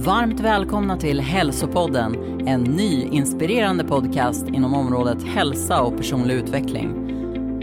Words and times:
Varmt 0.00 0.40
välkomna 0.40 0.96
till 0.96 1.20
Hälsopodden, 1.20 2.40
en 2.48 2.62
ny 2.62 3.02
inspirerande 3.02 3.84
podcast 3.84 4.48
inom 4.48 4.74
området 4.74 5.22
hälsa 5.22 5.82
och 5.82 5.96
personlig 5.96 6.34
utveckling. 6.34 6.90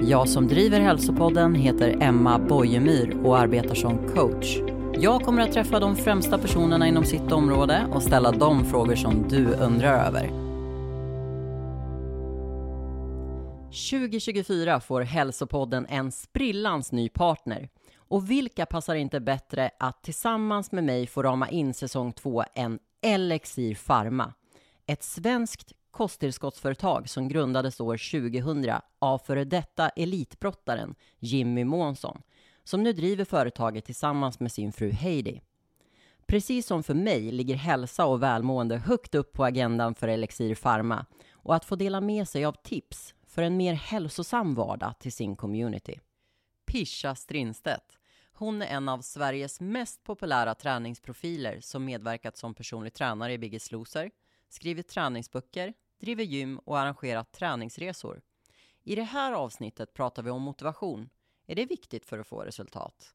Jag 0.07 0.29
som 0.29 0.47
driver 0.47 0.79
Hälsopodden 0.79 1.55
heter 1.55 1.97
Emma 2.01 2.39
Bojemyr 2.39 3.17
och 3.23 3.37
arbetar 3.37 3.75
som 3.75 4.07
coach. 4.07 4.57
Jag 4.93 5.21
kommer 5.21 5.41
att 5.41 5.51
träffa 5.51 5.79
de 5.79 5.95
främsta 5.95 6.37
personerna 6.37 6.87
inom 6.87 7.03
sitt 7.03 7.31
område 7.31 7.85
och 7.93 8.03
ställa 8.03 8.31
de 8.31 8.65
frågor 8.65 8.95
som 8.95 9.27
du 9.29 9.45
undrar 9.45 10.07
över. 10.07 10.27
2024 13.91 14.79
får 14.79 15.01
Hälsopodden 15.01 15.85
en 15.89 16.11
sprillans 16.11 16.91
ny 16.91 17.09
partner. 17.09 17.69
Och 18.07 18.31
vilka 18.31 18.65
passar 18.65 18.95
inte 18.95 19.19
bättre 19.19 19.71
att 19.79 20.03
tillsammans 20.03 20.71
med 20.71 20.83
mig 20.83 21.07
få 21.07 21.23
rama 21.23 21.49
in 21.49 21.73
säsong 21.73 22.13
två 22.13 22.43
än 22.55 22.79
Elixir 23.01 23.75
Pharma? 23.87 24.33
Ett 24.85 25.03
svenskt 25.03 25.73
kosttillskottsföretag 25.91 27.09
som 27.09 27.27
grundades 27.27 27.79
år 27.79 28.21
2000 28.21 28.71
av 28.99 29.17
före 29.17 29.43
detta 29.43 29.89
elitbrottaren 29.89 30.95
Jimmy 31.19 31.63
Månsson 31.63 32.21
som 32.63 32.83
nu 32.83 32.93
driver 32.93 33.25
företaget 33.25 33.85
tillsammans 33.85 34.39
med 34.39 34.51
sin 34.51 34.71
fru 34.71 34.91
Heidi. 34.91 35.41
Precis 36.27 36.67
som 36.67 36.83
för 36.83 36.93
mig 36.93 37.31
ligger 37.31 37.55
hälsa 37.55 38.05
och 38.05 38.23
välmående 38.23 38.77
högt 38.77 39.15
upp 39.15 39.33
på 39.33 39.45
agendan 39.45 39.95
för 39.95 40.07
Elixir 40.07 40.55
Pharma 40.55 41.05
och 41.31 41.55
att 41.55 41.65
få 41.65 41.75
dela 41.75 42.01
med 42.01 42.27
sig 42.27 42.45
av 42.45 42.55
tips 42.63 43.13
för 43.27 43.41
en 43.41 43.57
mer 43.57 43.73
hälsosam 43.73 44.55
vardag 44.55 44.93
till 44.99 45.11
sin 45.11 45.35
community. 45.35 45.99
Pisha 46.65 47.15
Strindstedt. 47.15 47.97
Hon 48.33 48.61
är 48.61 48.67
en 48.67 48.89
av 48.89 49.01
Sveriges 49.01 49.61
mest 49.61 50.03
populära 50.03 50.55
träningsprofiler 50.55 51.59
som 51.61 51.85
medverkat 51.85 52.37
som 52.37 52.53
personlig 52.53 52.93
tränare 52.93 53.33
i 53.33 53.37
Biggest 53.37 53.71
Loser, 53.71 54.11
skrivit 54.49 54.87
träningsböcker, 54.87 55.73
driver 55.99 56.23
gym 56.23 56.59
och 56.59 56.79
arrangerat 56.79 57.31
träningsresor. 57.31 58.21
I 58.83 58.95
det 58.95 59.03
här 59.03 59.31
avsnittet 59.31 59.93
pratar 59.93 60.23
vi 60.23 60.29
om 60.29 60.41
motivation. 60.41 61.09
Är 61.45 61.55
det 61.55 61.65
viktigt 61.65 62.05
för 62.05 62.19
att 62.19 62.27
få 62.27 62.41
resultat? 62.41 63.13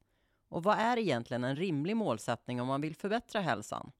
Och 0.49 0.63
vad 0.63 0.77
är 0.77 0.99
egentligen 0.99 1.43
en 1.43 1.55
rimlig 1.55 1.97
målsättning 1.97 2.61
om 2.61 2.67
man 2.67 2.81
vill 2.81 2.95
förbättra 2.95 3.41
hälsan? 3.41 3.91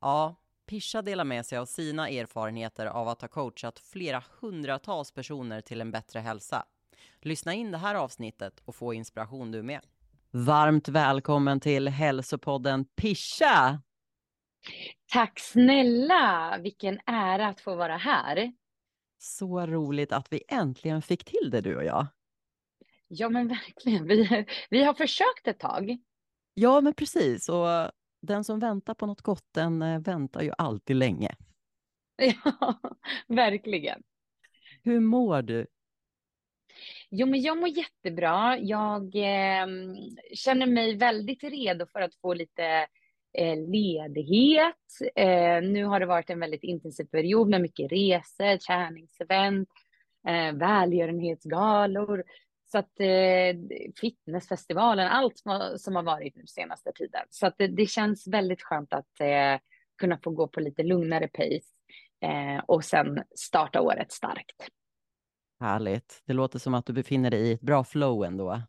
Ja, 0.00 0.34
Pisha 0.66 1.02
delar 1.02 1.24
med 1.24 1.46
sig 1.46 1.58
av 1.58 1.66
sina 1.66 2.08
erfarenheter 2.08 2.86
av 2.86 3.08
att 3.08 3.20
ha 3.20 3.28
coachat 3.28 3.78
flera 3.78 4.24
hundratals 4.40 5.10
personer 5.10 5.60
till 5.60 5.80
en 5.80 5.90
bättre 5.90 6.20
hälsa. 6.20 6.66
Lyssna 7.24 7.54
in 7.54 7.70
det 7.70 7.78
här 7.78 7.94
avsnittet 7.94 8.62
och 8.64 8.74
få 8.74 8.94
inspiration 8.94 9.50
du 9.50 9.62
med. 9.62 9.80
Varmt 10.30 10.88
välkommen 10.88 11.60
till 11.60 11.88
hälsopodden 11.88 12.84
Pisha! 12.84 13.82
Tack 15.12 15.40
snälla! 15.40 16.58
Vilken 16.62 17.00
ära 17.06 17.46
att 17.48 17.60
få 17.60 17.76
vara 17.76 17.96
här. 17.96 18.52
Så 19.18 19.66
roligt 19.66 20.12
att 20.12 20.32
vi 20.32 20.42
äntligen 20.48 21.02
fick 21.02 21.24
till 21.24 21.50
det 21.50 21.60
du 21.60 21.76
och 21.76 21.84
jag. 21.84 22.06
Ja 23.08 23.28
men 23.28 23.48
verkligen, 23.48 24.06
vi, 24.06 24.46
vi 24.70 24.84
har 24.84 24.94
försökt 24.94 25.46
ett 25.46 25.58
tag. 25.58 25.98
Ja 26.54 26.80
men 26.80 26.94
precis, 26.94 27.48
och 27.48 27.90
den 28.22 28.44
som 28.44 28.58
väntar 28.58 28.94
på 28.94 29.06
något 29.06 29.22
gott 29.22 29.46
den 29.50 29.82
eh, 29.82 30.00
väntar 30.00 30.42
ju 30.42 30.52
alltid 30.58 30.96
länge. 30.96 31.36
Ja, 32.16 32.80
verkligen. 33.28 34.02
Hur 34.82 35.00
mår 35.00 35.42
du? 35.42 35.66
Jo, 37.10 37.26
men 37.26 37.42
jag 37.42 37.58
mår 37.58 37.68
jättebra. 37.68 38.58
Jag 38.58 39.14
eh, 39.14 39.66
känner 40.34 40.66
mig 40.66 40.96
väldigt 40.96 41.44
redo 41.44 41.86
för 41.86 42.00
att 42.00 42.14
få 42.14 42.34
lite 42.34 42.86
eh, 43.38 43.56
ledighet. 43.56 44.76
Eh, 45.14 45.62
nu 45.62 45.84
har 45.84 46.00
det 46.00 46.06
varit 46.06 46.30
en 46.30 46.40
väldigt 46.40 46.64
intensiv 46.64 47.04
period 47.04 47.48
med 47.48 47.60
mycket 47.60 47.92
resor, 47.92 48.56
träningsevent, 48.56 49.68
eh, 50.28 50.52
välgörenhetsgalor. 50.52 52.24
Så 52.72 52.78
att 52.78 53.00
eh, 53.00 53.56
fitnessfestivalen, 54.00 55.08
allt 55.08 55.38
som 55.38 55.50
har, 55.50 55.76
som 55.76 55.96
har 55.96 56.02
varit 56.02 56.36
nu 56.36 56.46
senaste 56.46 56.92
tiden. 56.92 57.22
Så 57.30 57.46
att 57.46 57.54
det, 57.58 57.66
det 57.66 57.86
känns 57.86 58.26
väldigt 58.26 58.62
skönt 58.62 58.92
att 58.92 59.20
eh, 59.20 59.60
kunna 59.98 60.18
få 60.18 60.30
gå 60.30 60.48
på 60.48 60.60
lite 60.60 60.82
lugnare 60.82 61.28
pace 61.28 61.72
eh, 62.20 62.64
och 62.66 62.84
sen 62.84 63.22
starta 63.36 63.80
året 63.80 64.12
starkt. 64.12 64.68
Härligt. 65.62 66.22
Det 66.26 66.32
låter 66.32 66.58
som 66.58 66.74
att 66.74 66.86
du 66.86 66.92
befinner 66.92 67.30
dig 67.30 67.40
i 67.48 67.52
ett 67.52 67.60
bra 67.60 67.84
flow 67.84 68.24
ändå. 68.24 68.62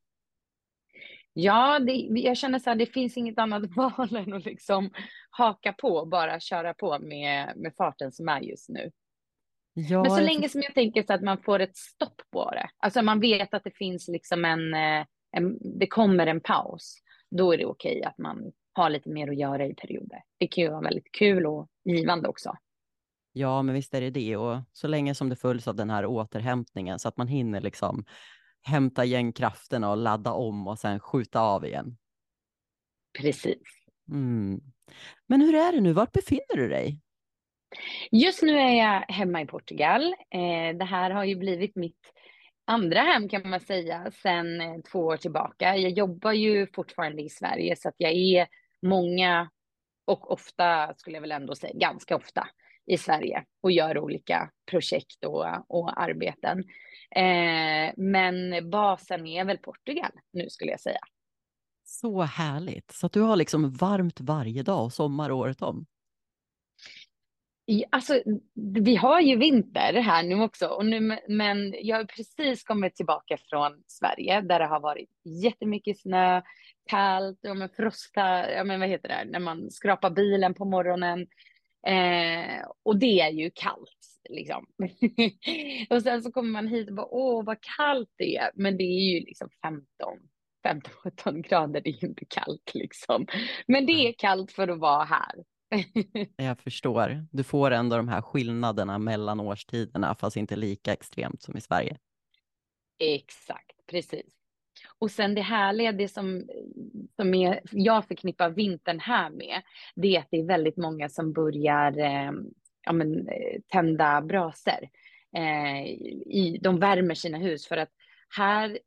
Ja, 1.33 1.79
det, 1.79 1.91
jag 2.09 2.37
känner 2.37 2.59
så 2.59 2.69
här, 2.69 2.77
det 2.77 2.85
finns 2.85 3.17
inget 3.17 3.39
annat 3.39 3.63
val 3.75 4.15
än 4.15 4.33
att 4.33 4.45
liksom 4.45 4.89
haka 5.29 5.73
på 5.73 5.87
och 5.87 6.07
bara 6.07 6.39
köra 6.39 6.73
på 6.73 6.99
med, 6.99 7.53
med 7.55 7.73
farten 7.77 8.11
som 8.11 8.27
är 8.27 8.41
just 8.41 8.69
nu. 8.69 8.91
Ja, 9.73 10.01
Men 10.01 10.11
så 10.11 10.21
länge 10.21 10.49
som 10.49 10.61
jag 10.61 10.73
tänker 10.73 11.03
så 11.03 11.13
att 11.13 11.21
man 11.21 11.41
får 11.41 11.59
ett 11.59 11.77
stopp 11.77 12.21
på 12.31 12.51
det, 12.51 12.69
alltså 12.77 13.01
man 13.01 13.19
vet 13.19 13.53
att 13.53 13.63
det 13.63 13.77
finns 13.77 14.07
liksom 14.07 14.45
en, 14.45 14.73
eh, 14.73 15.05
en 15.31 15.57
det 15.79 15.87
kommer 15.87 16.27
en 16.27 16.41
paus, 16.41 16.97
då 17.31 17.53
är 17.53 17.57
det 17.57 17.65
okej 17.65 18.03
att 18.03 18.17
man 18.17 18.51
har 18.73 18.89
lite 18.89 19.09
mer 19.09 19.29
att 19.29 19.37
göra 19.37 19.65
i 19.65 19.73
perioder. 19.73 20.23
Det 20.37 20.47
kan 20.47 20.63
ju 20.63 20.69
vara 20.69 20.81
väldigt 20.81 21.11
kul 21.11 21.45
och 21.45 21.67
givande 21.85 22.29
också. 22.29 22.53
Ja, 23.35 23.61
men 23.61 23.75
visst 23.75 23.93
är 23.93 24.01
det 24.01 24.09
det. 24.09 24.37
Och 24.37 24.57
så 24.71 24.87
länge 24.87 25.15
som 25.15 25.29
det 25.29 25.35
följs 25.35 25.67
av 25.67 25.75
den 25.75 25.89
här 25.89 26.05
återhämtningen 26.05 26.99
så 26.99 27.07
att 27.07 27.17
man 27.17 27.27
hinner 27.27 27.61
liksom 27.61 28.05
hämta 28.61 29.05
igen 29.05 29.33
krafterna 29.33 29.91
och 29.91 29.97
ladda 29.97 30.31
om 30.31 30.67
och 30.67 30.79
sen 30.79 30.99
skjuta 30.99 31.41
av 31.41 31.65
igen. 31.65 31.97
Precis. 33.19 33.61
Mm. 34.11 34.61
Men 35.27 35.41
hur 35.41 35.55
är 35.55 35.71
det 35.71 35.81
nu? 35.81 35.93
Vart 35.93 36.11
befinner 36.11 36.55
du 36.57 36.69
dig? 36.69 36.99
Just 38.11 38.41
nu 38.41 38.59
är 38.59 38.73
jag 38.75 39.13
hemma 39.13 39.41
i 39.41 39.45
Portugal. 39.45 40.03
Eh, 40.13 40.77
det 40.77 40.85
här 40.85 41.11
har 41.11 41.23
ju 41.23 41.35
blivit 41.35 41.75
mitt 41.75 42.11
andra 42.65 43.01
hem 43.01 43.29
kan 43.29 43.49
man 43.49 43.59
säga 43.59 44.11
sedan 44.11 44.61
eh, 44.61 44.81
två 44.91 44.99
år 44.99 45.17
tillbaka. 45.17 45.77
Jag 45.77 45.91
jobbar 45.91 46.31
ju 46.31 46.67
fortfarande 46.75 47.21
i 47.21 47.29
Sverige 47.29 47.75
så 47.75 47.89
att 47.89 47.95
jag 47.97 48.11
är 48.11 48.47
många 48.81 49.49
och 50.05 50.31
ofta 50.31 50.93
skulle 50.97 51.17
jag 51.17 51.21
väl 51.21 51.31
ändå 51.31 51.55
säga 51.55 51.73
ganska 51.75 52.15
ofta 52.15 52.47
i 52.85 52.97
Sverige 52.97 53.45
och 53.61 53.71
gör 53.71 53.97
olika 53.97 54.51
projekt 54.71 55.25
och, 55.25 55.45
och 55.67 56.01
arbeten. 56.01 56.59
Eh, 57.15 57.93
men 57.97 58.69
basen 58.69 59.27
är 59.27 59.45
väl 59.45 59.57
Portugal 59.57 60.11
nu 60.31 60.49
skulle 60.49 60.71
jag 60.71 60.79
säga. 60.79 60.99
Så 61.83 62.21
härligt. 62.21 62.91
Så 62.91 63.05
att 63.05 63.13
du 63.13 63.21
har 63.21 63.35
liksom 63.35 63.71
varmt 63.71 64.21
varje 64.21 64.63
dag 64.63 64.85
och 64.85 64.93
sommar 64.93 65.31
året 65.31 65.61
om? 65.61 65.85
Alltså, 67.89 68.21
vi 68.83 68.95
har 68.95 69.21
ju 69.21 69.37
vinter 69.37 69.93
här 69.93 70.23
nu 70.23 70.41
också, 70.41 70.67
och 70.67 70.85
nu, 70.85 71.19
men 71.27 71.75
jag 71.81 71.97
har 71.97 72.03
precis 72.03 72.63
kommit 72.63 72.95
tillbaka 72.95 73.37
från 73.49 73.83
Sverige 73.87 74.41
där 74.41 74.59
det 74.59 74.65
har 74.65 74.79
varit 74.79 75.09
jättemycket 75.43 75.99
snö, 75.99 76.41
kallt, 76.89 77.39
ja, 77.41 77.53
men 77.53 77.69
frosta, 77.69 78.51
ja, 78.51 78.63
men 78.63 78.79
vad 78.79 78.89
heter 78.89 79.09
det, 79.09 79.25
när 79.31 79.39
man 79.39 79.71
skrapar 79.71 80.09
bilen 80.09 80.53
på 80.53 80.65
morgonen. 80.65 81.27
Eh, 81.87 82.65
och 82.83 82.97
det 82.99 83.19
är 83.19 83.31
ju 83.31 83.51
kallt 83.55 84.21
liksom. 84.29 84.65
och 85.89 86.01
sen 86.01 86.23
så 86.23 86.31
kommer 86.31 86.49
man 86.49 86.67
hit 86.67 86.89
och 86.89 86.95
bara, 86.95 87.07
åh 87.09 87.45
vad 87.45 87.57
kallt 87.77 88.09
det 88.17 88.37
är. 88.37 88.51
Men 88.53 88.77
det 88.77 88.83
är 88.83 89.13
ju 89.13 89.19
liksom 89.19 89.49
15, 89.61 89.83
15-17 90.67 91.41
grader, 91.41 91.81
det 91.81 91.89
är 91.89 92.03
ju 92.03 92.07
inte 92.07 92.25
kallt 92.25 92.71
liksom. 92.73 93.27
Men 93.67 93.85
det 93.85 94.07
är 94.07 94.13
kallt 94.13 94.51
för 94.51 94.67
att 94.67 94.79
vara 94.79 95.03
här. 95.03 95.43
Jag 96.35 96.59
förstår. 96.59 97.25
Du 97.31 97.43
får 97.43 97.71
ändå 97.71 97.97
de 97.97 98.07
här 98.07 98.21
skillnaderna 98.21 98.97
mellan 98.97 99.39
årstiderna, 99.39 100.15
fast 100.15 100.37
inte 100.37 100.55
lika 100.55 100.93
extremt 100.93 101.41
som 101.41 101.57
i 101.57 101.61
Sverige. 101.61 101.97
Exakt, 102.99 103.85
precis. 103.87 104.33
Och 104.99 105.11
sen 105.11 105.35
det 105.35 105.41
härliga, 105.41 105.91
det 105.91 106.07
som, 106.07 106.49
som 107.15 107.33
är, 107.33 107.59
jag 107.71 108.07
förknippar 108.07 108.49
vintern 108.49 108.99
här 108.99 109.29
med, 109.29 109.61
det 109.95 110.15
är 110.15 110.19
att 110.19 110.27
det 110.31 110.39
är 110.39 110.45
väldigt 110.45 110.77
många 110.77 111.09
som 111.09 111.33
börjar 111.33 111.97
eh, 111.97 112.31
ja, 112.85 112.93
men, 112.93 113.27
eh, 113.27 113.61
tända 113.67 114.21
brasor. 114.21 114.89
Eh, 115.35 115.85
i, 115.85 116.59
de 116.61 116.79
värmer 116.79 117.15
sina 117.15 117.37
hus 117.37 117.67
för 117.67 117.77
att 117.77 117.91
här 118.37 118.79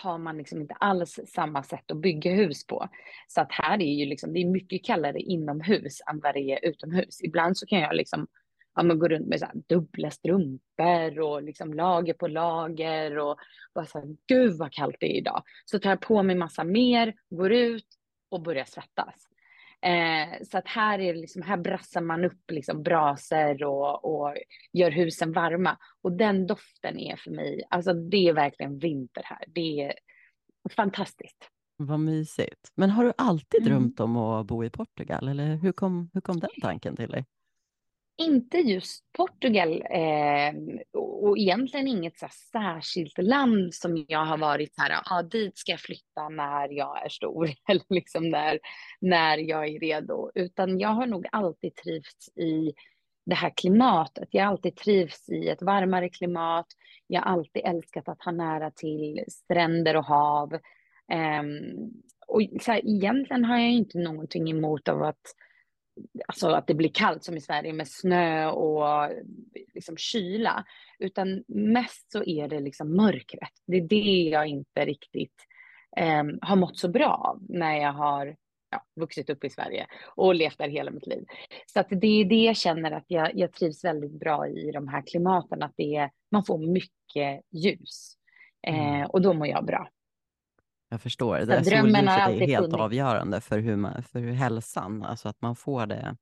har 0.00 0.18
man 0.18 0.38
liksom 0.38 0.60
inte 0.60 0.74
alls 0.74 1.20
samma 1.26 1.62
sätt 1.62 1.90
att 1.90 1.96
bygga 1.96 2.34
hus 2.34 2.66
på. 2.66 2.88
Så 3.28 3.40
att 3.40 3.52
här 3.52 3.82
är 3.82 3.94
ju 3.94 4.06
liksom, 4.06 4.32
det 4.32 4.40
är 4.40 4.46
mycket 4.46 4.84
kallare 4.84 5.20
inomhus 5.20 5.98
än 6.10 6.20
vad 6.20 6.34
det 6.34 6.40
är 6.40 6.68
utomhus. 6.68 7.22
Ibland 7.22 7.58
så 7.58 7.66
kan 7.66 7.80
jag 7.80 7.96
liksom 7.96 8.26
ja, 8.74 8.82
men 8.82 8.98
gå 8.98 9.08
runt 9.08 9.26
med 9.26 9.40
så 9.40 9.46
dubbla 9.68 10.10
strumpor 10.10 11.20
och 11.20 11.42
liksom 11.42 11.74
lager 11.74 12.14
på 12.14 12.26
lager 12.28 13.18
och 13.18 13.36
bara 13.74 13.86
så 13.86 13.98
här, 13.98 14.16
gud 14.26 14.58
vad 14.58 14.72
kallt 14.72 14.96
det 15.00 15.06
är 15.06 15.16
idag. 15.16 15.42
Så 15.64 15.78
tar 15.78 15.90
jag 15.90 16.00
på 16.00 16.22
mig 16.22 16.36
massa 16.36 16.64
mer, 16.64 17.14
går 17.30 17.52
ut 17.52 17.86
och 18.30 18.42
börjar 18.42 18.64
svettas. 18.64 19.28
Eh, 19.82 20.42
så 20.50 20.58
att 20.58 20.68
här 20.68 20.98
är 20.98 21.14
liksom, 21.14 21.42
här 21.42 21.56
brassar 21.56 22.00
man 22.00 22.24
upp 22.24 22.50
liksom 22.50 22.82
braser 22.82 23.64
och, 23.64 24.04
och 24.04 24.34
gör 24.72 24.90
husen 24.90 25.32
varma. 25.32 25.78
Och 26.02 26.12
den 26.12 26.46
doften 26.46 26.98
är 26.98 27.16
för 27.16 27.30
mig, 27.30 27.62
alltså 27.70 27.92
det 27.92 28.28
är 28.28 28.32
verkligen 28.32 28.78
vinter 28.78 29.22
här. 29.24 29.44
Det 29.48 29.82
är 29.82 29.92
fantastiskt. 30.76 31.48
Vad 31.76 32.00
mysigt. 32.00 32.72
Men 32.74 32.90
har 32.90 33.04
du 33.04 33.12
alltid 33.18 33.60
Mm. 33.60 33.72
drömt 33.72 34.00
om 34.00 34.16
att 34.16 34.46
bo 34.46 34.64
i 34.64 34.70
Portugal 34.70 35.28
eller 35.28 35.56
hur 35.56 35.72
kom, 35.72 36.10
hur 36.12 36.20
kom 36.20 36.40
den 36.40 36.50
tanken 36.62 36.96
till 36.96 37.10
dig? 37.10 37.24
Inte 38.18 38.58
just 38.58 39.12
Portugal 39.12 39.82
eh, 39.90 40.54
och, 40.92 41.38
egentligen 41.38 41.88
inget 41.88 42.18
så 42.18 42.26
här 42.26 42.32
särskilt 42.52 43.18
land 43.18 43.74
som 43.74 44.04
jag 44.08 44.24
har 44.24 44.38
varit 44.38 44.74
så 44.74 44.82
här, 44.82 44.90
ja 44.90 45.02
ah, 45.04 45.22
dit 45.22 45.58
ska 45.58 45.72
jag 45.72 45.80
flytta 45.80 46.28
när 46.28 46.68
jag 46.68 47.04
är 47.04 47.08
stor 47.08 47.50
eller 47.68 47.84
liksom 47.88 48.30
när, 48.30 48.58
när 49.00 49.38
jag 49.38 49.68
är 49.68 49.80
redo. 49.80 50.30
Utan 50.34 50.78
jag 50.78 50.88
har 50.88 51.06
nog 51.06 51.26
alltid 51.32 51.74
trivts 51.74 52.28
i 52.28 52.72
det 53.26 53.34
här 53.34 53.52
klimatet. 53.56 54.28
Jag 54.30 54.44
har 54.44 54.50
alltid 54.50 54.76
trivts 54.76 55.28
i 55.28 55.48
ett 55.48 55.62
varmare 55.62 56.08
klimat. 56.08 56.66
Jag 57.06 57.20
har 57.20 57.32
alltid 57.32 57.62
älskat 57.64 58.08
att 58.08 58.22
ha 58.22 58.32
nära 58.32 58.70
till 58.70 59.24
stränder 59.28 59.96
och 59.96 60.04
hav. 60.04 60.54
Eh, 61.12 61.42
och 62.26 62.42
så 62.60 62.72
här, 62.72 62.86
egentligen 62.86 63.44
har 63.44 63.58
jag 63.58 63.70
inte 63.72 63.98
någonting 63.98 64.50
emot 64.50 64.88
av 64.88 65.02
att 65.02 65.34
alltså 66.28 66.48
att 66.48 66.66
det 66.66 66.74
blir 66.74 66.90
kallt 66.94 67.24
som 67.24 67.36
i 67.36 67.40
Sverige 67.40 67.72
med 67.72 67.88
snö 67.88 68.46
och 68.46 69.10
liksom 69.74 69.96
kyla, 69.96 70.64
utan 70.98 71.44
mest 71.48 72.12
så 72.12 72.24
är 72.24 72.48
det 72.48 72.60
liksom 72.60 72.96
mörkret. 72.96 73.52
Det 73.66 73.76
är 73.76 73.88
det 73.88 74.30
jag 74.30 74.46
inte 74.46 74.84
riktigt 74.84 75.46
eh, 75.96 76.24
har 76.42 76.56
mått 76.56 76.78
så 76.78 76.88
bra 76.88 77.14
av 77.14 77.42
när 77.48 77.76
jag 77.76 77.92
har 77.92 78.36
ja, 78.70 78.84
vuxit 78.96 79.30
upp 79.30 79.44
i 79.44 79.50
Sverige 79.50 79.86
och 80.16 80.34
levt 80.34 80.58
där 80.58 80.68
hela 80.68 80.90
mitt 80.90 81.06
liv. 81.06 81.24
Så 81.66 81.80
att 81.80 81.88
det 81.90 82.20
är 82.20 82.24
det 82.24 82.44
jag 82.44 82.56
känner 82.56 82.90
att 82.90 83.04
jag, 83.06 83.30
jag 83.34 83.52
trivs 83.52 83.84
väldigt 83.84 84.20
bra 84.20 84.48
i 84.48 84.70
de 84.72 84.88
här 84.88 85.02
klimaten, 85.06 85.62
att 85.62 85.74
det 85.76 85.96
är, 85.96 86.10
man 86.30 86.44
får 86.44 86.58
mycket 86.58 87.40
ljus. 87.50 88.16
Eh, 88.66 89.02
och 89.02 89.22
då 89.22 89.32
mår 89.32 89.46
jag 89.46 89.66
bra. 89.66 89.88
Jag 90.92 91.00
förstår. 91.00 91.38
Det 91.38 91.46
Så 91.46 91.50
där 91.50 91.64
drömmen 91.64 92.08
har 92.08 92.18
är 92.18 92.22
alltid 92.22 92.48
helt 92.48 92.64
funnits. 92.64 92.80
avgörande 92.80 93.40
för, 93.40 93.58
hur 93.58 93.76
man, 93.76 94.02
för 94.02 94.20
hur 94.20 94.32
hälsan, 94.32 95.02
alltså 95.02 95.28
att 95.28 95.42
man 95.42 95.56
får 95.56 95.86
det. 95.86 96.16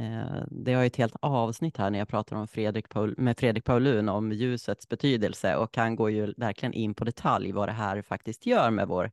Eh, 0.00 0.44
det 0.50 0.72
har 0.74 0.82
ju 0.82 0.86
ett 0.86 0.96
helt 0.96 1.16
avsnitt 1.20 1.76
här 1.76 1.90
när 1.90 1.98
jag 1.98 2.08
pratar 2.08 2.36
om 2.36 2.48
Fredrik 2.48 2.88
Paul, 2.88 3.14
med 3.18 3.38
Fredrik 3.38 3.64
Paulun 3.64 4.08
om 4.08 4.32
ljusets 4.32 4.88
betydelse 4.88 5.56
och 5.56 5.76
han 5.76 5.96
går 5.96 6.10
ju 6.10 6.34
verkligen 6.36 6.72
in 6.72 6.94
på 6.94 7.04
detalj 7.04 7.52
vad 7.52 7.68
det 7.68 7.72
här 7.72 8.02
faktiskt 8.02 8.46
gör 8.46 8.70
med 8.70 8.88
vår 8.88 9.10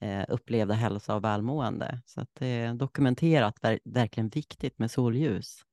eh, 0.00 0.24
upplevda 0.28 0.74
hälsa 0.74 1.14
och 1.14 1.24
välmående. 1.24 2.00
Så 2.06 2.20
att 2.20 2.30
det 2.38 2.46
är 2.46 2.74
dokumenterat 2.74 3.58
ver 3.62 3.78
verkligen 3.84 4.28
viktigt 4.28 4.78
med 4.78 4.90
solljus. 4.90 5.64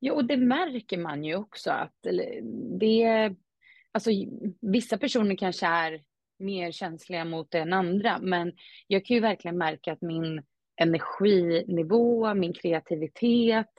Jo, 0.00 0.14
och 0.14 0.24
det 0.24 0.36
märker 0.36 0.98
man 0.98 1.24
ju 1.24 1.36
också 1.36 1.70
att 1.70 2.06
det, 2.80 3.34
alltså 3.92 4.10
vissa 4.60 4.98
personer 4.98 5.36
kanske 5.36 5.66
är 5.66 6.09
mer 6.40 6.72
känsliga 6.72 7.24
mot 7.24 7.50
det 7.50 7.58
än 7.58 7.72
andra, 7.72 8.18
men 8.18 8.52
jag 8.86 9.04
kan 9.04 9.14
ju 9.14 9.20
verkligen 9.20 9.58
märka 9.58 9.92
att 9.92 10.02
min 10.02 10.42
energinivå, 10.80 12.34
min 12.34 12.52
kreativitet, 12.52 13.72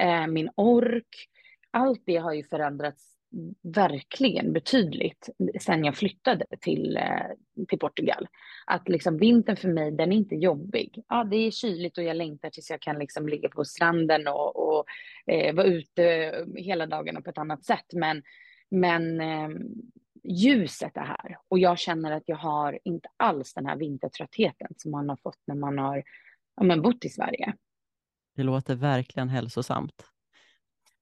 eh, 0.00 0.26
min 0.26 0.50
ork, 0.56 1.28
allt 1.70 2.02
det 2.06 2.16
har 2.16 2.32
ju 2.32 2.44
förändrats 2.44 3.14
verkligen 3.62 4.52
betydligt 4.52 5.28
sen 5.60 5.84
jag 5.84 5.96
flyttade 5.96 6.44
till, 6.60 6.96
eh, 6.96 7.64
till 7.68 7.78
Portugal. 7.78 8.28
Att 8.66 8.88
liksom 8.88 9.18
vintern 9.18 9.56
för 9.56 9.68
mig, 9.68 9.90
den 9.90 10.12
är 10.12 10.16
inte 10.16 10.34
jobbig. 10.34 11.02
Ja, 11.08 11.24
det 11.24 11.36
är 11.36 11.50
kyligt 11.50 11.98
och 11.98 12.04
jag 12.04 12.16
längtar 12.16 12.50
tills 12.50 12.70
jag 12.70 12.80
kan 12.80 12.98
liksom 12.98 13.28
ligga 13.28 13.48
på 13.48 13.64
stranden 13.64 14.28
och, 14.28 14.56
och 14.56 14.84
eh, 15.26 15.54
vara 15.54 15.66
ute 15.66 16.34
hela 16.56 16.86
dagarna 16.86 17.20
på 17.20 17.30
ett 17.30 17.38
annat 17.38 17.64
sätt. 17.64 17.92
Men, 17.92 18.22
men 18.70 19.20
eh, 19.20 19.48
ljuset 20.24 20.96
är 20.96 21.04
här 21.04 21.38
och 21.48 21.58
jag 21.58 21.78
känner 21.78 22.12
att 22.12 22.22
jag 22.26 22.36
har 22.36 22.78
inte 22.84 23.08
alls 23.16 23.54
den 23.54 23.66
här 23.66 23.76
vintertröttheten 23.76 24.68
som 24.76 24.90
man 24.90 25.08
har 25.08 25.16
fått 25.16 25.38
när 25.46 25.54
man 25.54 25.78
har 25.78 26.02
ja, 26.56 26.62
men 26.62 26.82
bott 26.82 27.04
i 27.04 27.08
Sverige. 27.08 27.54
Det 28.36 28.42
låter 28.42 28.74
verkligen 28.74 29.28
hälsosamt. 29.28 30.04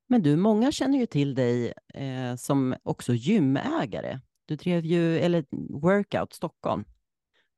Men 0.06 0.22
du, 0.22 0.36
många 0.36 0.72
känner 0.72 0.98
ju 0.98 1.06
till 1.06 1.34
dig 1.34 1.72
eh, 1.94 2.36
som 2.36 2.74
också 2.82 3.14
gymägare. 3.14 4.20
Du 4.46 4.56
drev 4.56 4.84
ju, 4.84 5.18
eller 5.18 5.44
Workout 5.80 6.32
Stockholm. 6.32 6.84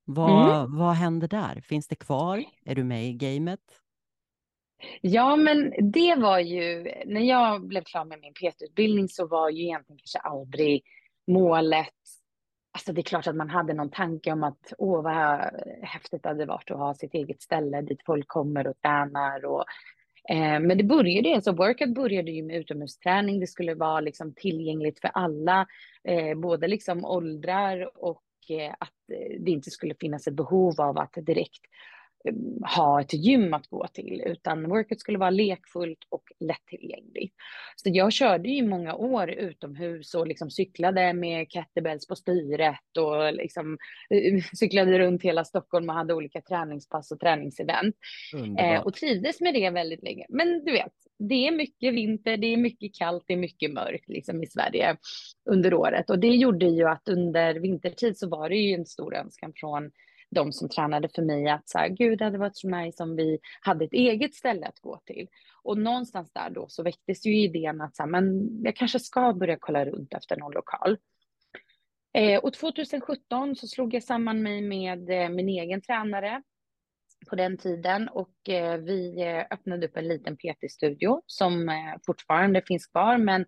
Vad, 0.05 0.60
mm. 0.60 0.76
vad 0.78 0.94
händer 0.94 1.28
där? 1.28 1.60
Finns 1.60 1.88
det 1.88 1.96
kvar? 1.96 2.44
Är 2.64 2.75
du 2.75 2.84
med 2.84 3.06
i 3.06 3.12
gamet? 3.12 3.60
Ja, 5.00 5.37
men 5.37 5.72
det 5.93 6.14
var 6.14 6.38
ju, 6.38 6.82
när 7.06 7.20
jag 7.20 7.67
blev 7.67 7.84
klar 7.84 8.05
med 8.05 8.20
min 8.20 8.34
PT-utbildning 8.34 9.08
så 9.08 9.26
var 9.26 9.50
ju 9.50 9.62
egentligen 9.62 9.99
kanske 9.99 10.19
aldrig 10.19 10.82
målet 11.26 11.88
Alltså 12.76 12.93
det 12.93 13.00
är 13.00 13.03
klart 13.03 13.26
att 13.26 13.37
man 13.37 13.50
hade 13.50 13.75
någon 13.75 13.91
tanke 13.91 14.32
om 14.32 14.44
att 14.44 14.73
åh 14.79 15.03
vad 15.03 15.41
häftigt 15.82 16.23
det 16.23 16.29
hade 16.29 16.47
varit 16.47 16.71
att 16.71 16.79
ha 16.79 16.94
sitt 16.94 17.15
eget 17.15 17.43
ställe 17.43 17.82
dit 17.82 18.03
folk 18.06 18.29
kommer 18.29 18.67
och 18.67 18.81
tränar 18.81 19.44
och 19.44 19.65
Eh, 20.29 20.61
men 20.61 20.79
det 20.79 20.85
började, 20.85 21.29
ju, 21.29 21.35
alltså 21.35 21.53
workout 21.53 21.94
började 21.94 22.31
ju 22.31 22.43
med 22.43 22.56
utomhusträning. 22.56 23.41
Det 23.41 23.47
skulle 23.47 23.75
vara 23.75 24.00
liksom 24.00 24.35
tillgängligt 24.35 25.00
för 25.00 25.11
alla, 25.15 25.67
eh, 26.05 26.38
både 26.38 26.69
liksom 26.69 27.05
åldrar 27.05 27.91
och 27.94 28.23
eh, 28.49 28.75
att 28.79 28.93
det 29.38 29.50
inte 29.50 29.70
skulle 29.70 29.94
finnas 30.00 30.27
ett 30.27 30.35
behov 30.35 30.81
av 30.81 30.99
att 30.99 31.12
direkt 31.12 31.61
ha 32.76 33.00
ett 33.00 33.12
gym 33.12 33.55
att 33.55 33.67
gå 33.67 33.87
till, 33.87 34.23
utan 34.26 34.69
workout 34.69 35.00
skulle 35.00 35.19
vara 35.19 35.31
lekfullt 35.31 35.99
och 36.09 36.23
lättillgängligt. 36.41 37.35
Så 37.76 37.91
jag 37.93 38.12
körde 38.12 38.49
ju 38.49 38.69
många 38.69 38.94
år 38.94 39.31
utomhus 39.31 40.15
och 40.15 40.26
liksom 40.26 40.50
cyklade 40.50 41.12
med 41.12 41.47
kettlebells 41.50 42.06
på 42.06 42.17
styret 42.17 42.97
och 42.99 43.35
liksom 43.35 43.79
cyklade 44.59 44.99
runt 44.99 45.23
hela 45.23 45.44
Stockholm 45.44 45.88
och 45.88 45.94
hade 45.94 46.15
olika 46.15 46.41
träningspass 46.41 47.11
och 47.11 47.21
träningsevent. 47.21 47.97
Eh, 48.59 48.81
och 48.81 48.94
trivdes 48.94 49.41
med 49.41 49.55
det 49.55 49.70
väldigt 49.70 50.03
länge. 50.03 50.27
Men 50.29 50.65
du 50.65 50.73
vet, 50.73 50.93
det 51.19 51.47
är 51.47 51.53
mycket 51.53 51.94
vinter, 51.94 52.37
det 52.37 52.47
är 52.47 52.56
mycket 52.56 52.94
kallt, 52.94 53.25
det 53.27 53.32
är 53.32 53.38
mycket 53.38 53.73
mörkt 53.73 54.09
liksom 54.09 54.43
i 54.43 54.47
Sverige 54.47 54.97
under 55.50 55.75
året. 55.75 56.11
Och 56.11 56.19
det 56.19 56.35
gjorde 56.35 56.67
ju 56.67 56.88
att 56.88 57.09
under 57.09 57.55
vintertid 57.55 58.19
så 58.19 58.29
var 58.29 58.49
det 58.49 58.56
ju 58.56 58.75
en 58.75 58.87
stor 58.87 59.15
önskan 59.15 59.53
från 59.56 59.91
de 60.34 60.52
som 60.52 60.69
tränade 60.69 61.08
för 61.14 61.22
mig 61.22 61.48
att 61.48 61.69
så 61.69 61.78
här, 61.78 61.88
gud 61.88 62.19
det 62.19 62.25
hade 62.25 62.38
varit 62.38 62.56
så 62.56 62.69
nice 62.69 63.02
om 63.02 63.16
vi 63.16 63.38
hade 63.60 63.84
ett 63.84 63.92
eget 63.92 64.34
ställe 64.34 64.66
att 64.66 64.81
gå 64.81 65.00
till. 65.04 65.28
Och 65.62 65.78
någonstans 65.78 66.32
där 66.32 66.50
då 66.50 66.69
så 66.69 66.82
väcktes 66.82 67.26
ju 67.26 67.36
idén 67.36 67.81
att 67.81 67.96
så 67.96 68.02
här, 68.02 68.10
men 68.10 68.48
jag 68.64 68.76
kanske 68.76 68.98
ska 68.98 69.32
börja 69.32 69.56
kolla 69.60 69.84
runt 69.84 70.14
efter 70.14 70.36
någon 70.36 70.52
lokal. 70.52 70.98
Eh, 72.14 72.38
och 72.38 72.52
2017 72.54 73.56
så 73.56 73.66
slog 73.66 73.94
jag 73.94 74.02
samman 74.02 74.42
mig 74.42 74.62
med 74.62 75.10
eh, 75.10 75.28
min 75.28 75.48
egen 75.48 75.81
tränare 75.81 76.42
på 77.28 77.36
den 77.36 77.58
tiden 77.58 78.08
och 78.08 78.48
eh, 78.48 78.76
vi 78.76 79.22
eh, 79.22 79.44
öppnade 79.50 79.86
upp 79.86 79.96
en 79.96 80.08
liten 80.08 80.36
PT-studio 80.36 81.22
som 81.26 81.69
eh, 81.69 81.94
fortfarande 82.06 82.62
finns 82.67 82.86
kvar 82.86 83.19
men 83.19 83.41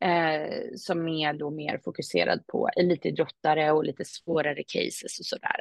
eh, 0.00 0.50
som 0.76 1.08
är 1.08 1.32
då 1.32 1.50
mer 1.50 1.80
fokuserad 1.84 2.46
på 2.46 2.68
elitidrottare 2.76 3.72
och 3.72 3.84
lite 3.84 4.04
svårare 4.04 4.62
cases 4.66 5.18
och 5.18 5.26
sådär. 5.26 5.56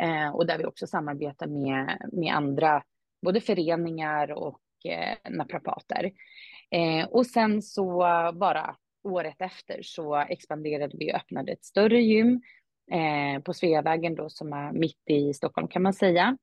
Eh, 0.00 0.28
och 0.28 0.46
där 0.46 0.58
vi 0.58 0.64
också 0.64 0.86
samarbetar 0.86 1.46
med, 1.46 1.98
med 2.12 2.34
andra, 2.34 2.82
både 3.22 3.40
föreningar 3.40 4.32
och 4.32 4.60
eh, 4.84 5.30
naprapater. 5.30 6.12
Eh, 6.70 7.06
och 7.08 7.26
sen 7.26 7.62
så 7.62 7.98
bara 8.34 8.76
året 9.04 9.36
efter 9.38 9.80
så 9.82 10.16
expanderade 10.16 10.96
vi 10.98 11.12
och 11.12 11.16
öppnade 11.16 11.52
ett 11.52 11.64
större 11.64 12.00
gym 12.02 12.42
eh, 12.92 13.42
på 13.42 13.54
Sveavägen 13.54 14.14
då 14.14 14.30
som 14.30 14.52
är 14.52 14.72
mitt 14.72 15.10
i 15.10 15.34
Stockholm 15.34 15.68
kan 15.68 15.82
man 15.82 15.94
säga. 15.94 16.38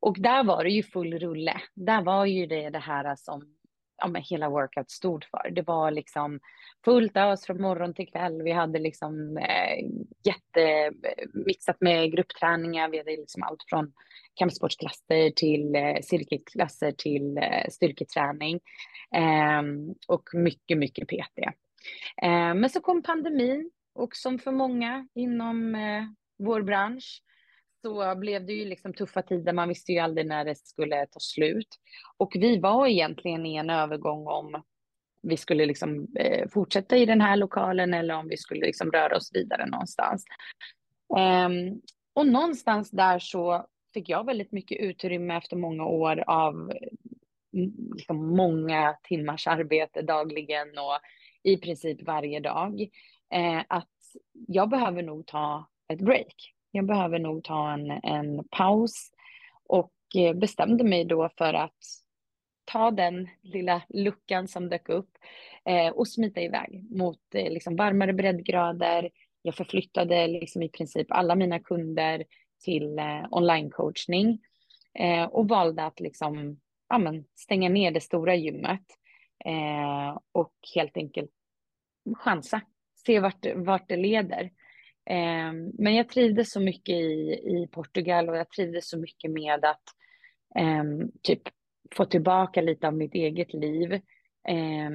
Och 0.00 0.16
där 0.20 0.44
var 0.44 0.64
det 0.64 0.70
ju 0.70 0.82
full 0.82 1.18
rulle. 1.18 1.60
Där 1.74 2.02
var 2.02 2.26
ju 2.26 2.46
det 2.46 2.70
det 2.70 2.78
här 2.78 3.16
som 3.16 3.54
ja, 3.96 4.08
men 4.08 4.22
hela 4.22 4.48
workout 4.48 4.90
stod 4.90 5.24
för. 5.24 5.50
Det 5.50 5.62
var 5.62 5.90
liksom 5.90 6.40
fullt 6.84 7.16
ös 7.16 7.46
från 7.46 7.62
morgon 7.62 7.94
till 7.94 8.08
kväll. 8.08 8.42
Vi 8.42 8.52
hade 8.52 8.78
liksom 8.78 9.36
eh, 9.36 9.84
jättemixat 10.24 11.76
eh, 11.76 11.84
med 11.84 12.12
gruppträningar. 12.12 12.88
Vi 12.88 12.98
hade 12.98 13.10
liksom 13.10 13.42
allt 13.42 13.64
från 13.68 13.92
kampsportsklasser 14.34 15.30
till 15.30 15.74
eh, 15.74 15.96
cirkelklasser 16.02 16.92
till 16.92 17.38
eh, 17.38 17.68
styrketräning 17.70 18.60
eh, 19.14 19.62
och 20.08 20.28
mycket, 20.32 20.78
mycket 20.78 21.08
PT. 21.08 21.38
Eh, 22.22 22.54
men 22.54 22.70
så 22.70 22.80
kom 22.80 23.02
pandemin 23.02 23.70
och 23.94 24.16
som 24.16 24.38
för 24.38 24.52
många 24.52 25.08
inom 25.14 25.74
eh, 25.74 26.04
vår 26.38 26.62
bransch 26.62 27.22
så 27.84 28.14
blev 28.14 28.46
det 28.46 28.52
ju 28.52 28.64
liksom 28.64 28.94
tuffa 28.94 29.22
tider. 29.22 29.52
Man 29.52 29.68
visste 29.68 29.92
ju 29.92 29.98
aldrig 29.98 30.26
när 30.26 30.44
det 30.44 30.54
skulle 30.54 31.06
ta 31.06 31.20
slut. 31.20 31.68
Och 32.16 32.32
vi 32.34 32.58
var 32.58 32.86
egentligen 32.86 33.46
i 33.46 33.56
en 33.56 33.70
övergång 33.70 34.26
om 34.26 34.62
vi 35.22 35.36
skulle 35.36 35.66
liksom, 35.66 36.06
eh, 36.16 36.48
fortsätta 36.48 36.96
i 36.96 37.06
den 37.06 37.20
här 37.20 37.36
lokalen 37.36 37.94
eller 37.94 38.14
om 38.14 38.28
vi 38.28 38.36
skulle 38.36 38.66
liksom 38.66 38.90
röra 38.90 39.16
oss 39.16 39.30
vidare 39.34 39.66
någonstans. 39.66 40.24
Um, 41.08 41.82
och 42.14 42.26
någonstans 42.26 42.90
där 42.90 43.18
så 43.18 43.66
fick 43.94 44.08
jag 44.08 44.26
väldigt 44.26 44.52
mycket 44.52 44.80
utrymme 44.80 45.36
efter 45.36 45.56
många 45.56 45.84
år 45.84 46.24
av 46.26 46.54
mm, 46.54 47.72
liksom 47.94 48.36
många 48.36 48.96
timmars 49.02 49.46
arbete 49.46 50.02
dagligen 50.02 50.68
och 50.68 50.98
i 51.42 51.56
princip 51.56 52.02
varje 52.02 52.40
dag. 52.40 52.80
Eh, 53.34 53.62
att 53.68 53.90
jag 54.48 54.68
behöver 54.68 55.02
nog 55.02 55.26
ta 55.26 55.68
ett 55.88 56.00
break 56.00 56.53
jag 56.74 56.86
behöver 56.86 57.18
nog 57.18 57.44
ta 57.44 57.72
en, 57.72 57.90
en 57.90 58.48
paus 58.50 59.10
och 59.64 59.92
eh, 60.16 60.34
bestämde 60.34 60.84
mig 60.84 61.04
då 61.04 61.28
för 61.38 61.54
att 61.54 61.78
ta 62.64 62.90
den 62.90 63.28
lilla 63.42 63.82
luckan 63.88 64.48
som 64.48 64.68
dök 64.68 64.88
upp 64.88 65.10
eh, 65.64 65.88
och 65.88 66.08
smita 66.08 66.40
iväg 66.40 66.86
mot 66.90 67.20
eh, 67.34 67.52
liksom 67.52 67.76
varmare 67.76 68.12
breddgrader. 68.12 69.10
Jag 69.42 69.54
förflyttade 69.54 70.26
liksom 70.26 70.62
i 70.62 70.68
princip 70.68 71.06
alla 71.10 71.34
mina 71.34 71.58
kunder 71.58 72.24
till 72.64 72.98
eh, 72.98 73.24
onlinecoachning 73.30 74.38
eh, 74.98 75.24
och 75.24 75.48
valde 75.48 75.84
att 75.84 76.00
liksom, 76.00 76.60
ja, 76.88 76.98
men, 76.98 77.24
stänga 77.34 77.68
ner 77.68 77.90
det 77.90 78.00
stora 78.00 78.34
gymmet 78.34 78.86
eh, 79.44 80.18
och 80.32 80.54
helt 80.74 80.96
enkelt 80.96 81.30
chansa, 82.16 82.60
se 83.06 83.20
vart, 83.20 83.46
vart 83.54 83.88
det 83.88 83.96
leder. 83.96 84.50
Eh, 85.06 85.52
men 85.78 85.94
jag 85.94 86.08
trivdes 86.08 86.52
så 86.52 86.60
mycket 86.60 86.94
i, 86.94 87.40
i 87.44 87.68
Portugal 87.72 88.28
och 88.28 88.36
jag 88.36 88.50
trivdes 88.50 88.88
så 88.88 88.98
mycket 88.98 89.30
med 89.30 89.64
att 89.64 89.82
ehm, 90.54 91.10
typ 91.22 91.42
få 91.94 92.04
tillbaka 92.04 92.60
lite 92.60 92.86
av 92.86 92.94
mitt 92.94 93.14
eget 93.14 93.52
liv. 93.52 93.92
Eh, 94.48 94.90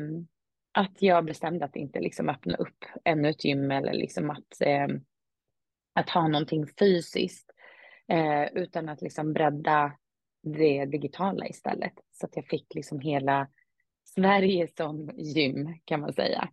att 0.72 1.02
jag 1.02 1.26
bestämde 1.26 1.66
att 1.66 1.76
inte 1.76 2.00
liksom 2.00 2.30
öppna 2.30 2.58
upp 2.58 2.86
ännu 3.04 3.30
ett 3.30 3.46
gym 3.46 3.72
eller 3.72 3.94
liksom 3.94 4.30
att, 4.30 4.62
eh, 4.62 4.88
att 5.94 6.10
ha 6.10 6.28
någonting 6.28 6.68
fysiskt. 6.80 7.52
Eh, 8.08 8.44
utan 8.54 8.90
att 8.90 9.02
liksom 9.02 9.34
bredda 9.34 9.98
det 10.44 10.86
digitala 10.86 11.48
istället. 11.48 11.94
Så 12.12 12.26
att 12.26 12.36
jag 12.36 12.48
fick 12.48 12.76
liksom 12.76 13.00
hela 13.00 13.48
Sverige 14.04 14.68
som 14.78 15.12
gym 15.18 15.80
kan 15.86 16.00
man 16.00 16.14
säga. 16.14 16.50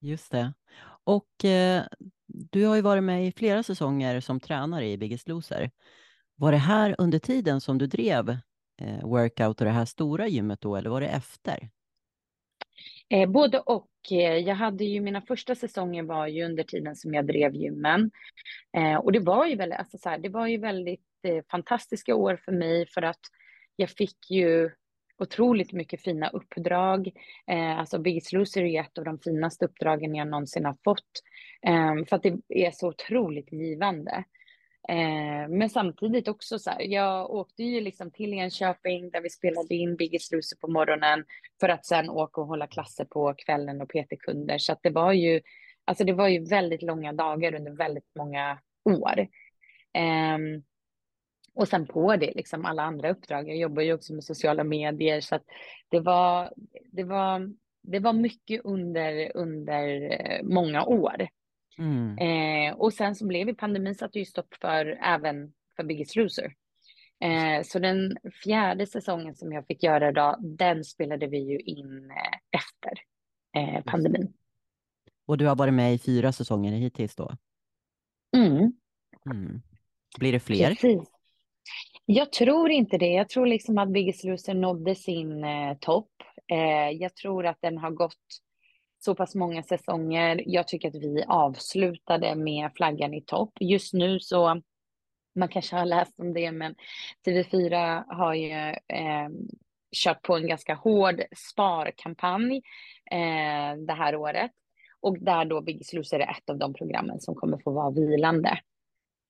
Just 0.00 0.32
det. 0.32 0.52
Och 1.04 1.44
eh, 1.44 1.82
du 2.28 2.64
har 2.64 2.76
ju 2.76 2.82
varit 2.82 3.04
med 3.04 3.26
i 3.26 3.32
flera 3.32 3.62
säsonger 3.62 4.20
som 4.20 4.40
tränare 4.40 4.88
i 4.88 4.98
Biggest 4.98 5.28
Loser. 5.28 5.70
Var 6.36 6.52
det 6.52 6.58
här 6.58 6.94
under 6.98 7.18
tiden 7.18 7.60
som 7.60 7.78
du 7.78 7.86
drev 7.86 8.28
eh, 8.80 9.00
workout 9.02 9.60
och 9.60 9.64
det 9.64 9.72
här 9.72 9.84
stora 9.84 10.26
gymmet 10.26 10.60
då, 10.60 10.76
eller 10.76 10.90
var 10.90 11.00
det 11.00 11.08
efter? 11.08 11.70
Eh, 13.08 13.30
både 13.30 13.60
och. 13.60 13.88
Eh, 14.10 14.36
jag 14.36 14.54
hade 14.54 14.84
ju 14.84 15.00
mina 15.00 15.22
första 15.22 15.54
säsonger 15.54 16.02
var 16.02 16.26
ju 16.26 16.44
under 16.44 16.62
tiden 16.62 16.96
som 16.96 17.14
jag 17.14 17.26
drev 17.26 17.54
gymmen. 17.54 18.10
Eh, 18.76 18.96
och 18.96 19.12
det 19.12 19.20
var 19.20 19.46
ju 19.46 19.56
väldigt, 19.56 19.78
alltså 19.78 19.98
så 19.98 20.08
här, 20.08 20.18
det 20.18 20.28
var 20.28 20.46
ju 20.46 20.58
väldigt 20.58 21.00
eh, 21.22 21.44
fantastiska 21.50 22.14
år 22.14 22.40
för 22.44 22.52
mig 22.52 22.86
för 22.86 23.02
att 23.02 23.20
jag 23.76 23.90
fick 23.90 24.30
ju 24.30 24.70
otroligt 25.18 25.72
mycket 25.72 26.02
fina 26.02 26.28
uppdrag. 26.28 27.10
Eh, 27.46 27.78
alltså 27.78 27.98
Biggest 27.98 28.32
Loser 28.32 28.62
är 28.62 28.80
ett 28.80 28.98
av 28.98 29.04
de 29.04 29.18
finaste 29.18 29.64
uppdragen 29.64 30.14
jag 30.14 30.28
någonsin 30.28 30.64
har 30.64 30.76
fått. 30.84 31.22
Ehm, 31.66 32.06
för 32.06 32.16
att 32.16 32.22
det 32.22 32.38
är 32.48 32.70
så 32.70 32.88
otroligt 32.88 33.52
givande. 33.52 34.24
Ehm, 34.88 35.58
men 35.58 35.70
samtidigt 35.70 36.28
också 36.28 36.58
så 36.58 36.70
här, 36.70 36.82
jag 36.82 37.30
åkte 37.30 37.62
ju 37.62 37.80
liksom 37.80 38.10
till 38.10 38.34
Enköping 38.34 39.10
där 39.10 39.20
vi 39.20 39.30
spelade 39.30 39.74
in 39.74 39.96
Biggest 39.96 40.32
Loser 40.32 40.56
på 40.56 40.68
morgonen 40.68 41.24
för 41.60 41.68
att 41.68 41.86
sen 41.86 42.10
åka 42.10 42.40
och 42.40 42.46
hålla 42.46 42.66
klasser 42.66 43.04
på 43.04 43.34
kvällen 43.34 43.82
och 43.82 43.88
PT-kunder. 43.88 44.58
Så 44.58 44.72
att 44.72 44.82
det 44.82 44.90
var 44.90 45.12
ju, 45.12 45.40
alltså 45.84 46.04
det 46.04 46.12
var 46.12 46.28
ju 46.28 46.44
väldigt 46.44 46.82
långa 46.82 47.12
dagar 47.12 47.54
under 47.54 47.72
väldigt 47.72 48.10
många 48.18 48.58
år. 48.84 49.28
Ehm, 49.92 50.62
och 51.54 51.68
sen 51.68 51.86
på 51.86 52.16
det 52.16 52.32
liksom 52.34 52.64
alla 52.64 52.82
andra 52.82 53.10
uppdrag. 53.10 53.48
Jag 53.48 53.56
jobbar 53.56 53.82
ju 53.82 53.92
också 53.92 54.12
med 54.14 54.24
sociala 54.24 54.64
medier 54.64 55.20
så 55.20 55.34
att 55.34 55.44
det 55.88 56.00
var, 56.00 56.52
det 56.92 57.04
var, 57.04 57.52
det 57.82 57.98
var 57.98 58.12
mycket 58.12 58.60
under, 58.64 59.36
under 59.36 60.10
eh, 60.12 60.42
många 60.42 60.84
år. 60.84 61.28
Mm. 61.78 62.18
Eh, 62.18 62.74
och 62.74 62.92
sen 62.92 63.14
så 63.14 63.26
blev 63.26 63.48
ju 63.48 63.54
pandemin 63.54 63.94
satte 63.94 64.18
ju 64.18 64.24
stopp 64.24 64.54
för 64.54 64.86
även 65.02 65.52
för 65.76 65.84
Biggest 65.84 66.16
Loser. 66.16 66.54
Eh, 67.20 67.62
så 67.64 67.78
den 67.78 68.16
fjärde 68.44 68.86
säsongen 68.86 69.34
som 69.34 69.52
jag 69.52 69.66
fick 69.66 69.82
göra 69.82 70.12
då, 70.12 70.36
den 70.40 70.84
spelade 70.84 71.26
vi 71.26 71.38
ju 71.38 71.58
in 71.58 72.10
eh, 72.10 72.60
efter 72.60 72.92
eh, 73.56 73.84
pandemin. 73.84 74.32
Och 75.26 75.38
du 75.38 75.46
har 75.46 75.56
varit 75.56 75.74
med 75.74 75.94
i 75.94 75.98
fyra 75.98 76.32
säsonger 76.32 76.72
hittills 76.72 77.16
då? 77.16 77.32
Mm. 78.36 78.72
mm. 79.30 79.62
Blir 80.18 80.32
det 80.32 80.40
fler? 80.40 80.68
Precis. 80.68 81.08
Jag 82.06 82.32
tror 82.32 82.70
inte 82.70 82.98
det. 82.98 83.12
Jag 83.12 83.28
tror 83.28 83.46
liksom 83.46 83.78
att 83.78 83.92
Biggest 83.92 84.24
Loser 84.24 84.54
nådde 84.54 84.94
sin 84.94 85.44
eh, 85.44 85.76
topp. 85.80 86.10
Eh, 86.52 86.90
jag 86.90 87.14
tror 87.14 87.46
att 87.46 87.58
den 87.60 87.78
har 87.78 87.90
gått 87.90 88.14
så 88.98 89.14
pass 89.14 89.34
många 89.34 89.62
säsonger. 89.62 90.42
Jag 90.46 90.68
tycker 90.68 90.88
att 90.88 90.94
vi 90.94 91.24
avslutade 91.26 92.34
med 92.34 92.70
flaggan 92.74 93.14
i 93.14 93.22
topp. 93.22 93.52
Just 93.60 93.92
nu 93.92 94.20
så, 94.20 94.62
man 95.34 95.48
kanske 95.48 95.76
har 95.76 95.86
läst 95.86 96.20
om 96.20 96.34
det, 96.34 96.52
men 96.52 96.74
TV4 97.26 98.04
har 98.08 98.34
ju 98.34 98.50
eh, 98.96 99.28
kört 99.96 100.22
på 100.22 100.36
en 100.36 100.46
ganska 100.46 100.74
hård 100.74 101.22
sparkampanj 101.36 102.56
eh, 103.10 103.76
det 103.86 103.92
här 103.92 104.16
året. 104.16 104.50
Och 105.00 105.18
där 105.18 105.44
då 105.44 105.60
Biggest 105.60 105.92
Loser 105.92 106.20
är 106.20 106.30
ett 106.30 106.50
av 106.50 106.58
de 106.58 106.74
programmen 106.74 107.20
som 107.20 107.34
kommer 107.34 107.58
få 107.58 107.70
vara 107.70 107.90
vilande. 107.90 108.58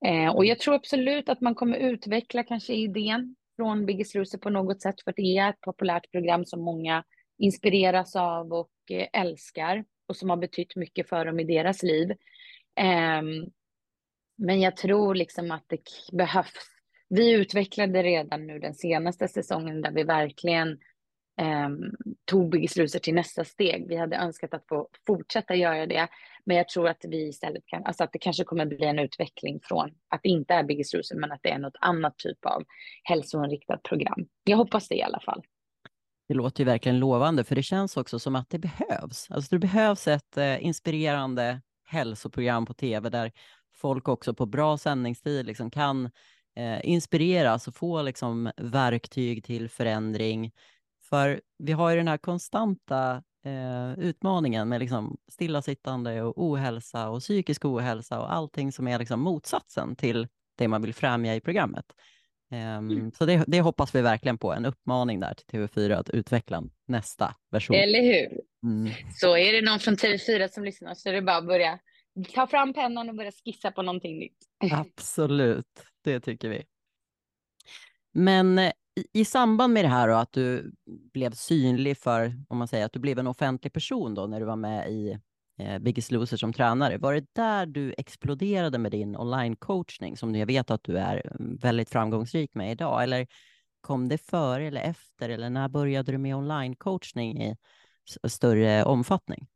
Eh, 0.04 0.36
och 0.36 0.44
jag 0.44 0.58
tror 0.58 0.74
absolut 0.74 1.28
att 1.28 1.40
man 1.40 1.54
kommer 1.54 1.76
utveckla 1.76 2.42
kanske 2.42 2.74
idén 2.74 3.36
från 3.56 3.86
Biggest 3.86 4.14
Loser 4.14 4.38
på 4.38 4.50
något 4.50 4.82
sätt, 4.82 5.02
för 5.04 5.12
det 5.16 5.38
är 5.38 5.50
ett 5.50 5.60
populärt 5.60 6.10
program 6.10 6.44
som 6.44 6.60
många 6.60 7.04
inspireras 7.38 8.16
av 8.16 8.52
och 8.52 8.68
älskar 8.90 9.84
och 10.08 10.16
som 10.16 10.30
har 10.30 10.36
betytt 10.36 10.76
mycket 10.76 11.08
för 11.08 11.24
dem 11.24 11.40
i 11.40 11.44
deras 11.44 11.82
liv. 11.82 12.12
Ehm, 12.80 13.50
men 14.38 14.60
jag 14.60 14.76
tror 14.76 15.14
liksom 15.14 15.50
att 15.50 15.64
det 15.66 15.82
behövs. 16.12 16.78
Vi 17.08 17.32
utvecklade 17.32 18.02
redan 18.02 18.46
nu 18.46 18.58
den 18.58 18.74
senaste 18.74 19.28
säsongen 19.28 19.82
där 19.82 19.92
vi 19.92 20.02
verkligen 20.02 20.68
eh, 21.40 21.68
tog 22.24 22.50
Biggest 22.50 22.76
Loser 22.76 22.98
till 22.98 23.14
nästa 23.14 23.44
steg. 23.44 23.88
Vi 23.88 23.96
hade 23.96 24.16
önskat 24.16 24.54
att 24.54 24.68
få 24.68 24.88
fortsätta 25.06 25.54
göra 25.54 25.86
det, 25.86 26.08
men 26.44 26.56
jag 26.56 26.68
tror 26.68 26.88
att 26.88 27.04
vi 27.08 27.28
istället 27.28 27.66
kan, 27.66 27.84
alltså 27.84 28.04
att 28.04 28.12
det 28.12 28.18
kanske 28.18 28.44
kommer 28.44 28.66
bli 28.66 28.84
en 28.84 28.98
utveckling 28.98 29.60
från 29.62 29.90
att 30.08 30.20
det 30.22 30.28
inte 30.28 30.54
är 30.54 30.62
Biggest 30.64 30.94
Loser, 30.94 31.16
men 31.16 31.32
att 31.32 31.42
det 31.42 31.50
är 31.50 31.58
något 31.58 31.76
annat 31.80 32.18
typ 32.18 32.44
av 32.44 32.64
hälsoinriktat 33.02 33.82
program. 33.82 34.26
Jag 34.44 34.56
hoppas 34.56 34.88
det 34.88 34.94
i 34.94 35.02
alla 35.02 35.20
fall. 35.20 35.42
Det 36.28 36.34
låter 36.34 36.60
ju 36.60 36.64
verkligen 36.64 36.98
lovande, 36.98 37.44
för 37.44 37.54
det 37.54 37.62
känns 37.62 37.96
också 37.96 38.18
som 38.18 38.36
att 38.36 38.50
det 38.50 38.58
behövs. 38.58 39.30
Alltså 39.30 39.48
det 39.50 39.58
behövs 39.58 40.08
ett 40.08 40.36
eh, 40.36 40.64
inspirerande 40.64 41.60
hälsoprogram 41.84 42.66
på 42.66 42.74
tv 42.74 43.10
där 43.10 43.32
folk 43.74 44.08
också 44.08 44.34
på 44.34 44.46
bra 44.46 44.78
sändningstid 44.78 45.46
liksom 45.46 45.70
kan 45.70 46.10
eh, 46.56 46.88
inspireras 46.88 47.68
och 47.68 47.74
få 47.74 48.02
liksom 48.02 48.50
verktyg 48.56 49.44
till 49.44 49.68
förändring. 49.68 50.52
För 51.02 51.40
vi 51.58 51.72
har 51.72 51.90
ju 51.90 51.96
den 51.96 52.08
här 52.08 52.18
konstanta 52.18 53.22
eh, 53.44 53.98
utmaningen 53.98 54.68
med 54.68 54.80
liksom 54.80 55.16
stillasittande 55.28 56.22
och 56.22 56.44
ohälsa 56.44 57.08
och 57.08 57.20
psykisk 57.20 57.64
ohälsa 57.64 58.20
och 58.20 58.32
allting 58.32 58.72
som 58.72 58.88
är 58.88 58.98
liksom 58.98 59.20
motsatsen 59.20 59.96
till 59.96 60.28
det 60.58 60.68
man 60.68 60.82
vill 60.82 60.94
främja 60.94 61.34
i 61.34 61.40
programmet. 61.40 61.84
Um, 62.50 62.58
mm. 62.58 63.12
Så 63.12 63.26
det, 63.26 63.44
det, 63.46 63.60
hoppas 63.60 63.94
vi 63.94 64.02
verkligen 64.02 64.38
på, 64.38 64.52
en 64.52 64.64
uppmaning 64.64 65.20
där 65.20 65.34
till 65.34 65.60
TV4 65.60 65.94
att 65.94 66.10
utveckla 66.10 66.62
nästa 66.86 67.34
version. 67.50 67.76
Eller 67.76 68.02
hur? 68.02 68.40
Mm. 68.62 68.92
Så 69.14 69.36
är 69.36 69.52
det 69.52 69.70
någon 69.70 69.78
från 69.78 69.94
TV4 69.94 70.48
som 70.48 70.64
lyssnar 70.64 70.94
så 70.94 71.08
är 71.08 71.12
det 71.12 71.22
bara 71.22 71.36
att 71.36 71.46
börja 71.46 71.78
ta 72.34 72.46
fram 72.46 72.72
pennan 72.72 73.08
och 73.08 73.14
börja 73.14 73.32
skissa 73.44 73.70
på 73.70 73.82
någonting 73.82 74.18
nytt. 74.18 74.38
Absolut, 74.72 75.84
det 76.04 76.20
tycker 76.20 76.48
vi. 76.48 76.64
Men 78.12 78.58
eh, 78.58 78.72
i, 78.98 79.20
i 79.20 79.24
samband 79.24 79.72
med 79.72 79.84
det 79.84 79.88
här 79.88 80.08
och 80.08 80.20
att 80.20 80.32
du 80.32 80.72
blev 80.86 81.30
synlig 81.30 81.98
för, 81.98 82.34
om 82.48 82.58
man 82.58 82.68
säger 82.68 82.86
att 82.86 82.92
du 82.92 82.98
blev 82.98 83.18
en 83.18 83.26
offentlig 83.26 83.72
person 83.72 84.14
då 84.14 84.26
när 84.26 84.40
du 84.40 84.46
var 84.46 84.56
med 84.56 84.90
i 84.90 85.18
eh, 85.58 85.78
Biggest 85.78 86.10
Loser 86.10 86.36
som 86.36 86.52
tränare. 86.52 86.98
Var 86.98 87.14
det 87.14 87.26
där 87.32 87.66
du 87.66 87.94
exploderade 87.98 88.78
med 88.78 88.92
din 88.92 89.16
online-coachning 89.16 90.16
som 90.16 90.34
jag 90.34 90.46
vet 90.46 90.70
att 90.70 90.84
du 90.84 90.98
är 90.98 91.32
mm, 91.40 91.56
väldigt 91.56 91.90
framgångsrik 91.90 92.54
med 92.54 92.72
idag? 92.72 93.02
Eller 93.02 93.26
kom 93.80 94.08
det 94.08 94.18
före 94.18 94.66
eller 94.66 94.80
efter? 94.80 95.28
Eller 95.28 95.50
när 95.50 95.68
började 95.68 96.12
du 96.12 96.18
med 96.18 96.36
online-coachning 96.36 97.42
i 97.42 97.56
större 98.28 98.84
omfattning? 98.84 99.46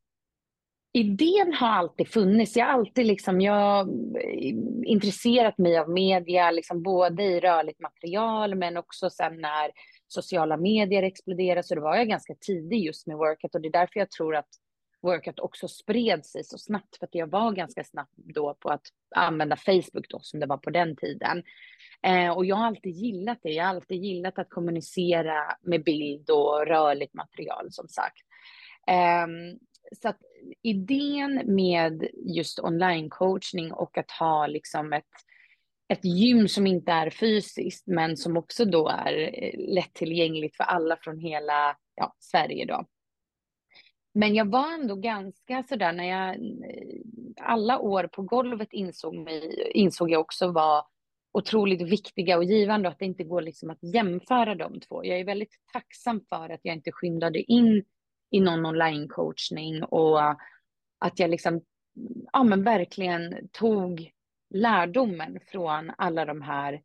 Idén 0.94 1.52
har 1.52 1.68
alltid 1.68 2.08
funnits. 2.08 2.56
Jag 2.56 2.66
har 2.66 2.72
alltid 2.72 3.06
liksom, 3.06 3.40
jag 3.40 3.88
mm, 3.88 4.84
intresserat 4.84 5.58
mig 5.58 5.78
av 5.78 5.90
media, 5.90 6.50
liksom 6.50 6.82
både 6.82 7.22
i 7.22 7.40
rörligt 7.40 7.80
material 7.80 8.54
men 8.54 8.76
också 8.76 9.10
sen 9.10 9.40
när 9.40 9.70
sociala 10.08 10.56
medier 10.56 11.02
exploderade. 11.02 11.62
Så 11.62 11.74
det 11.74 11.80
var 11.80 11.96
jag 11.96 12.08
ganska 12.08 12.34
tidig 12.40 12.84
just 12.84 13.06
med 13.06 13.16
workout 13.16 13.54
och 13.54 13.60
det 13.60 13.68
är 13.68 13.72
därför 13.72 14.00
jag 14.00 14.10
tror 14.10 14.36
att 14.36 14.48
workout 15.02 15.40
också 15.40 15.68
spred 15.68 16.26
sig 16.26 16.44
så 16.44 16.58
snabbt 16.58 16.96
för 16.96 17.06
att 17.06 17.14
jag 17.14 17.26
var 17.26 17.52
ganska 17.52 17.84
snabb 17.84 18.08
då 18.16 18.54
på 18.54 18.68
att 18.68 18.86
använda 19.14 19.56
Facebook 19.56 20.08
då 20.08 20.18
som 20.20 20.40
det 20.40 20.46
var 20.46 20.56
på 20.56 20.70
den 20.70 20.96
tiden. 20.96 21.42
Eh, 22.02 22.30
och 22.30 22.44
jag 22.44 22.56
har 22.56 22.66
alltid 22.66 22.92
gillat 22.92 23.38
det. 23.42 23.50
Jag 23.50 23.64
har 23.64 23.70
alltid 23.70 24.04
gillat 24.04 24.38
att 24.38 24.50
kommunicera 24.50 25.56
med 25.62 25.84
bild 25.84 26.30
och 26.30 26.66
rörligt 26.66 27.14
material 27.14 27.66
som 27.70 27.88
sagt. 27.88 28.26
Eh, 28.86 29.26
så 30.02 30.08
att 30.08 30.20
idén 30.62 31.42
med 31.44 32.08
just 32.36 32.60
online 32.60 33.10
coachning 33.10 33.72
och 33.72 33.98
att 33.98 34.10
ha 34.10 34.46
liksom 34.46 34.92
ett 34.92 35.04
ett 35.92 36.04
gym 36.04 36.48
som 36.48 36.66
inte 36.66 36.92
är 36.92 37.10
fysiskt, 37.10 37.86
men 37.86 38.16
som 38.16 38.36
också 38.36 38.64
då 38.64 38.88
är 38.88 39.44
eh, 39.44 39.74
lättillgängligt 39.74 40.56
för 40.56 40.64
alla 40.64 40.96
från 40.96 41.18
hela 41.18 41.76
ja, 41.94 42.14
Sverige 42.18 42.64
då. 42.64 42.86
Men 44.14 44.34
jag 44.34 44.50
var 44.50 44.74
ändå 44.74 44.96
ganska 44.96 45.62
sådär 45.62 45.92
när 45.92 46.04
jag 46.04 46.36
alla 47.40 47.78
år 47.78 48.06
på 48.06 48.22
golvet 48.22 48.72
insåg, 48.72 49.14
mig, 49.14 49.70
insåg 49.74 50.10
jag 50.10 50.20
också 50.20 50.52
var 50.52 50.84
otroligt 51.32 51.82
viktiga 51.82 52.36
och 52.36 52.44
givande 52.44 52.88
och 52.88 52.92
att 52.92 52.98
det 52.98 53.04
inte 53.04 53.24
går 53.24 53.42
liksom 53.42 53.70
att 53.70 53.94
jämföra 53.94 54.54
de 54.54 54.80
två. 54.80 55.04
Jag 55.04 55.20
är 55.20 55.24
väldigt 55.24 55.56
tacksam 55.72 56.20
för 56.28 56.50
att 56.50 56.60
jag 56.62 56.74
inte 56.74 56.92
skyndade 56.92 57.52
in 57.52 57.84
i 58.30 58.40
någon 58.40 58.66
online-coachning 58.66 59.82
och 59.82 60.30
att 60.98 61.18
jag 61.18 61.30
liksom, 61.30 61.60
ja 62.32 62.44
men 62.44 62.64
verkligen 62.64 63.48
tog 63.48 64.10
lärdomen 64.54 65.38
från 65.46 65.92
alla 65.98 66.24
de 66.24 66.42
här 66.42 66.82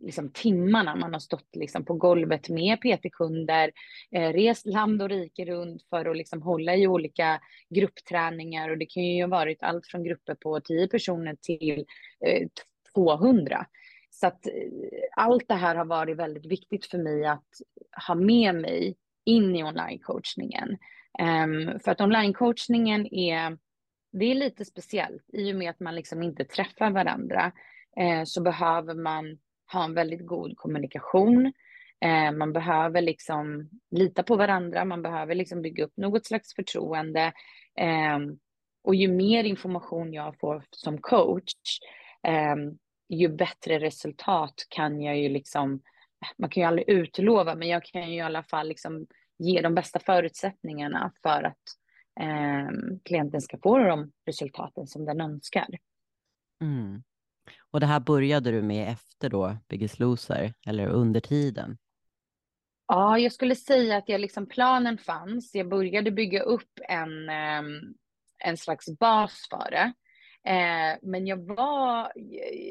liksom, 0.00 0.30
timmarna 0.30 0.96
man 0.96 1.12
har 1.12 1.20
stått 1.20 1.56
liksom, 1.56 1.84
på 1.84 1.94
golvet 1.94 2.48
med 2.48 2.80
PT-kunder, 2.80 3.72
eh, 4.10 4.32
rest 4.32 4.66
land 4.66 5.02
och 5.02 5.08
rike 5.08 5.44
runt 5.44 5.82
för 5.90 6.06
att 6.06 6.16
liksom, 6.16 6.42
hålla 6.42 6.76
i 6.76 6.86
olika 6.86 7.40
gruppträningar 7.70 8.70
och 8.70 8.78
det 8.78 8.86
kan 8.86 9.02
ju 9.02 9.22
ha 9.22 9.28
varit 9.28 9.62
allt 9.62 9.86
från 9.86 10.04
grupper 10.04 10.34
på 10.34 10.60
10 10.60 10.88
personer 10.88 11.36
till 11.42 11.84
eh, 12.26 12.48
200. 12.94 13.66
Så 14.10 14.26
att 14.26 14.46
eh, 14.46 14.52
allt 15.16 15.48
det 15.48 15.54
här 15.54 15.74
har 15.74 15.84
varit 15.84 16.16
väldigt 16.16 16.46
viktigt 16.46 16.86
för 16.86 16.98
mig 16.98 17.24
att 17.26 17.48
ha 18.06 18.14
med 18.14 18.54
mig 18.54 18.96
in 19.24 19.56
i 19.56 19.64
online-coachningen. 19.64 20.78
Um, 21.18 21.80
för 21.80 21.90
att 21.90 22.00
online-coachningen 22.00 23.14
är, 23.14 23.58
det 24.12 24.24
är 24.24 24.34
lite 24.34 24.64
speciellt 24.64 25.24
i 25.32 25.52
och 25.52 25.56
med 25.56 25.70
att 25.70 25.80
man 25.80 25.94
liksom 25.94 26.22
inte 26.22 26.44
träffar 26.44 26.90
varandra 26.90 27.52
eh, 27.96 28.24
så 28.24 28.42
behöver 28.42 28.94
man 28.94 29.38
ha 29.72 29.84
en 29.84 29.94
väldigt 29.94 30.26
god 30.26 30.56
kommunikation. 30.56 31.52
Eh, 32.04 32.32
man 32.32 32.52
behöver 32.52 33.00
liksom 33.00 33.70
lita 33.90 34.22
på 34.22 34.36
varandra, 34.36 34.84
man 34.84 35.02
behöver 35.02 35.34
liksom 35.34 35.62
bygga 35.62 35.84
upp 35.84 35.96
något 35.96 36.26
slags 36.26 36.54
förtroende. 36.54 37.32
Eh, 37.80 38.18
och 38.84 38.94
ju 38.94 39.08
mer 39.08 39.44
information 39.44 40.12
jag 40.12 40.38
får 40.40 40.64
som 40.70 40.98
coach, 40.98 41.78
eh, 42.26 42.56
ju 43.08 43.28
bättre 43.28 43.78
resultat 43.78 44.54
kan 44.68 45.02
jag 45.02 45.18
ju 45.18 45.28
liksom, 45.28 45.82
man 46.36 46.50
kan 46.50 46.60
ju 46.60 46.66
aldrig 46.66 46.88
utlova, 46.88 47.54
men 47.54 47.68
jag 47.68 47.84
kan 47.84 48.10
ju 48.10 48.16
i 48.16 48.20
alla 48.20 48.42
fall 48.42 48.68
liksom 48.68 49.06
ge 49.38 49.60
de 49.60 49.74
bästa 49.74 50.00
förutsättningarna 50.00 51.12
för 51.22 51.42
att 51.42 51.62
eh, 52.20 52.68
klienten 53.04 53.40
ska 53.40 53.58
få 53.58 53.78
de 53.78 54.12
resultaten 54.26 54.86
som 54.86 55.04
den 55.04 55.20
önskar. 55.20 55.68
Mm. 56.62 57.02
Och 57.74 57.80
det 57.80 57.86
här 57.86 58.00
började 58.00 58.50
du 58.50 58.62
med 58.62 58.92
efter 58.92 59.28
då 59.28 59.56
Biggest 59.68 59.98
Loser, 59.98 60.54
eller 60.66 60.88
under 60.88 61.20
tiden? 61.20 61.78
Ja, 62.86 63.18
jag 63.18 63.32
skulle 63.32 63.56
säga 63.56 63.96
att 63.96 64.08
jag 64.08 64.20
liksom, 64.20 64.46
planen 64.46 64.98
fanns. 64.98 65.54
Jag 65.54 65.68
började 65.68 66.10
bygga 66.10 66.42
upp 66.42 66.80
en, 66.88 67.28
ehm, 67.28 67.94
en 68.38 68.56
slags 68.56 68.98
bas 68.98 69.48
för 69.50 69.70
det. 69.70 69.92
Eh, 70.50 70.98
men 71.02 71.26
jag 71.26 71.46
var, 71.46 72.12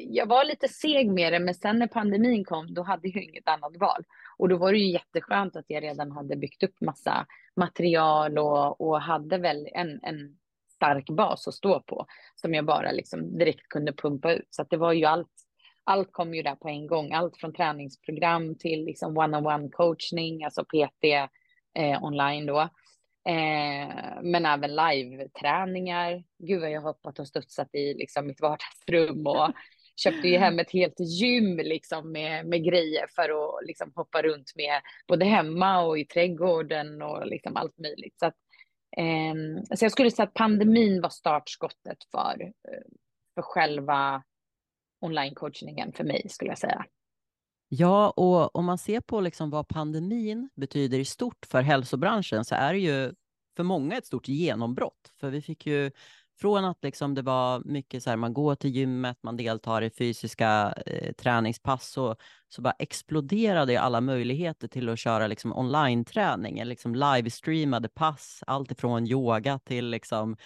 jag 0.08 0.26
var 0.26 0.44
lite 0.44 0.68
seg 0.68 1.10
med 1.10 1.32
det, 1.32 1.38
men 1.38 1.54
sen 1.54 1.78
när 1.78 1.86
pandemin 1.86 2.44
kom, 2.44 2.74
då 2.74 2.82
hade 2.82 3.08
jag 3.08 3.22
inget 3.22 3.48
annat 3.48 3.76
val. 3.76 4.04
Och 4.38 4.48
då 4.48 4.56
var 4.56 4.72
det 4.72 4.78
ju 4.78 4.92
jätteskönt 4.92 5.56
att 5.56 5.64
jag 5.68 5.82
redan 5.82 6.12
hade 6.12 6.36
byggt 6.36 6.62
upp 6.62 6.80
massa 6.80 7.26
material 7.56 8.38
och, 8.38 8.80
och 8.80 9.00
hade 9.00 9.38
väl 9.38 9.68
en, 9.74 10.00
en 10.02 10.36
stark 10.84 11.10
bas 11.10 11.48
att 11.48 11.54
stå 11.54 11.80
på 11.80 12.06
som 12.34 12.54
jag 12.54 12.64
bara 12.64 12.92
liksom 12.92 13.38
direkt 13.38 13.68
kunde 13.68 13.92
pumpa 13.92 14.32
ut. 14.32 14.48
Så 14.50 14.64
det 14.70 14.76
var 14.76 14.92
ju 14.92 15.04
allt. 15.04 15.30
Allt 15.86 16.12
kom 16.12 16.34
ju 16.34 16.42
där 16.42 16.54
på 16.54 16.68
en 16.68 16.86
gång, 16.86 17.12
allt 17.12 17.36
från 17.36 17.52
träningsprogram 17.52 18.58
till 18.58 18.84
liksom 18.84 19.18
one-on-one 19.18 19.68
coachning, 19.68 20.44
alltså 20.44 20.64
PT 20.64 21.04
eh, 21.78 22.04
online 22.04 22.46
då. 22.46 22.60
Eh, 23.28 24.22
men 24.22 24.46
även 24.46 24.76
live-träningar. 24.76 26.24
Gud 26.38 26.60
vad 26.60 26.70
jag 26.70 26.80
hoppat 26.80 27.18
och 27.18 27.28
studsat 27.28 27.74
i 27.74 27.94
liksom 27.94 28.26
mitt 28.26 28.40
vardagsrum 28.40 29.26
och 29.26 29.52
köpte 29.96 30.28
ju 30.28 30.38
hem 30.38 30.58
ett 30.58 30.70
helt 30.70 31.00
gym 31.00 31.56
liksom 31.56 32.12
med, 32.12 32.46
med 32.46 32.64
grejer 32.64 33.06
för 33.14 33.22
att 33.22 33.66
liksom 33.66 33.92
hoppa 33.94 34.22
runt 34.22 34.52
med 34.56 34.80
både 35.08 35.24
hemma 35.24 35.80
och 35.80 35.98
i 35.98 36.04
trädgården 36.04 37.02
och 37.02 37.26
liksom 37.26 37.56
allt 37.56 37.78
möjligt. 37.78 38.18
Så 38.18 38.26
att 38.26 38.36
Ehm, 38.96 39.64
så 39.76 39.84
jag 39.84 39.92
skulle 39.92 40.10
säga 40.10 40.26
att 40.26 40.34
pandemin 40.34 41.00
var 41.00 41.08
startskottet 41.08 42.04
för, 42.10 42.42
eh, 42.42 42.82
för 43.34 43.42
själva 43.42 44.22
online-coachningen 45.00 45.92
för 45.92 46.04
mig, 46.04 46.28
skulle 46.28 46.50
jag 46.50 46.58
säga. 46.58 46.84
Ja, 47.68 48.10
och 48.10 48.56
om 48.56 48.64
man 48.64 48.78
ser 48.78 49.00
på 49.00 49.20
liksom 49.20 49.50
vad 49.50 49.68
pandemin 49.68 50.50
betyder 50.54 50.98
i 50.98 51.04
stort 51.04 51.46
för 51.46 51.62
hälsobranschen 51.62 52.44
så 52.44 52.54
är 52.54 52.72
det 52.72 52.78
ju 52.78 53.14
för 53.56 53.62
många 53.62 53.96
ett 53.96 54.06
stort 54.06 54.28
genombrott. 54.28 55.12
För 55.20 55.30
vi 55.30 55.42
fick 55.42 55.66
ju 55.66 55.90
från 56.40 56.64
att 56.64 56.78
liksom 56.82 57.14
det 57.14 57.22
var 57.22 57.62
mycket 57.64 58.02
så 58.02 58.10
här, 58.10 58.16
man 58.16 58.34
går 58.34 58.54
till 58.54 58.70
gymmet, 58.70 59.18
man 59.22 59.36
deltar 59.36 59.82
i 59.82 59.90
fysiska 59.90 60.74
eh, 60.86 61.12
träningspass, 61.12 61.98
och, 61.98 62.16
så 62.48 62.62
bara 62.62 62.74
exploderade 62.78 63.80
alla 63.80 64.00
möjligheter 64.00 64.68
till 64.68 64.88
att 64.88 64.98
köra 64.98 65.26
liksom 65.26 65.52
online-träning, 65.52 66.64
liksom 66.64 66.94
livestreamade 66.94 67.88
pass, 67.88 68.42
allt 68.46 68.72
ifrån 68.72 69.06
yoga 69.06 69.58
till 69.58 69.90
liksom 69.90 70.36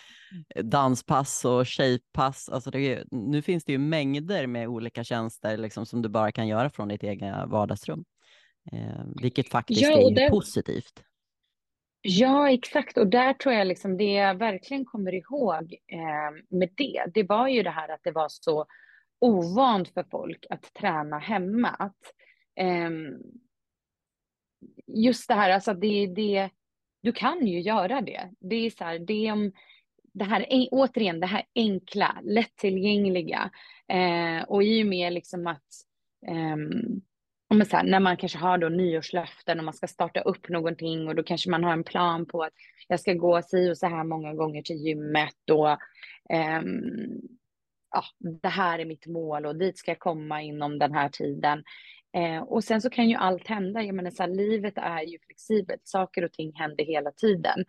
eh, 0.54 0.64
danspass 0.64 1.44
och 1.44 1.68
shapepass. 1.68 2.48
Alltså 2.48 2.70
det, 2.70 3.04
nu 3.10 3.42
finns 3.42 3.64
det 3.64 3.72
ju 3.72 3.78
mängder 3.78 4.46
med 4.46 4.68
olika 4.68 5.04
tjänster 5.04 5.56
liksom, 5.56 5.86
som 5.86 6.02
du 6.02 6.08
bara 6.08 6.32
kan 6.32 6.48
göra 6.48 6.70
från 6.70 6.88
ditt 6.88 7.04
egna 7.04 7.46
vardagsrum, 7.46 8.04
eh, 8.72 9.04
vilket 9.22 9.48
faktiskt 9.48 9.82
ja, 9.82 10.10
är 10.10 10.14
det... 10.14 10.30
positivt. 10.30 11.02
Ja, 12.00 12.50
exakt. 12.50 12.98
Och 12.98 13.06
där 13.06 13.32
tror 13.32 13.54
jag 13.54 13.66
liksom 13.66 13.96
det 13.96 14.12
jag 14.12 14.34
verkligen 14.34 14.84
kommer 14.84 15.14
ihåg 15.14 15.74
eh, 15.86 16.58
med 16.58 16.70
det, 16.74 17.04
det 17.14 17.22
var 17.22 17.48
ju 17.48 17.62
det 17.62 17.70
här 17.70 17.88
att 17.88 18.02
det 18.02 18.10
var 18.10 18.28
så 18.28 18.66
ovant 19.20 19.88
för 19.94 20.04
folk 20.10 20.46
att 20.50 20.74
träna 20.74 21.18
hemma. 21.18 21.68
Att, 21.68 21.96
eh, 22.56 22.90
just 24.86 25.28
det 25.28 25.34
här, 25.34 25.50
alltså 25.50 25.74
det, 25.74 26.06
det, 26.06 26.50
du 27.02 27.12
kan 27.12 27.46
ju 27.46 27.60
göra 27.60 28.00
det. 28.00 28.30
Det 28.40 28.56
är 28.56 28.70
så 28.70 28.84
här, 28.84 28.98
det 28.98 29.26
är 29.26 29.32
om 29.32 29.52
det 30.18 30.24
här, 30.24 30.46
återigen, 30.70 31.20
det 31.20 31.26
här 31.26 31.44
enkla, 31.54 32.20
lättillgängliga. 32.22 33.50
Eh, 33.88 34.42
och 34.42 34.62
i 34.62 34.82
och 34.82 34.86
med 34.86 35.12
liksom 35.12 35.46
att 35.46 35.66
um, 36.28 37.02
men 37.54 37.66
så 37.66 37.76
här, 37.76 37.84
när 37.84 38.00
man 38.00 38.16
kanske 38.16 38.38
har 38.38 38.58
då 38.58 38.68
nyårslöften 38.68 39.58
och 39.58 39.64
man 39.64 39.74
ska 39.74 39.86
starta 39.86 40.20
upp 40.20 40.48
någonting 40.48 41.08
och 41.08 41.14
då 41.14 41.22
kanske 41.22 41.50
man 41.50 41.64
har 41.64 41.72
en 41.72 41.84
plan 41.84 42.26
på 42.26 42.42
att 42.42 42.52
jag 42.88 43.00
ska 43.00 43.14
gå 43.14 43.42
si 43.42 43.70
och 43.70 43.78
så 43.78 43.86
här 43.86 44.04
många 44.04 44.34
gånger 44.34 44.62
till 44.62 44.76
gymmet 44.76 45.50
och 45.50 45.70
um, 46.60 47.20
ja, 47.90 48.04
det 48.42 48.48
här 48.48 48.78
är 48.78 48.84
mitt 48.84 49.06
mål 49.06 49.46
och 49.46 49.56
dit 49.56 49.78
ska 49.78 49.90
jag 49.90 49.98
komma 49.98 50.42
inom 50.42 50.78
den 50.78 50.94
här 50.94 51.08
tiden. 51.08 51.64
Eh, 52.16 52.42
och 52.42 52.64
sen 52.64 52.80
så 52.82 52.90
kan 52.90 53.08
ju 53.08 53.16
allt 53.16 53.46
hända. 53.46 53.82
Jag 53.82 53.94
menar 53.94 54.10
så 54.10 54.22
här, 54.22 54.30
livet 54.30 54.74
är 54.76 55.02
ju 55.02 55.18
flexibelt. 55.18 55.80
Saker 55.84 56.24
och 56.24 56.32
ting 56.32 56.52
händer 56.54 56.84
hela 56.84 57.10
tiden. 57.12 57.64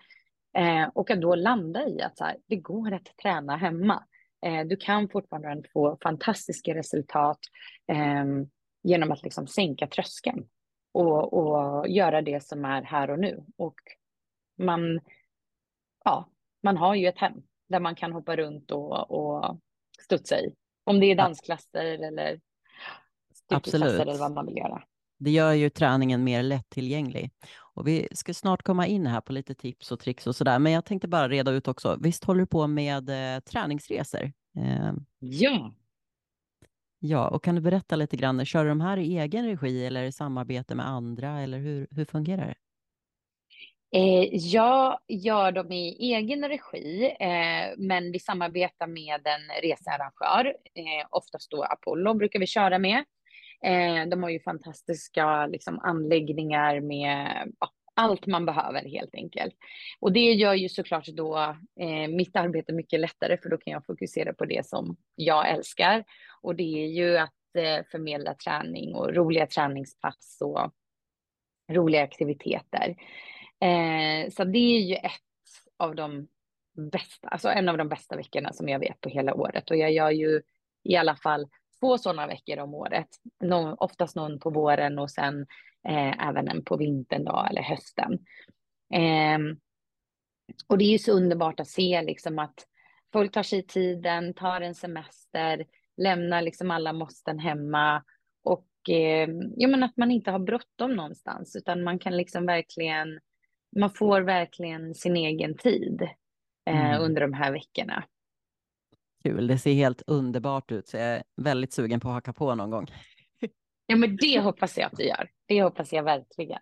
Eh, 0.58 0.90
och 0.94 1.12
att 1.12 1.22
då 1.22 1.36
landa 1.36 1.88
i 1.88 2.02
att 2.02 2.18
så 2.18 2.24
här, 2.24 2.38
det 2.48 2.56
går 2.56 2.94
att 2.94 3.18
träna 3.22 3.58
hemma. 3.58 4.04
Eh, 4.46 4.68
du 4.68 4.78
kan 4.78 5.10
fortfarande 5.10 5.70
få 5.74 5.98
fantastiska 6.04 6.76
resultat. 6.76 7.40
Ehm, 7.88 8.50
Genom 8.84 9.12
att 9.12 9.24
liksom 9.24 9.48
sänka 9.48 9.88
tröskeln 9.88 10.48
och, 10.92 11.34
och 11.34 11.88
göra 11.88 12.22
det 12.22 12.44
som 12.44 12.66
är 12.66 12.82
här 12.82 13.10
och 13.10 13.20
nu. 13.20 13.46
Och 13.58 13.76
man, 14.58 15.00
ja, 16.06 16.30
man 16.64 16.78
har 16.78 16.96
ju 16.96 17.08
ett 17.08 17.18
hem 17.18 17.42
där 17.68 17.80
man 17.80 17.96
kan 17.96 18.14
hoppa 18.14 18.36
runt 18.36 18.72
och, 18.72 19.12
och 19.12 19.60
studsa 20.00 20.40
i. 20.40 20.54
Om 20.84 21.00
det 21.00 21.06
är 21.06 21.16
dansklasser 21.16 21.86
eller 21.86 22.40
styrkeklasser 23.34 24.02
eller 24.02 24.18
vad 24.18 24.32
man 24.32 24.46
vill 24.46 24.58
göra. 24.58 24.84
Det 25.18 25.32
gör 25.32 25.54
ju 25.54 25.70
träningen 25.70 26.24
mer 26.24 26.44
lättillgänglig. 26.44 27.32
Och 27.74 27.88
vi 27.88 28.08
ska 28.12 28.34
snart 28.34 28.64
komma 28.64 28.88
in 28.88 29.08
här 29.08 29.22
på 29.22 29.34
lite 29.34 29.56
tips 29.56 29.92
och 29.92 30.00
tricks 30.00 30.28
och 30.28 30.36
sådär, 30.36 30.60
men 30.60 30.72
jag 30.72 30.86
tänkte 30.86 31.08
bara 31.08 31.30
reda 31.30 31.52
ut 31.52 31.68
också. 31.68 31.98
Visst 32.02 32.24
håller 32.24 32.40
du 32.40 32.48
på 32.48 32.68
med 32.68 33.10
eh, 33.10 33.40
träningsresor? 33.40 34.32
Eh, 34.58 34.94
ja, 35.20 35.74
Ja, 37.00 37.28
och 37.28 37.44
kan 37.44 37.56
du 37.56 37.62
berätta 37.62 37.96
lite 37.96 38.18
grann, 38.18 38.46
kör 38.46 38.64
du 38.64 38.70
de 38.70 38.82
här 38.82 38.98
i 38.98 39.18
egen 39.18 39.46
regi 39.46 39.86
eller 39.86 40.04
i 40.04 40.12
samarbete 40.12 40.76
med 40.76 40.88
andra 40.88 41.40
eller 41.40 41.60
hur, 41.60 41.88
hur 41.92 42.06
fungerar 42.06 42.46
det? 42.46 42.56
Eh, 43.92 44.30
jag 44.32 45.00
gör 45.08 45.52
dem 45.52 45.72
i 45.72 46.14
egen 46.14 46.50
regi, 46.50 47.16
eh, 47.20 47.78
men 47.78 48.12
vi 48.12 48.20
samarbetar 48.20 48.88
med 48.88 49.28
en 49.28 49.62
researrangör. 49.62 50.46
Eh, 50.74 51.08
oftast 51.10 51.52
då 51.52 51.64
Apollo 51.64 52.14
brukar 52.14 52.40
vi 52.40 52.48
köra 52.48 52.80
med. 52.80 52.98
Eh, 53.66 54.10
de 54.10 54.24
har 54.24 54.30
ju 54.30 54.40
fantastiska 54.40 55.48
liksom, 55.48 55.80
anläggningar 55.80 56.80
med 56.80 57.52
ja, 57.60 57.70
allt 58.00 58.28
man 58.28 58.46
behöver 58.46 58.90
helt 58.90 59.16
enkelt. 59.16 59.54
Och 60.00 60.12
det 60.12 60.34
gör 60.34 60.54
ju 60.54 60.70
såklart 60.70 61.08
då 61.08 61.38
eh, 61.80 62.08
mitt 62.08 62.36
arbete 62.36 62.74
mycket 62.74 63.00
lättare 63.00 63.38
för 63.38 63.50
då 63.50 63.58
kan 63.58 63.74
jag 63.74 63.86
fokusera 63.86 64.34
på 64.34 64.46
det 64.46 64.66
som 64.66 64.98
jag 65.16 65.50
älskar. 65.50 66.04
Och 66.42 66.56
det 66.56 66.84
är 66.84 66.88
ju 66.88 67.18
att 67.18 67.56
eh, 67.58 67.86
förmedla 67.92 68.34
träning 68.34 68.96
och 68.96 69.16
roliga 69.16 69.48
träningspass 69.48 70.38
och 70.42 70.72
roliga 71.72 72.04
aktiviteter. 72.04 72.96
Eh, 73.62 74.30
så 74.30 74.44
det 74.44 74.78
är 74.78 74.80
ju 74.80 74.96
ett 74.96 75.12
av 75.78 75.96
de 75.96 76.28
bästa, 76.92 77.28
alltså 77.28 77.50
en 77.50 77.70
av 77.70 77.78
de 77.78 77.90
bästa 77.90 78.16
veckorna 78.16 78.54
som 78.54 78.70
jag 78.70 78.80
vet 78.80 79.02
på 79.02 79.10
hela 79.10 79.34
året. 79.34 79.72
Och 79.72 79.78
jag 79.78 79.92
gör 79.92 80.12
ju 80.12 80.42
i 80.84 80.96
alla 80.96 81.16
fall 81.16 81.48
två 81.80 81.98
sådana 81.98 82.28
veckor 82.28 82.60
om 82.60 82.74
året. 82.74 83.08
Någon, 83.44 83.76
oftast 83.80 84.16
någon 84.16 84.40
på 84.40 84.50
våren 84.50 85.00
och 85.00 85.12
sen 85.12 85.46
eh, 85.88 86.28
även 86.28 86.48
en 86.48 86.64
på 86.64 86.78
vintern 86.78 87.24
då, 87.24 87.48
eller 87.50 87.62
hösten. 87.62 88.14
Eh, 88.94 89.40
och 90.68 90.78
det 90.78 90.84
är 90.84 90.92
ju 90.92 91.00
så 91.00 91.12
underbart 91.12 91.60
att 91.60 91.68
se 91.68 92.02
liksom 92.02 92.40
att 92.40 92.66
folk 93.14 93.32
tar 93.32 93.44
sig 93.44 93.68
tiden, 93.68 94.34
tar 94.34 94.62
en 94.62 94.76
semester, 94.76 95.66
lämnar 95.98 96.42
liksom 96.42 96.72
alla 96.72 96.94
måsten 96.94 97.40
hemma 97.40 98.04
och 98.44 98.90
eh, 98.90 99.30
ja, 99.56 99.68
men 99.68 99.84
att 99.84 99.98
man 99.98 100.12
inte 100.12 100.32
har 100.32 100.40
bråttom 100.40 100.96
någonstans 100.96 101.56
utan 101.56 101.84
man 101.84 102.00
kan 102.00 102.18
liksom 102.18 102.46
verkligen, 102.46 103.20
man 103.80 103.90
får 103.90 104.22
verkligen 104.22 104.96
sin 104.96 105.18
egen 105.18 105.58
tid 105.58 106.02
eh, 106.70 106.90
mm. 106.90 107.02
under 107.02 107.22
de 107.22 107.34
här 107.34 107.52
veckorna. 107.52 108.04
Kul, 109.24 109.48
det 109.48 109.58
ser 109.58 109.74
helt 109.74 110.02
underbart 110.08 110.72
ut 110.72 110.88
så 110.88 110.98
jag 110.98 111.06
är 111.06 111.24
väldigt 111.42 111.74
sugen 111.74 112.00
på 112.00 112.08
att 112.08 112.14
haka 112.14 112.34
på 112.34 112.56
någon 112.56 112.70
gång. 112.70 112.88
Ja, 113.90 113.96
men 113.96 114.18
det 114.18 114.40
hoppas 114.40 114.78
jag 114.78 114.86
att 114.86 114.98
du 114.98 115.04
gör. 115.04 115.30
Det 115.46 115.64
hoppas 115.64 115.94
jag 115.94 116.04
verkligen. 116.04 116.60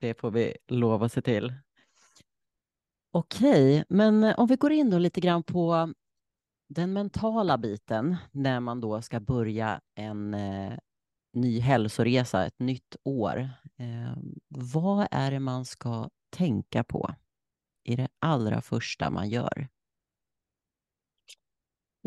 Det 0.00 0.20
får 0.20 0.30
vi 0.30 0.56
lova 0.68 1.08
se 1.08 1.22
till. 1.22 1.52
Okej, 3.12 3.84
men 3.88 4.24
om 4.24 4.46
vi 4.46 4.56
går 4.56 4.72
in 4.72 4.90
då 4.90 4.98
lite 4.98 5.20
grann 5.20 5.42
på 5.42 5.92
den 6.68 6.92
mentala 6.92 7.58
biten 7.58 8.16
när 8.32 8.60
man 8.60 8.80
då 8.80 9.02
ska 9.02 9.20
börja 9.20 9.80
en 9.94 10.34
eh, 10.34 10.72
ny 11.32 11.60
hälsoresa, 11.60 12.46
ett 12.46 12.58
nytt 12.58 12.96
år. 13.04 13.50
Eh, 13.78 14.16
vad 14.48 15.08
är 15.10 15.30
det 15.30 15.40
man 15.40 15.64
ska 15.64 16.10
tänka 16.30 16.84
på 16.84 17.14
i 17.84 17.96
det 17.96 18.08
allra 18.18 18.60
första 18.60 19.10
man 19.10 19.28
gör? 19.28 19.68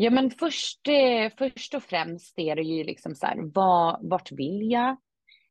Ja, 0.01 0.09
men 0.09 0.31
först, 0.31 0.87
eh, 0.87 1.31
först 1.37 1.73
och 1.73 1.83
främst 1.83 2.39
är 2.39 2.55
det 2.55 2.61
ju 2.61 2.83
liksom 2.83 3.15
så 3.15 3.25
här, 3.25 3.37
vad, 3.53 4.09
vart 4.09 4.31
vill 4.31 4.71
jag? 4.71 4.89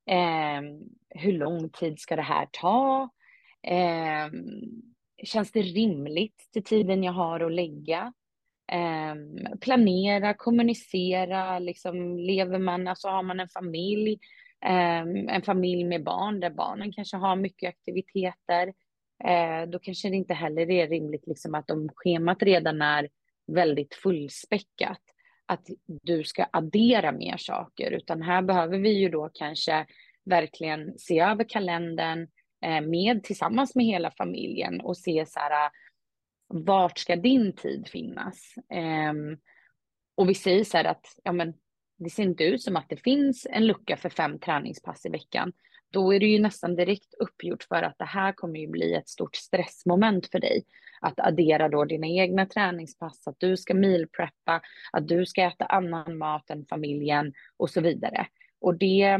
Eh, 0.07 0.63
hur 1.09 1.33
lång 1.33 1.71
tid 1.71 1.99
ska 1.99 2.17
det 2.17 2.23
här 2.23 2.49
ta? 2.53 3.11
Eh, 3.63 4.33
känns 5.25 5.53
det 5.53 5.63
rimligt 5.63 6.49
till 6.53 6.65
tiden 6.65 7.03
jag 7.03 7.13
har 7.13 7.41
att 7.41 7.53
lägga? 7.53 8.13
Eh, 8.73 9.15
planera, 9.61 10.35
kommunicera, 10.35 11.59
liksom 11.59 12.19
lever 12.19 12.59
man, 12.59 12.89
alltså 12.89 13.09
har 13.09 13.23
man 13.23 13.41
en 13.41 13.49
familj, 13.49 14.19
eh, 14.65 15.35
en 15.35 15.43
familj 15.43 15.85
med 15.85 16.05
barn 16.05 16.41
där 16.41 16.51
barnen 16.51 16.93
kanske 16.93 17.17
har 17.17 17.37
mycket 17.37 17.69
aktiviteter, 17.69 18.73
eh, 19.25 19.69
då 19.69 19.79
kanske 19.79 20.09
det 20.09 20.17
inte 20.17 20.35
heller 20.35 20.71
är 20.71 20.89
rimligt 20.89 21.27
liksom 21.27 21.55
att 21.55 21.71
om 21.71 21.89
schemat 21.95 22.43
redan 22.43 22.83
är 22.83 23.09
väldigt 23.49 23.95
fullspäckat, 23.95 25.01
att 25.47 25.67
du 25.87 26.25
ska 26.25 26.47
addera 26.53 27.13
mer 27.13 27.37
saker, 27.37 27.91
utan 27.91 28.23
här 28.23 28.43
behöver 28.43 28.79
vi 28.79 28.91
ju 28.91 29.09
då 29.09 29.31
kanske 29.35 29.87
verkligen 30.25 30.99
se 30.99 31.21
över 31.21 31.45
kalendern 31.49 32.29
eh, 32.65 32.81
med 32.81 33.25
tillsammans 33.25 33.75
med 33.75 33.87
hela 33.87 34.11
familjen 34.11 34.81
och 34.81 34.97
se 34.97 35.27
så 35.27 35.39
här, 35.41 35.71
vart 36.49 36.99
ska 36.99 37.17
din 37.17 37.57
tid 37.57 37.89
finnas? 37.89 38.55
Ehm, 38.71 39.37
och 40.15 40.29
vi 40.29 40.35
säger 40.35 40.65
så 40.65 40.77
här 40.77 40.85
att, 40.85 41.07
ja 41.25 41.33
men, 41.33 41.55
det 41.99 42.11
ser 42.11 42.23
inte 42.23 42.45
ut 42.45 42.63
som 42.63 42.77
att 42.77 42.89
det 42.89 42.97
finns 42.97 43.47
en 43.51 43.67
lucka 43.67 43.97
för 43.97 44.09
fem 44.09 44.39
träningspass 44.39 45.07
i 45.07 45.09
veckan. 45.09 45.53
Då 45.91 46.15
är 46.15 46.21
det 46.21 46.27
ju 46.27 46.39
nästan 46.39 46.77
direkt 46.77 47.15
uppgjort 47.19 47.63
för 47.63 47.83
att 47.83 47.99
det 47.99 48.05
här 48.05 48.33
kommer 48.33 48.61
ju 48.61 48.67
bli 48.67 48.95
ett 48.95 49.09
stort 49.09 49.37
stressmoment 49.37 50.31
för 50.31 50.39
dig 50.39 50.65
att 51.01 51.21
addera 51.21 51.69
då 51.69 51.85
dina 51.85 52.07
egna 52.07 52.47
träningspass, 52.47 53.29
att 53.29 53.41
du 53.41 53.57
ska 53.57 53.75
mealpreppa, 53.75 54.61
att 54.93 55.09
du 55.09 55.27
ska 55.27 55.43
äta 55.43 55.65
annan 55.65 56.19
mat 56.19 56.51
än 56.51 56.67
familjen 56.67 57.33
och 57.57 57.71
så 57.71 57.81
vidare. 57.81 58.27
Och 58.61 58.75
det, 58.75 59.19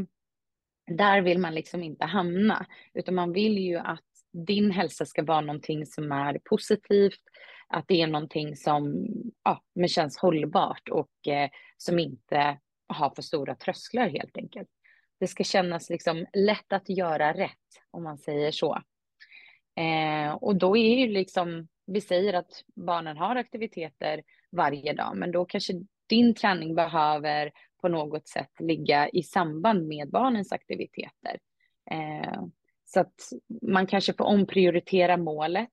där 0.87 1.21
vill 1.21 1.39
man 1.39 1.55
liksom 1.55 1.83
inte 1.83 2.05
hamna, 2.05 2.67
utan 2.95 3.15
man 3.15 3.33
vill 3.33 3.59
ju 3.59 3.77
att 3.77 4.05
din 4.33 4.71
hälsa 4.71 5.07
ska 5.07 5.23
vara 5.23 5.41
någonting 5.41 5.87
som 5.87 6.13
är 6.13 6.39
positivt, 6.45 7.23
att 7.69 7.89
det 7.89 8.03
är 8.03 8.07
någonting 8.07 8.57
som 8.57 9.07
ja, 9.45 9.63
men 9.75 9.89
känns 9.89 10.19
hållbart 10.19 10.89
och 10.89 11.29
eh, 11.29 11.51
som 11.77 11.99
inte 11.99 12.59
har 12.89 13.11
för 13.11 13.23
stora 13.23 13.55
trösklar 13.55 14.09
helt 14.09 14.37
enkelt. 14.37 14.69
Det 15.21 15.27
ska 15.27 15.45
kännas 15.45 15.91
liksom 15.91 16.27
lätt 16.33 16.73
att 16.73 16.89
göra 16.89 17.33
rätt, 17.33 17.83
om 17.91 18.03
man 18.03 18.19
säger 18.19 18.51
så. 18.51 18.83
Eh, 19.77 20.33
och 20.33 20.57
då 20.57 20.77
är 20.77 20.97
ju 20.97 21.13
liksom, 21.13 21.69
vi 21.87 22.01
säger 22.01 22.35
att 22.35 22.65
barnen 22.77 23.17
har 23.17 23.37
aktiviteter 23.37 24.23
varje 24.53 24.93
dag, 24.93 25.17
men 25.17 25.33
då 25.33 25.45
kanske 25.45 25.73
din 26.09 26.35
träning 26.35 26.75
behöver 26.75 27.53
på 27.81 27.89
något 27.89 28.29
sätt 28.29 28.51
ligga 28.59 29.09
i 29.09 29.23
samband 29.23 29.89
med 29.89 30.11
barnens 30.11 30.53
aktiviteter. 30.53 31.39
Eh, 31.91 32.43
så 32.85 33.01
att 33.01 33.15
man 33.63 33.87
kanske 33.87 34.13
får 34.13 34.25
omprioritera 34.25 35.17
målet. 35.17 35.73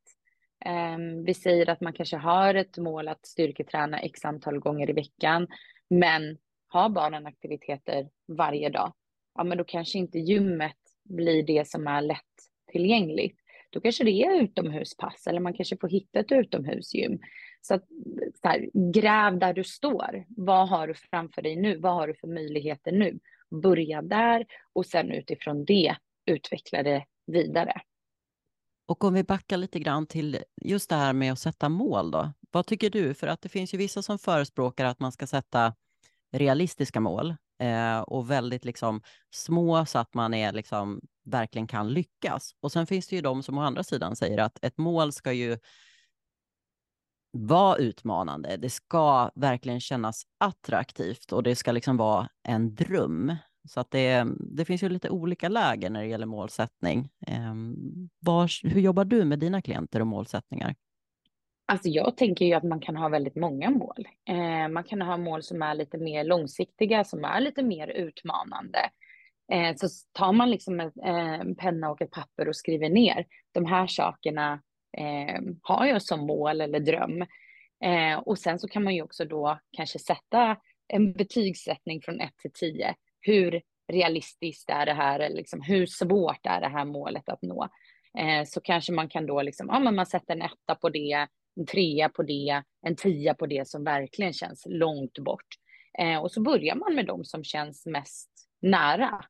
Eh, 0.66 0.98
vi 1.26 1.34
säger 1.34 1.70
att 1.70 1.82
man 1.82 1.94
kanske 1.94 2.18
har 2.18 2.56
ett 2.56 2.78
mål 2.78 3.08
att 3.08 3.26
styrketräna 3.26 4.00
x 4.00 4.26
antal 4.26 4.60
gånger 4.60 4.90
i 4.90 4.94
veckan, 4.94 5.48
men 5.90 6.38
har 6.68 6.90
barnen 6.90 7.26
aktiviteter 7.26 8.10
varje 8.28 8.70
dag, 8.70 8.94
ja 9.36 9.44
men 9.44 9.58
då 9.58 9.64
kanske 9.64 9.98
inte 9.98 10.20
gymmet 10.20 10.78
blir 11.04 11.44
det 11.44 11.68
som 11.68 11.88
är 11.88 12.02
lätt 12.02 12.22
tillgängligt 12.72 13.40
då 13.76 13.82
kanske 13.82 14.04
det 14.04 14.12
är 14.12 14.42
utomhuspass 14.42 15.28
eller 15.28 15.40
man 15.40 15.54
kanske 15.54 15.78
får 15.78 15.90
hitta 15.90 16.20
ett 16.20 16.32
utomhusgym. 16.32 17.20
Så, 17.62 17.74
att, 17.74 17.84
så 18.42 18.48
här, 18.48 18.70
gräv 18.94 19.40
där 19.40 19.54
du 19.54 19.64
står. 19.64 20.26
Vad 20.28 20.70
har 20.70 20.88
du 20.88 20.94
framför 20.94 21.42
dig 21.42 21.56
nu? 21.56 21.78
Vad 21.78 21.94
har 21.94 22.08
du 22.08 22.14
för 22.14 22.28
möjligheter 22.28 22.92
nu? 22.92 23.20
Börja 23.62 24.02
där 24.02 24.46
och 24.74 24.86
sen 24.86 25.12
utifrån 25.12 25.66
det 25.66 25.96
utveckla 26.26 26.84
det 26.84 27.06
vidare. 27.26 27.82
Och 28.86 29.04
om 29.04 29.14
vi 29.14 29.24
backar 29.24 29.58
lite 29.58 29.80
grann 29.80 30.08
till 30.08 30.38
just 30.62 30.90
det 30.90 30.96
här 30.96 31.14
med 31.14 31.32
att 31.32 31.40
sätta 31.40 31.70
mål 31.70 32.12
då. 32.12 32.34
Vad 32.52 32.66
tycker 32.66 32.90
du? 32.90 33.14
För 33.14 33.28
att 33.28 33.42
det 33.42 33.50
finns 33.50 33.74
ju 33.74 33.78
vissa 33.78 34.02
som 34.02 34.20
förespråkar 34.20 34.86
att 34.86 35.00
man 35.00 35.12
ska 35.12 35.28
sätta 35.28 35.76
realistiska 36.32 37.00
mål 37.00 37.36
eh, 37.60 38.00
och 38.00 38.32
väldigt 38.32 38.66
liksom 38.66 39.02
små 39.32 39.86
så 39.86 40.00
att 40.00 40.14
man 40.14 40.34
är 40.34 40.54
liksom 40.54 41.02
verkligen 41.26 41.68
kan 41.68 41.94
lyckas. 41.94 42.52
Och 42.60 42.72
sen 42.72 42.88
finns 42.88 43.08
det 43.08 43.16
ju 43.16 43.22
de 43.22 43.44
som 43.44 43.58
å 43.58 43.62
andra 43.62 43.84
sidan 43.84 44.16
säger 44.16 44.38
att 44.38 44.60
ett 44.62 44.78
mål 44.78 45.12
ska 45.12 45.34
ju 45.34 45.58
vara 47.32 47.78
utmanande. 47.78 48.58
Det 48.58 48.70
ska 48.70 49.32
verkligen 49.36 49.80
kännas 49.80 50.24
attraktivt 50.38 51.32
och 51.32 51.44
det 51.44 51.56
ska 51.56 51.72
liksom 51.72 51.98
vara 51.98 52.30
en 52.44 52.76
dröm. 52.76 53.36
Så 53.70 53.80
att 53.80 53.92
det, 53.92 54.28
det 54.40 54.66
finns 54.66 54.84
ju 54.84 54.90
lite 54.90 55.10
olika 55.10 55.50
läger 55.50 55.90
när 55.90 56.02
det 56.02 56.08
gäller 56.08 56.26
målsättning. 56.26 57.10
Eh, 57.28 57.56
var, 58.20 58.68
hur 58.68 58.82
jobbar 58.82 59.06
du 59.06 59.26
med 59.26 59.40
dina 59.40 59.62
klienter 59.62 60.00
och 60.00 60.08
målsättningar? 60.08 60.76
Alltså 61.68 61.90
jag 61.90 62.18
tänker 62.18 62.46
ju 62.46 62.54
att 62.54 62.64
man 62.64 62.80
kan 62.80 62.96
ha 62.96 63.10
väldigt 63.10 63.36
många 63.36 63.70
mål. 63.70 64.08
Eh, 64.30 64.68
man 64.68 64.84
kan 64.84 65.02
ha 65.02 65.18
mål 65.18 65.44
som 65.44 65.62
är 65.62 65.76
lite 65.76 65.98
mer 65.98 66.24
långsiktiga, 66.24 67.04
som 67.04 67.26
är 67.26 67.42
lite 67.42 67.64
mer 67.64 67.88
utmanande. 67.88 68.80
Eh, 69.52 69.76
så 69.76 69.88
tar 70.12 70.34
man 70.34 70.52
liksom 70.52 70.80
en, 70.80 70.92
en 71.04 71.56
penna 71.56 71.90
och 71.90 72.02
ett 72.02 72.12
papper 72.12 72.48
och 72.48 72.56
skriver 72.56 72.90
ner 72.90 73.26
de 73.52 73.66
här 73.66 73.88
sakerna 73.88 74.62
eh, 74.98 75.42
har 75.62 75.86
jag 75.86 76.02
som 76.02 76.20
mål 76.20 76.62
eller 76.62 76.80
dröm. 76.80 77.22
Eh, 77.84 78.20
och 78.20 78.40
sen 78.40 78.60
så 78.60 78.68
kan 78.68 78.84
man 78.84 78.96
ju 78.96 79.02
också 79.02 79.26
då 79.26 79.60
kanske 79.72 80.00
sätta 80.00 80.58
en 80.88 81.14
betygssättning 81.14 82.02
från 82.02 82.22
1 82.22 82.38
till 82.38 82.52
10. 82.54 82.96
Hur 83.22 83.62
realistiskt 83.92 84.70
är 84.70 84.86
det 84.86 84.94
här? 84.94 85.20
Eller 85.20 85.36
liksom, 85.36 85.62
hur 85.62 85.86
svårt 85.86 86.46
är 86.46 86.62
det 86.62 86.68
här 86.68 86.86
målet 86.86 87.30
att 87.30 87.42
nå? 87.42 87.70
Eh, 88.18 88.46
så 88.46 88.62
kanske 88.62 88.94
man 88.94 89.10
kan 89.10 89.26
då 89.26 89.42
liksom, 89.42 89.68
ja 89.72 89.80
men 89.80 89.96
man 89.96 90.06
sätter 90.06 90.34
en 90.34 90.42
etta 90.42 90.76
på 90.76 90.90
det, 90.90 91.28
en 91.56 91.66
trea 91.66 92.10
på 92.10 92.24
det, 92.24 92.64
en 92.82 92.96
tia 92.96 93.34
på 93.34 93.46
det 93.46 93.68
som 93.68 93.84
verkligen 93.84 94.34
känns 94.34 94.66
långt 94.70 95.20
bort. 95.20 95.48
Eh, 96.00 96.18
och 96.18 96.32
så 96.32 96.42
börjar 96.42 96.76
man 96.76 96.96
med 96.96 97.06
de 97.06 97.26
som 97.26 97.44
känns 97.44 97.86
mest 97.86 98.30
nära. 98.62 99.26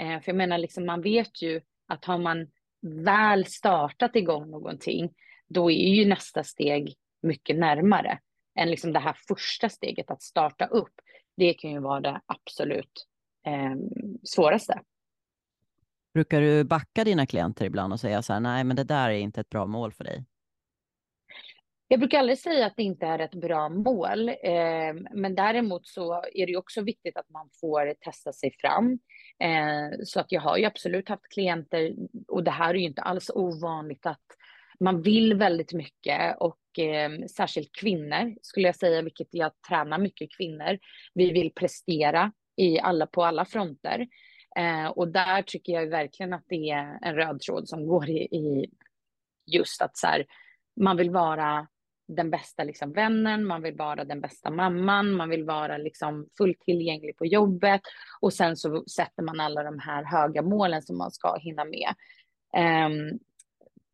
Eh, 0.00 0.20
för 0.20 0.22
jag 0.26 0.36
menar, 0.36 0.58
liksom, 0.58 0.86
man 0.86 1.02
vet 1.02 1.42
ju 1.42 1.60
att 1.88 2.04
har 2.04 2.18
man 2.18 2.46
väl 3.04 3.46
startat 3.46 4.16
igång 4.16 4.50
någonting, 4.50 5.12
då 5.48 5.70
är 5.70 5.94
ju 5.94 6.04
nästa 6.04 6.44
steg 6.44 6.94
mycket 7.22 7.56
närmare 7.56 8.18
än 8.58 8.70
liksom 8.70 8.92
det 8.92 8.98
här 8.98 9.16
första 9.28 9.68
steget 9.68 10.10
att 10.10 10.22
starta 10.22 10.66
upp. 10.66 10.94
Det 11.36 11.54
kan 11.54 11.70
ju 11.70 11.80
vara 11.80 12.00
det 12.00 12.20
absolut 12.26 13.06
eh, 13.46 13.74
svåraste. 14.24 14.80
Brukar 16.14 16.40
du 16.40 16.64
backa 16.64 17.04
dina 17.04 17.26
klienter 17.26 17.64
ibland 17.64 17.92
och 17.92 18.00
säga 18.00 18.22
så 18.22 18.32
här, 18.32 18.40
nej 18.40 18.64
men 18.64 18.76
det 18.76 18.84
där 18.84 19.10
är 19.10 19.18
inte 19.18 19.40
ett 19.40 19.48
bra 19.48 19.66
mål 19.66 19.92
för 19.92 20.04
dig? 20.04 20.24
Jag 21.92 22.00
brukar 22.00 22.18
aldrig 22.18 22.38
säga 22.38 22.66
att 22.66 22.76
det 22.76 22.82
inte 22.82 23.06
är 23.06 23.18
ett 23.18 23.34
bra 23.34 23.68
mål, 23.68 24.28
eh, 24.28 24.94
men 25.10 25.34
däremot 25.34 25.86
så 25.86 26.24
är 26.34 26.46
det 26.46 26.56
också 26.56 26.82
viktigt 26.82 27.16
att 27.16 27.30
man 27.30 27.50
får 27.60 27.94
testa 28.00 28.32
sig 28.32 28.52
fram. 28.60 28.98
Eh, 29.38 29.98
så 30.04 30.20
att 30.20 30.32
jag 30.32 30.40
har 30.40 30.56
ju 30.56 30.64
absolut 30.64 31.08
haft 31.08 31.32
klienter, 31.32 31.94
och 32.28 32.44
det 32.44 32.50
här 32.50 32.70
är 32.70 32.78
ju 32.78 32.84
inte 32.84 33.02
alls 33.02 33.30
ovanligt, 33.34 34.06
att 34.06 34.24
man 34.80 35.02
vill 35.02 35.34
väldigt 35.34 35.72
mycket 35.72 36.36
och 36.40 36.78
eh, 36.78 37.26
särskilt 37.36 37.72
kvinnor 37.72 38.34
skulle 38.42 38.68
jag 38.68 38.76
säga, 38.76 39.02
vilket 39.02 39.28
jag 39.30 39.52
tränar 39.68 39.98
mycket 39.98 40.36
kvinnor. 40.36 40.78
Vi 41.14 41.30
vill 41.32 41.52
prestera 41.54 42.32
i 42.56 42.80
alla, 42.80 43.06
på 43.06 43.24
alla 43.24 43.44
fronter. 43.44 44.06
Eh, 44.56 44.86
och 44.86 45.08
där 45.08 45.42
tycker 45.42 45.72
jag 45.72 45.86
verkligen 45.86 46.32
att 46.32 46.44
det 46.48 46.70
är 46.70 46.98
en 47.02 47.14
röd 47.14 47.40
tråd 47.40 47.68
som 47.68 47.86
går 47.86 48.08
i, 48.08 48.18
i 48.20 48.70
just 49.46 49.82
att 49.82 49.96
så 49.96 50.06
här, 50.06 50.26
man 50.80 50.96
vill 50.96 51.10
vara 51.10 51.66
den 52.16 52.30
bästa 52.30 52.64
liksom, 52.64 52.92
vännen, 52.92 53.46
man 53.46 53.62
vill 53.62 53.76
vara 53.76 54.04
den 54.04 54.20
bästa 54.20 54.50
mamman, 54.50 55.12
man 55.12 55.28
vill 55.28 55.44
vara 55.44 55.78
liksom, 55.78 56.28
fullt 56.38 56.60
tillgänglig 56.60 57.16
på 57.16 57.26
jobbet 57.26 57.80
och 58.20 58.32
sen 58.32 58.56
så 58.56 58.84
sätter 58.84 59.22
man 59.22 59.40
alla 59.40 59.62
de 59.62 59.78
här 59.78 60.04
höga 60.04 60.42
målen 60.42 60.82
som 60.82 60.98
man 60.98 61.10
ska 61.10 61.36
hinna 61.36 61.64
med. 61.64 61.94
Um, 62.86 63.18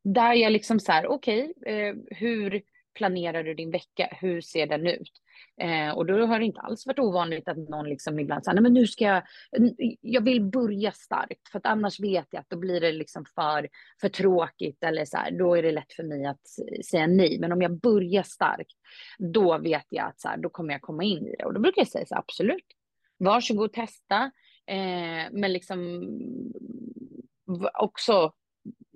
där 0.05 0.33
jag 0.33 0.53
liksom 0.53 0.81
så 0.81 0.93
här, 0.93 1.07
okej, 1.07 1.53
okay, 1.57 1.75
eh, 1.75 1.95
hur 2.11 2.63
planerar 2.97 3.45
du 3.45 3.55
din 3.55 3.71
vecka? 3.71 4.09
Hur 4.21 4.41
ser 4.41 4.67
den 4.67 4.87
ut? 4.87 5.13
Eh, 5.61 5.91
och 5.91 6.07
då 6.07 6.27
har 6.27 6.39
det 6.39 6.45
inte 6.45 6.61
alls 6.61 6.87
varit 6.87 6.99
ovanligt 6.99 7.49
att 7.49 7.57
någon 7.57 7.89
liksom 7.89 8.19
ibland 8.19 8.45
säger, 8.45 8.55
nej 8.55 8.63
men 8.63 8.75
nu 8.75 8.87
ska 8.87 9.05
jag, 9.05 9.23
jag 10.01 10.25
vill 10.25 10.45
börja 10.45 10.93
starkt 10.93 11.49
för 11.53 11.59
att 11.59 11.67
annars 11.67 12.01
vet 12.01 12.27
jag 12.31 12.41
att 12.41 12.51
då 12.51 12.57
blir 12.57 12.81
det 12.81 12.93
liksom 12.93 13.25
för, 13.35 13.69
för 14.01 14.09
tråkigt 14.09 14.85
eller 14.85 15.05
så 15.05 15.17
här, 15.17 15.31
då 15.31 15.55
är 15.55 15.63
det 15.63 15.73
lätt 15.73 15.93
för 15.93 16.03
mig 16.03 16.27
att 16.27 16.49
säga 16.91 17.07
nej. 17.07 17.39
Men 17.39 17.53
om 17.53 17.63
jag 17.63 17.81
börjar 17.81 18.23
starkt, 18.23 18.77
då 19.19 19.59
vet 19.59 19.87
jag 19.89 20.07
att 20.07 20.21
så 20.21 20.29
här, 20.29 20.37
då 20.37 20.49
kommer 20.49 20.73
jag 20.73 20.83
komma 20.83 21.05
in 21.05 21.27
i 21.27 21.37
det. 21.39 21.45
Och 21.45 21.55
då 21.55 21.61
brukar 21.61 21.81
jag 21.81 21.89
säga 21.89 22.07
så 22.07 22.15
här, 22.15 22.21
absolut, 22.21 22.67
varsågod 23.19 23.73
testa, 23.73 24.31
eh, 24.67 25.31
men 25.33 25.53
liksom 25.53 26.03
också 27.79 28.33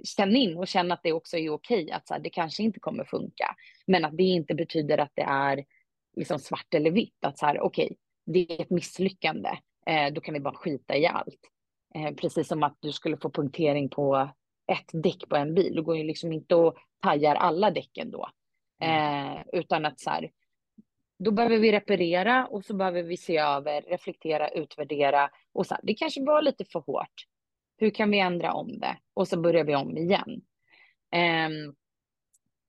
känn 0.05 0.37
in 0.37 0.57
och 0.57 0.69
känn 0.69 0.93
att 0.93 1.03
det 1.03 1.13
också 1.13 1.37
är 1.37 1.51
okej, 1.51 1.91
att 1.93 2.09
så 2.09 2.15
här, 2.15 2.21
det 2.21 2.31
kanske 2.31 2.63
inte 2.63 2.81
kommer 2.81 3.05
funka, 3.05 3.57
men 3.87 4.05
att 4.05 4.17
det 4.17 4.23
inte 4.23 4.55
betyder 4.55 4.99
att 4.99 5.13
det 5.15 5.23
är 5.23 5.65
liksom 6.17 6.39
svart 6.39 6.75
eller 6.75 6.91
vitt, 6.91 7.25
att 7.25 7.39
så 7.39 7.47
här, 7.47 7.61
okej, 7.61 7.97
det 8.27 8.53
är 8.53 8.63
ett 8.63 8.71
misslyckande, 8.71 9.51
eh, 9.87 10.13
då 10.13 10.21
kan 10.21 10.35
vi 10.35 10.41
bara 10.41 10.55
skita 10.55 10.97
i 10.97 11.07
allt. 11.07 11.41
Eh, 11.95 12.15
precis 12.15 12.49
som 12.49 12.63
att 12.63 12.77
du 12.81 12.93
skulle 12.93 13.17
få 13.17 13.31
punktering 13.31 13.89
på 13.89 14.29
ett 14.73 14.91
däck 14.93 15.29
på 15.29 15.37
en 15.37 15.55
bil, 15.55 15.75
det 15.75 15.83
går 15.83 15.97
ju 15.97 16.05
liksom 16.05 16.33
inte 16.33 16.55
att 16.55 16.75
tajar 17.01 17.35
alla 17.35 17.71
däcken 17.71 18.11
då, 18.11 18.29
mm. 18.81 19.37
eh, 19.37 19.43
utan 19.53 19.87
att 19.87 20.01
så 20.01 20.11
här, 20.11 20.31
då 21.19 21.31
behöver 21.31 21.59
vi 21.59 21.73
reparera 21.73 22.47
och 22.47 22.65
så 22.65 22.75
behöver 22.75 23.03
vi 23.03 23.17
se 23.17 23.39
över, 23.39 23.83
reflektera, 23.83 24.49
utvärdera 24.49 25.31
och 25.53 25.67
så 25.67 25.75
här, 25.75 25.81
det 25.85 25.95
kanske 25.95 26.25
var 26.25 26.43
lite 26.43 26.65
för 26.65 26.81
hårt. 26.81 27.27
Hur 27.81 27.91
kan 27.91 28.11
vi 28.11 28.21
ändra 28.21 28.53
om 28.53 28.79
det? 28.79 28.97
Och 29.15 29.29
så 29.29 29.41
börjar 29.41 29.65
vi 29.65 29.75
om 29.75 29.97
igen. 29.97 30.43
Um, 31.47 31.75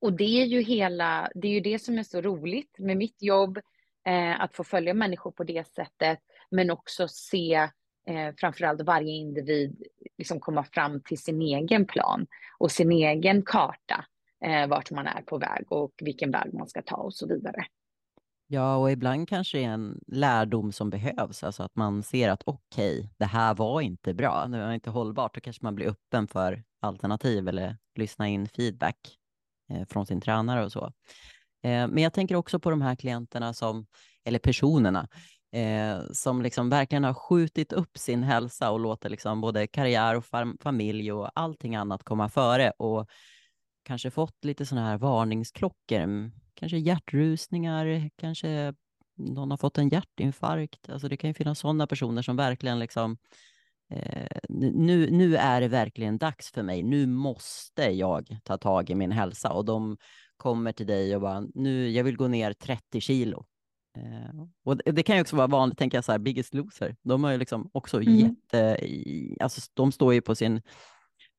och 0.02 0.14
det 0.14 0.42
är 0.42 0.46
ju 0.46 0.62
hela, 0.62 1.30
det 1.36 1.48
är 1.48 1.52
ju 1.52 1.60
det 1.60 1.80
som 1.80 1.98
är 1.98 2.04
så 2.04 2.22
roligt 2.22 2.76
med 2.80 2.98
mitt 2.98 3.22
jobb, 3.22 3.58
eh, 4.06 4.42
att 4.42 4.56
få 4.56 4.64
följa 4.64 4.94
människor 4.94 5.32
på 5.32 5.44
det 5.44 5.68
sättet, 5.68 6.20
men 6.52 6.72
också 6.72 7.08
se 7.08 7.54
eh, 8.08 8.36
framförallt 8.38 8.82
varje 8.82 9.12
individ 9.12 9.84
liksom 10.18 10.40
komma 10.40 10.64
fram 10.64 11.02
till 11.04 11.18
sin 11.18 11.42
egen 11.42 11.86
plan 11.86 12.28
och 12.60 12.72
sin 12.72 12.92
egen 12.92 13.44
karta, 13.44 14.06
eh, 14.46 14.68
vart 14.68 14.92
man 14.92 15.08
är 15.08 15.22
på 15.22 15.38
väg 15.38 15.66
och 15.72 15.94
vilken 16.02 16.32
väg 16.32 16.54
man 16.54 16.68
ska 16.68 16.82
ta 16.82 16.96
och 16.96 17.14
så 17.14 17.28
vidare. 17.28 17.66
Ja, 18.54 18.76
och 18.76 18.92
ibland 18.92 19.30
kanske 19.30 19.58
det 19.58 19.64
är 19.64 19.70
en 19.70 20.00
lärdom 20.08 20.72
som 20.72 20.90
behövs, 20.90 21.44
alltså 21.44 21.64
att 21.64 21.76
man 21.76 22.04
ser 22.04 22.30
att 22.30 22.44
okej, 22.46 23.00
okay, 23.00 23.10
det 23.18 23.26
här 23.26 23.56
var 23.56 23.82
inte 23.82 24.14
bra, 24.14 24.48
det 24.48 24.58
var 24.58 24.74
inte 24.74 24.90
hållbart, 24.90 25.36
då 25.36 25.42
kanske 25.42 25.66
man 25.66 25.76
blir 25.76 25.88
öppen 25.88 26.28
för 26.28 26.64
alternativ 26.82 27.48
eller 27.48 27.78
lyssna 27.96 28.28
in 28.28 28.48
feedback 28.48 28.98
eh, 29.70 29.88
från 29.88 30.06
sin 30.06 30.22
tränare 30.22 30.66
och 30.66 30.72
så. 30.72 30.86
Eh, 31.64 31.88
men 31.88 31.98
jag 31.98 32.14
tänker 32.14 32.36
också 32.36 32.60
på 32.60 32.70
de 32.70 32.82
här 32.82 32.96
klienterna 32.96 33.54
som, 33.54 33.86
eller 34.26 34.40
personerna, 34.40 35.08
eh, 35.52 36.00
som 36.14 36.42
liksom 36.42 36.70
verkligen 36.70 37.04
har 37.04 37.14
skjutit 37.14 37.74
upp 37.74 37.98
sin 37.98 38.24
hälsa 38.24 38.72
och 38.72 38.80
låter 38.80 39.10
liksom 39.10 39.42
både 39.42 39.68
karriär 39.68 40.16
och 40.16 40.26
fam 40.26 40.58
familj 40.62 41.12
och 41.12 41.30
allting 41.36 41.76
annat 41.76 42.04
komma 42.04 42.30
före 42.30 42.72
och 42.72 43.10
kanske 43.84 44.12
fått 44.12 44.46
lite 44.46 44.66
sådana 44.66 44.88
här 44.88 44.98
varningsklockor 44.98 46.32
kanske 46.62 46.78
hjärtrusningar, 46.78 48.10
kanske 48.16 48.74
någon 49.18 49.52
har 49.52 49.58
fått 49.58 49.78
en 49.78 49.90
hjärtinfarkt. 49.90 50.90
Alltså 50.90 51.08
det 51.08 51.18
kan 51.18 51.30
ju 51.30 51.34
finnas 51.34 51.60
sådana 51.60 51.88
personer 51.88 52.22
som 52.22 52.36
verkligen 52.36 52.80
liksom 52.80 53.18
eh, 53.90 54.38
nu, 54.50 55.12
nu 55.12 55.38
är 55.38 55.62
det 55.62 55.68
verkligen 55.68 56.18
dags 56.18 56.52
för 56.52 56.64
mig. 56.64 56.84
Nu 56.84 57.08
måste 57.08 57.84
jag 57.84 58.38
ta 58.44 58.58
tag 58.58 58.90
i 58.90 58.96
min 58.96 59.12
hälsa 59.12 59.52
och 59.52 59.66
de 59.66 59.98
kommer 60.38 60.72
till 60.72 60.88
dig 60.88 61.16
och 61.16 61.22
bara 61.22 61.44
nu, 61.54 61.90
jag 61.90 62.04
vill 62.04 62.18
gå 62.18 62.28
ner 62.28 62.54
30 62.54 63.02
kilo. 63.02 63.46
Eh, 63.98 64.46
och 64.64 64.78
det, 64.78 64.92
det, 64.92 65.04
kan 65.04 65.16
ju 65.16 65.22
också 65.22 65.36
vara 65.36 65.48
vanligt, 65.48 65.78
tänker 65.78 65.98
jag 65.98 66.06
så 66.06 66.12
här, 66.12 66.20
Biggest 66.20 66.54
Loser. 66.54 66.96
De 67.02 67.24
har 67.24 67.32
ju 67.32 67.38
liksom 67.38 67.70
också 67.74 68.02
mm. 68.02 68.16
jätte, 68.16 68.78
alltså 69.40 69.62
de 69.74 69.92
står 69.92 70.14
ju 70.14 70.22
på 70.22 70.36
sin 70.36 70.62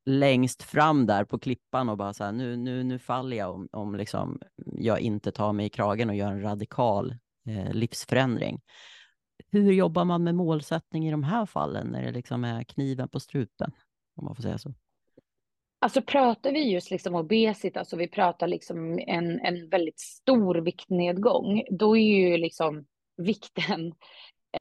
längst 0.05 0.63
fram 0.63 1.07
där 1.07 1.25
på 1.25 1.39
klippan 1.39 1.89
och 1.89 1.97
bara 1.97 2.15
så 2.15 2.25
här, 2.25 2.33
nu, 2.33 2.57
nu, 2.57 2.83
nu 2.85 2.99
faller 2.99 3.37
jag 3.37 3.55
om, 3.55 3.69
om 3.73 3.95
liksom 3.95 4.41
jag 4.67 5.01
inte 5.01 5.33
tar 5.33 5.53
mig 5.53 5.67
i 5.67 5.71
kragen 5.71 6.09
och 6.09 6.17
gör 6.17 6.33
en 6.33 6.43
radikal 6.43 7.15
eh, 7.49 7.73
livsförändring. 7.73 8.61
Hur 9.51 9.73
jobbar 9.73 10.05
man 10.05 10.25
med 10.25 10.35
målsättning 10.35 11.09
i 11.09 11.11
de 11.11 11.23
här 11.23 11.47
fallen 11.47 11.87
när 11.87 12.03
det 12.03 12.13
liksom 12.13 12.45
är 12.45 12.65
kniven 12.65 13.09
på 13.09 13.21
strupen, 13.21 13.73
om 14.17 14.25
man 14.25 14.37
får 14.37 14.43
säga 14.43 14.59
så? 14.59 14.75
Alltså 15.79 16.03
pratar 16.03 16.53
vi 16.53 16.73
just 16.73 16.91
liksom 16.91 17.15
obesitas 17.15 17.77
alltså 17.81 17.97
vi 17.97 18.09
pratar 18.09 18.47
liksom 18.47 18.99
en, 18.99 19.41
en 19.41 19.69
väldigt 19.69 20.01
stor 20.01 20.55
viktnedgång, 20.55 21.63
då 21.71 21.97
är 21.97 22.31
ju 22.31 22.37
liksom 22.37 22.87
vikten 23.17 23.95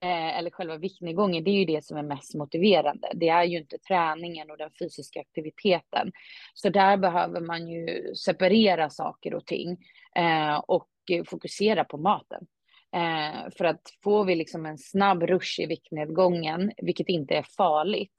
eh, 0.01 0.37
eller 0.37 0.49
själva 0.49 0.77
viktnedgången, 0.77 1.43
det 1.43 1.51
är 1.51 1.59
ju 1.59 1.65
det 1.65 1.85
som 1.85 1.97
är 1.97 2.03
mest 2.03 2.35
motiverande. 2.35 3.11
Det 3.13 3.29
är 3.29 3.43
ju 3.43 3.57
inte 3.57 3.77
träningen 3.77 4.51
och 4.51 4.57
den 4.57 4.71
fysiska 4.79 5.19
aktiviteten. 5.19 6.11
Så 6.53 6.69
där 6.69 6.97
behöver 6.97 7.41
man 7.41 7.67
ju 7.67 8.15
separera 8.15 8.89
saker 8.89 9.33
och 9.33 9.45
ting 9.45 9.77
eh, 10.15 10.55
och 10.55 10.87
fokusera 11.25 11.83
på 11.83 11.97
maten. 11.97 12.47
Eh, 12.95 13.51
för 13.57 13.65
att 13.65 13.81
får 14.03 14.25
vi 14.25 14.35
liksom 14.35 14.65
en 14.65 14.77
snabb 14.77 15.23
rush 15.23 15.59
i 15.59 15.65
viktnedgången, 15.65 16.71
vilket 16.77 17.09
inte 17.09 17.35
är 17.35 17.45
farligt, 17.57 18.11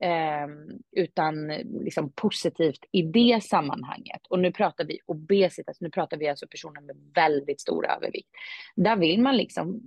Eh, 0.00 0.48
utan 0.96 1.48
liksom 1.80 2.12
positivt 2.12 2.84
i 2.92 3.02
det 3.02 3.44
sammanhanget. 3.44 4.26
Och 4.28 4.38
nu 4.38 4.52
pratar 4.52 4.84
vi 4.84 4.98
obesitas, 5.06 5.68
alltså 5.68 5.84
nu 5.84 5.90
pratar 5.90 6.16
vi 6.16 6.28
alltså 6.28 6.46
personer 6.46 6.80
med 6.80 6.96
väldigt 7.14 7.60
stor 7.60 7.86
övervikt. 7.86 8.28
Där 8.76 8.96
vill 8.96 9.22
man 9.22 9.36
liksom 9.36 9.80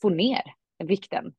få 0.00 0.08
ner 0.08 0.42
vikten 0.78 1.34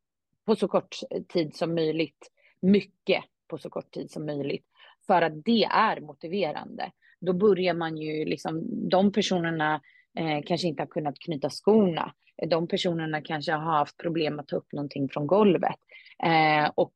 på 0.45 0.55
så 0.55 0.67
kort 0.67 0.95
tid 1.27 1.55
som 1.55 1.75
möjligt. 1.75 2.31
Mycket 2.59 3.23
på 3.47 3.57
så 3.57 3.69
kort 3.69 3.91
tid 3.91 4.11
som 4.11 4.25
möjligt. 4.25 4.65
För 5.07 5.21
att 5.21 5.45
det 5.45 5.63
är 5.63 6.01
motiverande. 6.01 6.91
Då 7.19 7.33
börjar 7.33 7.73
man 7.73 7.97
ju 7.97 8.25
liksom, 8.25 8.63
de 8.89 9.11
personerna 9.11 9.81
eh, 10.17 10.43
kanske 10.45 10.67
inte 10.67 10.81
har 10.81 10.87
kunnat 10.87 11.19
knyta 11.19 11.49
skorna. 11.49 12.13
De 12.47 12.67
personerna 12.67 13.21
kanske 13.21 13.51
har 13.51 13.77
haft 13.77 13.97
problem 13.97 14.39
att 14.39 14.47
ta 14.47 14.55
upp 14.55 14.71
någonting 14.71 15.09
från 15.09 15.27
golvet. 15.27 15.79
Eh, 16.23 16.71
och 16.75 16.95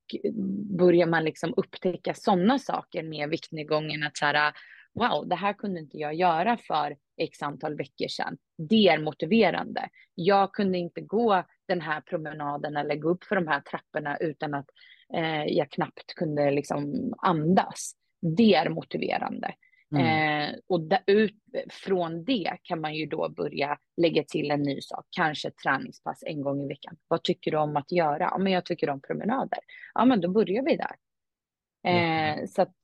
börjar 0.78 1.08
man 1.08 1.24
liksom 1.24 1.54
upptäcka 1.58 2.14
sådana 2.14 2.60
saker 2.60 3.04
med 3.04 3.30
viktnedgången, 3.30 4.04
att 4.04 4.18
så 4.18 4.26
här, 4.26 4.54
wow, 4.94 5.28
det 5.28 5.36
här 5.36 5.54
kunde 5.54 5.80
inte 5.80 5.98
jag 5.98 6.14
göra 6.14 6.58
för 6.58 6.98
x 7.18 7.42
antal 7.42 7.78
veckor 7.78 8.08
sedan. 8.08 8.38
Det 8.58 8.88
är 8.88 9.00
motiverande. 9.00 9.90
Jag 10.16 10.54
kunde 10.54 10.78
inte 10.78 11.02
gå 11.02 11.44
den 11.70 11.82
här 11.82 12.02
promenaden 12.02 12.78
eller 12.78 12.96
gå 12.96 13.10
upp 13.10 13.24
för 13.24 13.36
de 13.36 13.48
här 13.48 13.62
trapporna 13.62 14.18
utan 14.18 14.54
att 14.54 14.70
eh, 15.14 15.44
jag 15.44 15.72
knappt 15.72 16.14
kunde 16.16 16.52
liksom 16.52 17.14
andas. 17.18 17.92
Det 18.22 18.54
är 18.54 18.70
motiverande. 18.70 19.56
Mm. 19.92 20.06
Eh, 20.06 20.56
och 20.68 20.82
där, 20.82 21.04
ut, 21.06 21.36
från 21.70 22.24
det 22.24 22.58
kan 22.64 22.82
man 22.82 22.96
ju 22.96 23.06
då 23.06 23.30
börja 23.30 23.78
lägga 23.98 24.24
till 24.24 24.52
en 24.52 24.64
ny 24.64 24.82
sak, 24.82 25.06
kanske 25.10 25.48
ett 25.48 25.58
träningspass 25.58 26.24
en 26.26 26.42
gång 26.42 26.64
i 26.64 26.68
veckan. 26.68 26.98
Vad 27.08 27.24
tycker 27.24 27.52
du 27.52 27.58
om 27.58 27.78
att 27.78 27.92
göra? 27.92 28.24
Ja, 28.32 28.38
men 28.38 28.52
jag 28.52 28.66
tycker 28.66 28.90
om 28.90 29.02
promenader. 29.02 29.60
Ja, 29.94 30.06
men 30.06 30.22
då 30.22 30.30
börjar 30.30 30.64
vi 30.64 30.78
där. 30.78 30.96
Eh, 31.84 32.46
så 32.46 32.62
att, 32.62 32.76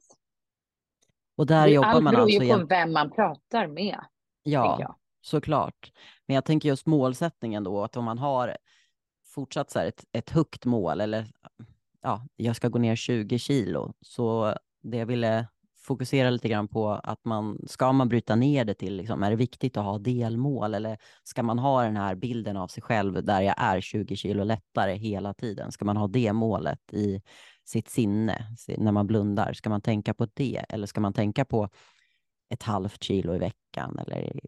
och 1.37 1.45
där 1.45 1.67
jobbar 1.67 2.01
man 2.01 2.07
alltså... 2.07 2.21
Allt 2.21 2.39
beror 2.39 2.53
ju 2.53 2.61
på 2.61 2.67
vem 2.67 2.93
man 2.93 3.11
pratar 3.11 3.67
med. 3.67 3.99
Ja, 4.43 4.95
såklart. 5.21 5.91
Men 6.25 6.35
jag 6.35 6.45
tänker 6.45 6.69
just 6.69 6.85
målsättningen 6.85 7.63
då, 7.63 7.83
att 7.83 7.97
om 7.97 8.05
man 8.05 8.17
har 8.17 8.57
fortsatt 9.35 9.71
så 9.71 9.79
ett, 9.79 10.05
ett 10.11 10.29
högt 10.29 10.65
mål 10.65 11.01
eller 11.01 11.27
ja, 12.01 12.27
jag 12.35 12.55
ska 12.55 12.69
gå 12.69 12.79
ner 12.79 12.95
20 12.95 13.39
kilo. 13.39 13.93
Så 14.01 14.55
det 14.81 14.97
jag 14.97 15.05
ville 15.05 15.47
fokusera 15.85 16.29
lite 16.29 16.49
grann 16.49 16.67
på 16.67 16.89
att 16.89 17.25
man, 17.25 17.59
ska 17.67 17.91
man 17.91 18.09
bryta 18.09 18.35
ner 18.35 18.65
det 18.65 18.73
till, 18.73 18.95
liksom, 18.95 19.23
är 19.23 19.29
det 19.29 19.35
viktigt 19.35 19.77
att 19.77 19.85
ha 19.85 19.97
delmål 19.97 20.73
eller 20.73 20.97
ska 21.23 21.43
man 21.43 21.59
ha 21.59 21.83
den 21.83 21.97
här 21.97 22.15
bilden 22.15 22.57
av 22.57 22.67
sig 22.67 22.83
själv 22.83 23.23
där 23.23 23.41
jag 23.41 23.55
är 23.57 23.81
20 23.81 24.15
kilo 24.15 24.43
lättare 24.43 24.95
hela 24.95 25.33
tiden? 25.33 25.71
Ska 25.71 25.85
man 25.85 25.97
ha 25.97 26.07
det 26.07 26.33
målet 26.33 26.93
i 26.93 27.21
sitt 27.63 27.89
sinne 27.89 28.47
när 28.77 28.91
man 28.91 29.07
blundar? 29.07 29.53
Ska 29.53 29.69
man 29.69 29.81
tänka 29.81 30.13
på 30.13 30.27
det 30.33 30.65
eller 30.69 30.87
ska 30.87 31.01
man 31.01 31.13
tänka 31.13 31.45
på 31.45 31.69
ett 32.49 32.63
halvt 32.63 33.03
kilo 33.03 33.35
i 33.35 33.39
veckan 33.39 33.99
eller 33.99 34.39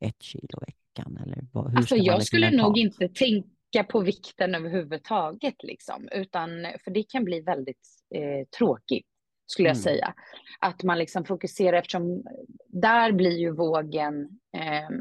ett 0.00 0.22
kilo 0.22 0.58
i 0.62 0.64
veckan? 0.66 1.18
Eller 1.22 1.46
hur 1.52 1.76
alltså, 1.76 1.96
jag 1.96 2.22
skulle 2.22 2.50
nog 2.50 2.78
inte 2.78 3.08
tänka 3.08 3.55
på 3.90 4.00
vikten 4.00 4.54
överhuvudtaget, 4.54 5.62
liksom, 5.62 6.08
utan 6.12 6.48
för 6.84 6.90
det 6.90 7.02
kan 7.02 7.24
bli 7.24 7.40
väldigt 7.40 7.88
eh, 8.14 8.46
tråkigt 8.58 9.06
skulle 9.46 9.68
jag 9.68 9.76
mm. 9.76 9.82
säga. 9.82 10.14
Att 10.60 10.82
man 10.82 10.98
liksom 10.98 11.24
fokuserar 11.24 11.78
eftersom 11.78 12.24
där 12.66 13.12
blir 13.12 13.38
ju 13.38 13.50
vågen 13.50 14.28
eh, 14.56 14.96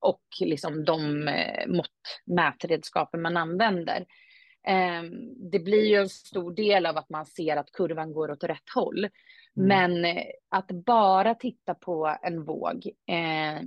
och 0.00 0.22
liksom 0.40 0.84
de 0.84 1.28
eh, 1.28 1.68
mått, 1.68 2.20
mätredskapen 2.26 3.22
man 3.22 3.36
använder. 3.36 4.06
Eh, 4.66 5.02
det 5.52 5.58
blir 5.58 5.84
ju 5.84 5.96
en 5.96 6.08
stor 6.08 6.54
del 6.54 6.86
av 6.86 6.96
att 6.96 7.10
man 7.10 7.26
ser 7.26 7.56
att 7.56 7.72
kurvan 7.72 8.12
går 8.12 8.30
åt 8.30 8.44
rätt 8.44 8.70
håll. 8.74 8.98
Mm. 9.04 9.12
Men 9.68 10.04
eh, 10.04 10.24
att 10.48 10.70
bara 10.70 11.34
titta 11.34 11.74
på 11.74 12.16
en 12.22 12.44
våg 12.44 12.86
eh, 13.06 13.62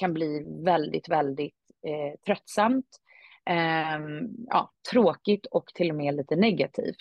kan 0.00 0.14
bli 0.14 0.44
väldigt, 0.64 1.08
väldigt 1.08 1.56
eh, 1.86 2.20
tröttsamt, 2.26 2.86
Ehm, 3.50 4.28
ja, 4.46 4.72
tråkigt 4.90 5.46
och 5.46 5.66
till 5.74 5.90
och 5.90 5.96
med 5.96 6.14
lite 6.14 6.36
negativt. 6.36 6.96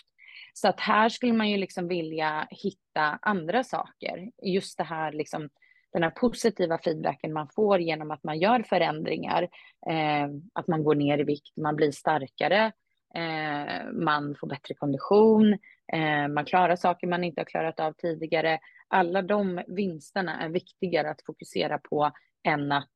Så 0.53 0.67
att 0.67 0.79
här 0.79 1.09
skulle 1.09 1.33
man 1.33 1.49
ju 1.49 1.57
liksom 1.57 1.87
vilja 1.87 2.47
hitta 2.49 3.19
andra 3.21 3.63
saker. 3.63 4.31
Just 4.43 4.77
det 4.77 4.83
här 4.83 5.11
liksom, 5.11 5.49
den 5.93 6.03
här 6.03 6.09
positiva 6.09 6.77
feedbacken 6.77 7.33
man 7.33 7.47
får 7.55 7.79
genom 7.79 8.11
att 8.11 8.23
man 8.23 8.39
gör 8.39 8.63
förändringar. 8.63 9.43
Eh, 9.89 10.27
att 10.53 10.67
man 10.67 10.83
går 10.83 10.95
ner 10.95 11.17
i 11.17 11.23
vikt, 11.23 11.57
man 11.57 11.75
blir 11.75 11.91
starkare, 11.91 12.71
eh, 13.15 13.91
man 13.93 14.35
får 14.39 14.47
bättre 14.47 14.73
kondition, 14.73 15.53
eh, 15.93 16.27
man 16.27 16.45
klarar 16.45 16.75
saker 16.75 17.07
man 17.07 17.23
inte 17.23 17.41
har 17.41 17.45
klarat 17.45 17.79
av 17.79 17.93
tidigare. 17.93 18.59
Alla 18.87 19.21
de 19.21 19.61
vinsterna 19.67 20.41
är 20.41 20.49
viktigare 20.49 21.09
att 21.09 21.25
fokusera 21.25 21.77
på 21.77 22.11
än 22.43 22.71
att 22.71 22.95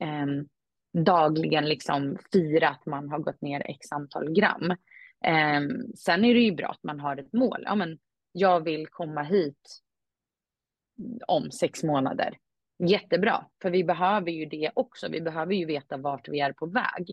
eh, 0.00 0.26
dagligen 0.92 1.68
liksom 1.68 2.18
fira 2.32 2.68
att 2.68 2.86
man 2.86 3.10
har 3.10 3.18
gått 3.18 3.40
ner 3.40 3.62
x 3.70 3.92
antal 3.92 4.32
gram. 4.32 4.70
Eh, 5.24 5.60
sen 5.96 6.24
är 6.24 6.34
det 6.34 6.40
ju 6.40 6.52
bra 6.52 6.68
att 6.68 6.82
man 6.82 7.00
har 7.00 7.16
ett 7.16 7.32
mål. 7.32 7.62
Ja, 7.64 7.74
men 7.74 7.98
jag 8.32 8.64
vill 8.64 8.86
komma 8.86 9.22
hit 9.22 9.82
om 11.26 11.50
sex 11.50 11.82
månader. 11.82 12.38
Jättebra, 12.78 13.46
för 13.62 13.70
vi 13.70 13.84
behöver 13.84 14.30
ju 14.30 14.46
det 14.46 14.70
också. 14.74 15.08
Vi 15.08 15.20
behöver 15.20 15.54
ju 15.54 15.66
veta 15.66 15.96
vart 15.96 16.28
vi 16.28 16.40
är 16.40 16.52
på 16.52 16.66
väg. 16.66 17.10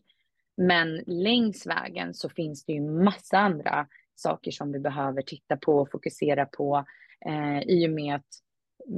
Men 0.58 1.04
längs 1.08 1.68
vägen 1.68 2.14
så 2.14 2.30
finns 2.30 2.66
det 2.66 2.74
ju 2.74 2.82
massa 2.82 3.38
andra 3.38 3.88
saker 4.16 4.52
som 4.52 4.72
vi 4.72 4.80
behöver 4.80 5.22
titta 5.22 5.58
på 5.58 5.78
och 5.78 5.92
fokusera 5.92 6.46
på 6.46 6.86
eh, 7.26 7.60
i 7.60 7.88
och 7.88 7.92
med 7.92 8.16
att 8.16 8.28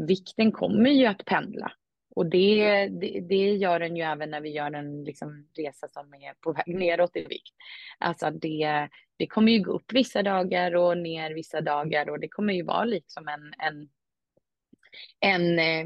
vikten 0.08 0.52
kommer 0.52 0.90
ju 0.90 1.06
att 1.06 1.26
pendla. 1.26 1.72
Och 2.16 2.26
det, 2.26 2.88
det, 2.88 3.20
det, 3.30 3.54
gör 3.54 3.80
den 3.80 3.96
ju 3.96 4.04
även 4.04 4.30
när 4.30 4.42
vi 4.42 4.50
gör 4.50 4.72
en 4.72 5.04
liksom, 5.04 5.48
resa 5.58 5.88
som 5.88 6.14
är 6.14 6.34
på 6.42 6.54
väg 6.54 6.76
neråt 6.76 7.16
i 7.16 7.26
vikt. 7.26 7.56
Alltså 8.00 8.30
det, 8.32 8.90
det 9.18 9.28
kommer 9.28 9.52
ju 9.52 9.60
gå 9.60 9.72
upp 9.72 9.94
vissa 9.94 10.24
dagar 10.24 10.76
och 10.76 10.98
ner 10.98 11.34
vissa 11.34 11.62
dagar 11.62 12.10
och 12.10 12.20
det 12.20 12.28
kommer 12.28 12.54
ju 12.54 12.64
vara 12.64 12.86
liksom 12.86 13.28
en, 13.28 13.54
en, 13.68 13.90
en 15.20 15.60
eh, 15.60 15.86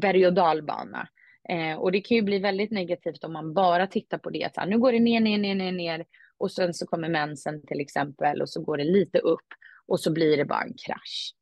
berg 0.00 0.26
och 0.26 0.34
dalbana. 0.34 1.08
Eh, 1.48 1.78
och 1.78 1.92
det 1.92 2.00
kan 2.00 2.16
ju 2.16 2.22
bli 2.22 2.38
väldigt 2.38 2.70
negativt 2.70 3.24
om 3.24 3.32
man 3.32 3.54
bara 3.54 3.86
tittar 3.86 4.18
på 4.18 4.30
det. 4.30 4.54
Så 4.54 4.60
här, 4.60 4.68
nu 4.68 4.78
går 4.78 4.92
det 4.92 5.00
ner, 5.00 5.20
ner, 5.20 5.38
ner, 5.38 5.54
ner, 5.54 5.72
ner 5.72 6.04
och 6.38 6.52
sen 6.52 6.74
så 6.74 6.86
kommer 6.86 7.08
mensen 7.08 7.66
till 7.66 7.80
exempel 7.80 8.42
och 8.42 8.48
så 8.48 8.62
går 8.62 8.76
det 8.76 8.84
lite 8.84 9.18
upp 9.18 9.46
och 9.86 10.00
så 10.00 10.12
blir 10.12 10.36
det 10.36 10.44
bara 10.44 10.62
en 10.62 10.74
krasch. 10.86 11.34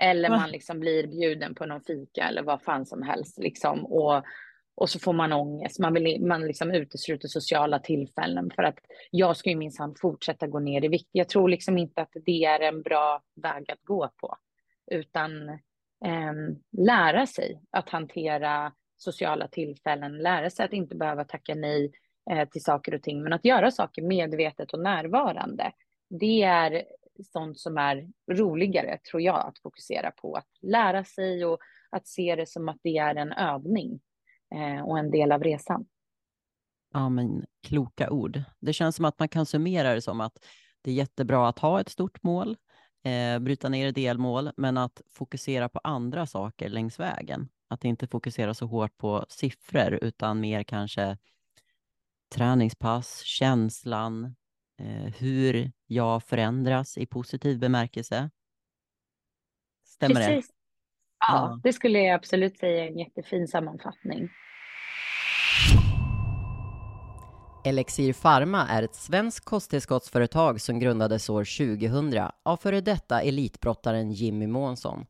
Eller 0.00 0.28
man 0.28 0.50
liksom 0.50 0.80
blir 0.80 1.06
bjuden 1.06 1.54
på 1.54 1.66
någon 1.66 1.80
fika 1.80 2.28
eller 2.28 2.42
vad 2.42 2.62
fan 2.62 2.86
som 2.86 3.02
helst 3.02 3.38
liksom. 3.38 3.86
Och, 3.86 4.22
och 4.74 4.90
så 4.90 4.98
får 4.98 5.12
man 5.12 5.32
ångest. 5.32 5.78
Man, 5.78 5.94
vill, 5.94 6.26
man 6.26 6.46
liksom 6.46 6.70
utesluter 6.70 7.28
sociala 7.28 7.78
tillfällen 7.78 8.50
för 8.54 8.62
att 8.62 8.78
jag 9.10 9.36
ska 9.36 9.50
ju 9.50 9.56
minsann 9.56 9.94
fortsätta 10.00 10.46
gå 10.46 10.58
ner 10.58 10.84
i 10.84 10.88
vikt. 10.88 11.08
Jag 11.12 11.28
tror 11.28 11.48
liksom 11.48 11.78
inte 11.78 12.00
att 12.02 12.12
det 12.24 12.44
är 12.44 12.60
en 12.60 12.82
bra 12.82 13.22
väg 13.42 13.70
att 13.70 13.82
gå 13.82 14.10
på. 14.16 14.36
Utan 14.90 15.48
eh, 16.04 16.32
lära 16.78 17.26
sig 17.26 17.60
att 17.70 17.88
hantera 17.88 18.72
sociala 18.96 19.48
tillfällen, 19.48 20.18
lära 20.18 20.50
sig 20.50 20.64
att 20.64 20.72
inte 20.72 20.94
behöva 20.96 21.24
tacka 21.24 21.54
nej 21.54 21.92
eh, 22.30 22.48
till 22.48 22.62
saker 22.62 22.94
och 22.94 23.02
ting, 23.02 23.22
men 23.22 23.32
att 23.32 23.44
göra 23.44 23.70
saker 23.70 24.02
medvetet 24.02 24.72
och 24.72 24.80
närvarande. 24.80 25.72
Det 26.10 26.42
är 26.42 26.84
sånt 27.24 27.58
som 27.58 27.78
är 27.78 28.08
roligare, 28.32 28.98
tror 29.10 29.22
jag, 29.22 29.46
att 29.46 29.58
fokusera 29.58 30.10
på. 30.10 30.34
Att 30.34 30.48
lära 30.62 31.04
sig 31.04 31.44
och 31.44 31.58
att 31.90 32.06
se 32.06 32.36
det 32.36 32.46
som 32.48 32.68
att 32.68 32.78
det 32.82 32.98
är 32.98 33.14
en 33.14 33.32
övning 33.32 34.00
eh, 34.54 34.84
och 34.84 34.98
en 34.98 35.10
del 35.10 35.32
av 35.32 35.42
resan. 35.42 35.86
Ja, 36.92 37.08
men 37.08 37.46
kloka 37.62 38.10
ord. 38.10 38.42
Det 38.60 38.72
känns 38.72 38.96
som 38.96 39.04
att 39.04 39.18
man 39.18 39.28
kan 39.28 39.46
summera 39.46 39.94
det 39.94 40.02
som 40.02 40.20
att 40.20 40.44
det 40.82 40.90
är 40.90 40.94
jättebra 40.94 41.48
att 41.48 41.58
ha 41.58 41.80
ett 41.80 41.88
stort 41.88 42.22
mål, 42.22 42.56
eh, 43.04 43.38
bryta 43.38 43.68
ner 43.68 43.86
i 43.86 43.92
delmål, 43.92 44.50
men 44.56 44.76
att 44.76 45.02
fokusera 45.10 45.68
på 45.68 45.80
andra 45.84 46.26
saker 46.26 46.68
längs 46.68 47.00
vägen. 47.00 47.48
Att 47.68 47.84
inte 47.84 48.06
fokusera 48.06 48.54
så 48.54 48.66
hårt 48.66 48.96
på 48.96 49.24
siffror, 49.28 49.98
utan 50.02 50.40
mer 50.40 50.62
kanske 50.62 51.18
träningspass, 52.34 53.22
känslan, 53.22 54.34
hur 55.18 55.72
jag 55.86 56.22
förändras 56.22 56.98
i 56.98 57.06
positiv 57.06 57.58
bemärkelse. 57.58 58.30
Stämmer 59.84 60.14
Precis. 60.14 60.48
det? 60.48 60.54
Ja, 61.18 61.26
ja, 61.28 61.60
det 61.62 61.72
skulle 61.72 61.98
jag 61.98 62.14
absolut 62.14 62.58
säga 62.58 62.84
är 62.84 62.88
en 62.88 62.98
jättefin 62.98 63.48
sammanfattning. 63.48 64.28
Elixir 67.64 68.12
Pharma 68.12 68.66
är 68.68 68.82
ett 68.82 68.94
svenskt 68.94 69.44
kosttillskottsföretag 69.44 70.60
som 70.60 70.78
grundades 70.78 71.30
år 71.30 71.44
2000 71.78 72.28
av 72.42 72.56
före 72.56 72.80
detta 72.80 73.22
elitbrottaren 73.22 74.12
Jimmy 74.12 74.46
Månsson. 74.46 75.06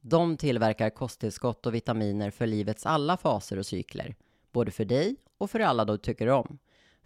De 0.00 0.36
tillverkar 0.36 0.90
kosttillskott 0.90 1.66
och 1.66 1.74
vitaminer 1.74 2.30
för 2.30 2.46
livets 2.46 2.86
alla 2.86 3.16
faser 3.16 3.58
och 3.58 3.66
cykler, 3.66 4.16
både 4.52 4.70
för 4.70 4.84
dig 4.84 5.16
och 5.38 5.50
för 5.50 5.60
alla 5.60 5.84
du 5.84 5.98
tycker 5.98 6.28
om 6.28 6.58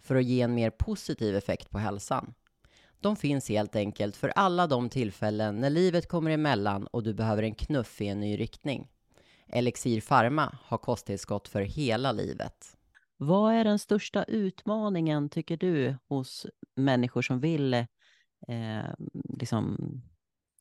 för 0.03 0.15
att 0.15 0.25
ge 0.25 0.41
en 0.41 0.53
mer 0.53 0.69
positiv 0.69 1.35
effekt 1.35 1.69
på 1.69 1.77
hälsan. 1.77 2.33
De 2.99 3.15
finns 3.15 3.49
helt 3.49 3.75
enkelt 3.75 4.15
för 4.15 4.29
alla 4.29 4.67
de 4.67 4.89
tillfällen 4.89 5.55
när 5.55 5.69
livet 5.69 6.07
kommer 6.07 6.31
emellan 6.31 6.87
och 6.87 7.03
du 7.03 7.13
behöver 7.13 7.43
en 7.43 7.55
knuff 7.55 8.01
i 8.01 8.07
en 8.07 8.19
ny 8.19 8.39
riktning. 8.39 8.87
Elixir 9.47 10.01
Pharma 10.01 10.57
har 10.61 10.77
kosttillskott 10.77 11.47
för 11.47 11.61
hela 11.61 12.11
livet. 12.11 12.77
Vad 13.17 13.53
är 13.53 13.63
den 13.63 13.79
största 13.79 14.23
utmaningen, 14.23 15.29
tycker 15.29 15.57
du, 15.57 15.95
hos 16.07 16.45
människor 16.75 17.21
som 17.21 17.39
vill 17.39 17.73
eh, 17.73 17.85
liksom 19.39 19.77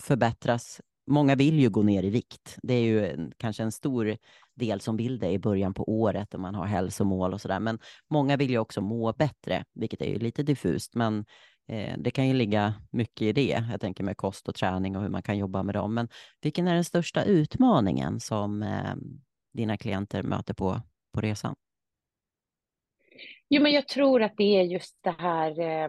förbättras 0.03 0.81
många 1.07 1.35
vill 1.35 1.61
ju 1.61 1.71
gå 1.71 1.83
ner 1.83 2.03
i 2.03 2.11
vikt. 2.11 2.59
Det 2.63 2.75
är 2.75 2.83
ju 2.83 3.31
kanske 3.37 3.63
en 3.63 3.73
stor 3.73 4.17
del 4.55 4.81
som 4.81 4.97
vill 4.97 5.19
det 5.19 5.31
i 5.31 5.39
början 5.39 5.75
på 5.75 5.89
året 5.89 6.35
och 6.35 6.41
man 6.41 6.55
har 6.55 6.67
hälsomål 6.67 7.33
och 7.33 7.41
sådär. 7.41 7.61
Men 7.61 7.79
många 8.11 8.37
vill 8.37 8.51
ju 8.51 8.59
också 8.59 8.81
må 8.81 9.13
bättre, 9.13 9.65
vilket 9.75 10.01
är 10.01 10.07
ju 10.07 10.19
lite 10.19 10.43
diffust. 10.43 10.95
Men 10.95 11.25
eh, 11.69 11.95
det 11.99 12.11
kan 12.11 12.29
ju 12.29 12.35
ligga 12.35 12.75
mycket 12.91 13.23
i 13.23 13.33
det. 13.33 13.65
Jag 13.71 13.81
tänker 13.81 14.05
med 14.05 14.17
kost 14.17 14.49
och 14.49 14.55
träning 14.55 14.97
och 14.97 15.03
hur 15.03 15.09
man 15.09 15.23
kan 15.23 15.39
jobba 15.39 15.63
med 15.63 15.75
dem. 15.75 15.95
Men 15.95 16.09
vilken 16.43 16.69
är 16.69 16.75
den 16.75 16.85
största 16.85 17.25
utmaningen 17.25 18.21
som 18.21 18.63
eh, 18.63 18.95
dina 19.53 19.77
klienter 19.77 20.23
möter 20.23 20.55
på, 20.55 20.81
på 21.13 21.21
resan? 21.21 21.55
Jo, 23.49 23.63
men 23.63 23.73
jag 23.73 23.89
tror 23.89 24.23
att 24.23 24.37
det 24.37 24.59
är 24.59 24.63
just 24.63 24.99
det 25.01 25.15
här 25.19 25.61
eh, 25.61 25.89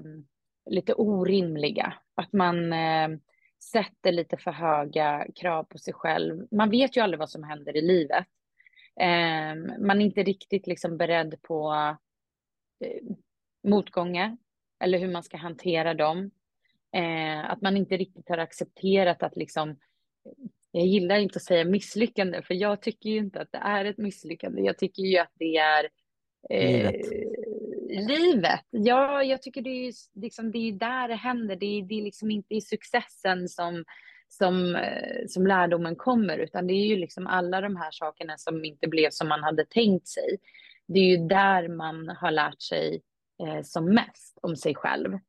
lite 0.70 0.94
orimliga. 0.94 1.94
Att 2.16 2.34
man 2.34 2.74
eh, 2.74 3.10
sätter 3.72 4.12
lite 4.12 4.38
för 4.38 4.52
höga 4.52 5.28
krav 5.36 5.64
på 5.64 5.78
sig 5.78 5.94
själv. 5.94 6.48
Man 6.52 6.70
vet 6.70 6.98
ju 6.98 7.02
aldrig 7.02 7.20
vad 7.20 7.30
som 7.30 7.44
händer 7.44 7.78
i 7.78 7.82
livet. 7.82 8.26
Eh, 9.00 9.56
man 9.80 10.02
är 10.02 10.06
inte 10.06 10.24
riktigt 10.24 10.68
liksom 10.68 10.98
beredd 10.98 11.42
på 11.42 11.74
eh, 12.86 13.02
motgångar 13.70 14.38
eller 14.80 15.00
hur 15.00 15.12
man 15.12 15.24
ska 15.24 15.38
hantera 15.38 15.94
dem. 15.94 16.32
Eh, 16.96 17.52
att 17.52 17.62
man 17.62 17.78
inte 17.78 17.98
riktigt 17.98 18.30
har 18.30 18.38
accepterat 18.38 19.24
att 19.24 19.36
liksom 19.36 19.78
jag 20.72 20.86
gillar 20.86 21.18
inte 21.18 21.38
att 21.38 21.44
säga 21.44 21.66
misslyckande, 21.66 22.42
för 22.42 22.54
jag 22.54 22.82
tycker 22.82 23.10
ju 23.10 23.18
inte 23.18 23.42
att 23.42 23.52
det 23.52 23.58
är 23.58 23.86
ett 23.86 23.98
misslyckande. 23.98 24.62
Jag 24.62 24.78
tycker 24.78 25.04
ju 25.04 25.18
att 25.18 25.32
det 25.34 25.58
är... 25.58 25.90
Eh, 26.50 26.92
livet. 26.92 27.33
Livet, 28.02 28.66
Ja, 28.70 29.24
jag 29.24 29.42
tycker 29.42 29.62
det 29.62 29.88
är, 29.88 29.94
liksom, 30.20 30.52
det 30.52 30.58
är 30.58 30.72
där 30.72 31.08
det 31.08 31.16
händer. 31.16 31.56
Det 31.56 31.66
är, 31.66 31.84
det 31.84 32.00
är 32.00 32.04
liksom 32.04 32.32
inte 32.32 32.56
i 32.56 32.62
successen 32.62 33.50
som, 33.50 33.84
som, 34.28 34.76
eh, 34.76 35.26
som 35.28 35.48
lärdomen 35.48 35.96
kommer, 35.96 36.38
utan 36.38 36.68
det 36.68 36.74
är 36.74 36.86
ju 36.86 36.96
liksom 36.96 37.28
alla 37.28 37.62
de 37.62 37.76
här 37.76 37.92
sakerna 37.92 38.38
som 38.38 38.66
inte 38.66 38.88
blev 38.88 39.10
som 39.10 39.28
man 39.28 39.44
hade 39.44 39.66
tänkt 39.66 40.08
sig. 40.08 40.38
Det 40.88 41.00
är 41.00 41.18
ju 41.18 41.28
där 41.28 41.68
man 41.68 42.10
har 42.10 42.32
lärt 42.32 42.62
sig 42.62 43.02
eh, 43.44 43.62
som 43.64 43.86
mest 43.86 44.40
om 44.42 44.56
sig 44.56 44.76
själv. 44.76 45.20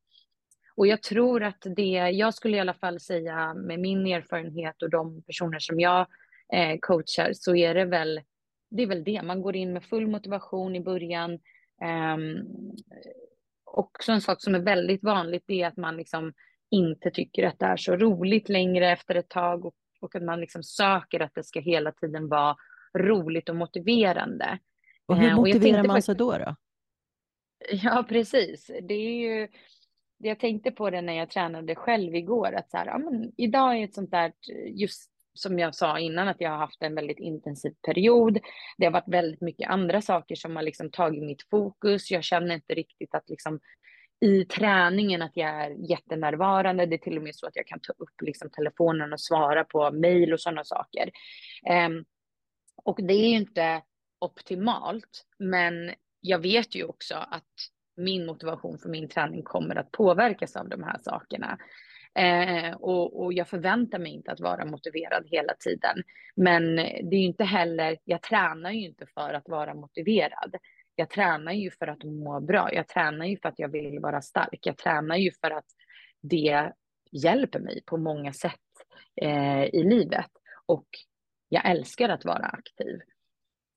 Och 0.75 0.87
jag 0.87 1.03
tror 1.03 1.43
att 1.43 1.65
det, 1.75 2.09
jag 2.13 2.33
skulle 2.33 2.57
i 2.57 2.59
alla 2.59 2.73
fall 2.73 2.99
säga 2.99 3.53
med 3.53 3.79
min 3.79 4.07
erfarenhet 4.07 4.81
och 4.81 4.89
de 4.89 5.23
personer 5.23 5.59
som 5.59 5.79
jag 5.79 6.07
eh, 6.53 6.77
coachar, 6.81 7.31
så 7.33 7.55
är 7.55 7.73
det 7.73 7.85
väl 7.85 8.21
det 8.69 8.83
är 8.83 8.87
väl 8.87 9.03
det, 9.03 9.21
man 9.23 9.41
går 9.41 9.55
in 9.55 9.73
med 9.73 9.83
full 9.83 10.07
motivation 10.07 10.75
i 10.75 10.81
början. 10.81 11.39
Um, 11.81 12.47
också 13.63 14.11
en 14.11 14.21
sak 14.21 14.41
som 14.41 14.55
är 14.55 14.59
väldigt 14.59 15.03
vanligt 15.03 15.43
det 15.47 15.61
är 15.61 15.67
att 15.67 15.77
man 15.77 15.97
liksom 15.97 16.33
inte 16.71 17.11
tycker 17.11 17.47
att 17.47 17.59
det 17.59 17.65
är 17.65 17.77
så 17.77 17.95
roligt 17.95 18.49
längre 18.49 18.91
efter 18.91 19.15
ett 19.15 19.29
tag 19.29 19.65
och, 19.65 19.75
och 20.01 20.15
att 20.15 20.23
man 20.23 20.39
liksom 20.39 20.63
söker 20.63 21.19
att 21.19 21.35
det 21.35 21.43
ska 21.43 21.59
hela 21.59 21.91
tiden 21.91 22.27
vara 22.27 22.55
roligt 22.97 23.49
och 23.49 23.55
motiverande. 23.55 24.59
Och 25.05 25.17
hur 25.17 25.35
motiverar 25.35 25.79
och 25.79 25.87
man 25.87 26.01
sig 26.01 26.15
då? 26.15 26.31
då? 26.31 26.55
Ja, 27.71 28.05
precis. 28.09 28.71
Det 28.81 28.93
är 28.93 29.19
ju, 29.19 29.47
jag 30.17 30.39
tänkte 30.39 30.71
på 30.71 30.89
det 30.89 31.01
när 31.01 31.13
jag 31.13 31.29
tränade 31.29 31.75
själv 31.75 32.15
igår, 32.15 32.53
att 32.53 32.71
så 32.71 32.77
här, 32.77 32.85
ja, 32.85 32.97
men 32.97 33.31
idag 33.37 33.77
är 33.77 33.83
ett 33.83 33.93
sånt 33.93 34.11
där, 34.11 34.33
just 34.67 35.11
som 35.35 35.59
jag 35.59 35.75
sa 35.75 35.99
innan, 35.99 36.27
att 36.27 36.41
jag 36.41 36.49
har 36.49 36.57
haft 36.57 36.81
en 36.81 36.95
väldigt 36.95 37.19
intensiv 37.19 37.73
period. 37.85 38.39
Det 38.77 38.85
har 38.85 38.91
varit 38.91 39.07
väldigt 39.07 39.41
mycket 39.41 39.69
andra 39.69 40.01
saker 40.01 40.35
som 40.35 40.55
har 40.55 40.63
liksom 40.63 40.91
tagit 40.91 41.23
mitt 41.23 41.49
fokus. 41.49 42.11
Jag 42.11 42.23
känner 42.23 42.55
inte 42.55 42.73
riktigt 42.73 43.15
att 43.15 43.29
liksom 43.29 43.59
i 44.21 44.45
träningen 44.45 45.21
att 45.21 45.37
jag 45.37 45.49
är 45.49 45.89
jättenärvarande. 45.89 46.85
Det 46.85 46.95
är 46.95 46.97
till 46.97 47.17
och 47.17 47.23
med 47.23 47.35
så 47.35 47.47
att 47.47 47.55
jag 47.55 47.67
kan 47.67 47.79
ta 47.79 47.93
upp 47.97 48.21
liksom 48.21 48.49
telefonen 48.49 49.13
och 49.13 49.21
svara 49.21 49.63
på 49.63 49.91
mejl 49.91 50.33
och 50.33 50.41
sådana 50.41 50.63
saker. 50.63 51.11
Um, 51.87 52.05
och 52.83 52.99
det 53.03 53.13
är 53.13 53.29
ju 53.29 53.35
inte 53.35 53.81
optimalt, 54.19 55.25
men 55.39 55.93
jag 56.21 56.39
vet 56.39 56.75
ju 56.75 56.83
också 56.83 57.15
att 57.15 57.43
min 57.97 58.25
motivation 58.25 58.77
för 58.77 58.89
min 58.89 59.09
träning 59.09 59.43
kommer 59.43 59.75
att 59.75 59.91
påverkas 59.91 60.55
av 60.55 60.69
de 60.69 60.83
här 60.83 60.97
sakerna. 61.01 61.57
Eh, 62.15 62.73
och, 62.73 63.23
och, 63.23 63.33
jag 63.33 63.47
förväntar 63.47 63.99
mig 63.99 64.11
inte 64.11 64.31
att 64.31 64.39
vara 64.39 64.65
motiverad 64.65 65.27
hela 65.31 65.53
tiden. 65.53 66.03
Men 66.35 66.75
det 66.75 67.15
är 67.15 67.19
ju 67.19 67.25
inte 67.25 67.43
heller, 67.43 67.97
jag 68.03 68.21
tränar 68.21 68.71
ju 68.71 68.85
inte 68.85 69.05
för 69.05 69.33
att 69.33 69.49
vara 69.49 69.73
motiverad. 69.73 70.55
Jag 70.95 71.09
tränar 71.09 71.51
ju 71.51 71.71
för 71.71 71.87
att 71.87 72.03
må 72.03 72.39
bra. 72.39 72.73
Jag 72.73 72.87
tränar 72.87 73.25
ju 73.25 73.37
för 73.37 73.49
att 73.49 73.59
jag 73.59 73.69
vill 73.69 73.99
vara 73.99 74.21
stark. 74.21 74.59
Jag 74.61 74.77
tränar 74.77 75.15
ju 75.15 75.31
för 75.31 75.51
att 75.51 75.65
det 76.21 76.71
hjälper 77.11 77.59
mig 77.59 77.83
på 77.85 77.97
många 77.97 78.33
sätt 78.33 78.51
eh, 79.21 79.63
i 79.63 79.83
livet. 79.83 80.31
Och 80.65 80.87
jag 81.49 81.69
älskar 81.69 82.09
att 82.09 82.25
vara 82.25 82.45
aktiv. 82.45 82.99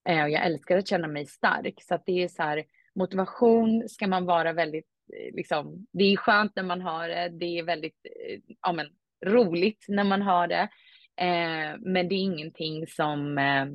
Eh, 0.09 0.27
jag 0.27 0.47
älskar 0.47 0.77
att 0.77 0.89
känna 0.89 1.09
mig 1.09 1.27
stark. 1.27 1.75
Så 1.83 1.95
att 1.95 2.07
det 2.07 2.23
är 2.23 2.29
så 2.29 2.43
här, 2.43 2.65
motivation 2.95 3.89
ska 3.89 4.07
man 4.07 4.25
vara 4.25 4.53
väldigt 4.53 4.98
liksom, 5.33 5.87
det 5.93 6.05
är 6.05 6.17
skönt 6.17 6.57
när 6.57 6.63
man 6.63 6.81
har 6.81 7.09
det, 7.09 7.29
det 7.29 7.59
är 7.59 7.63
väldigt 7.63 8.07
eh, 8.29 8.41
ja, 8.63 8.73
men, 8.73 8.87
roligt 9.27 9.85
när 9.89 10.05
man 10.05 10.23
har 10.23 10.47
det. 10.47 10.69
Eh, 11.17 11.79
men 11.81 12.09
det 12.09 12.15
är 12.15 12.23
ingenting 12.23 12.87
som 12.87 13.39
eh, 13.39 13.67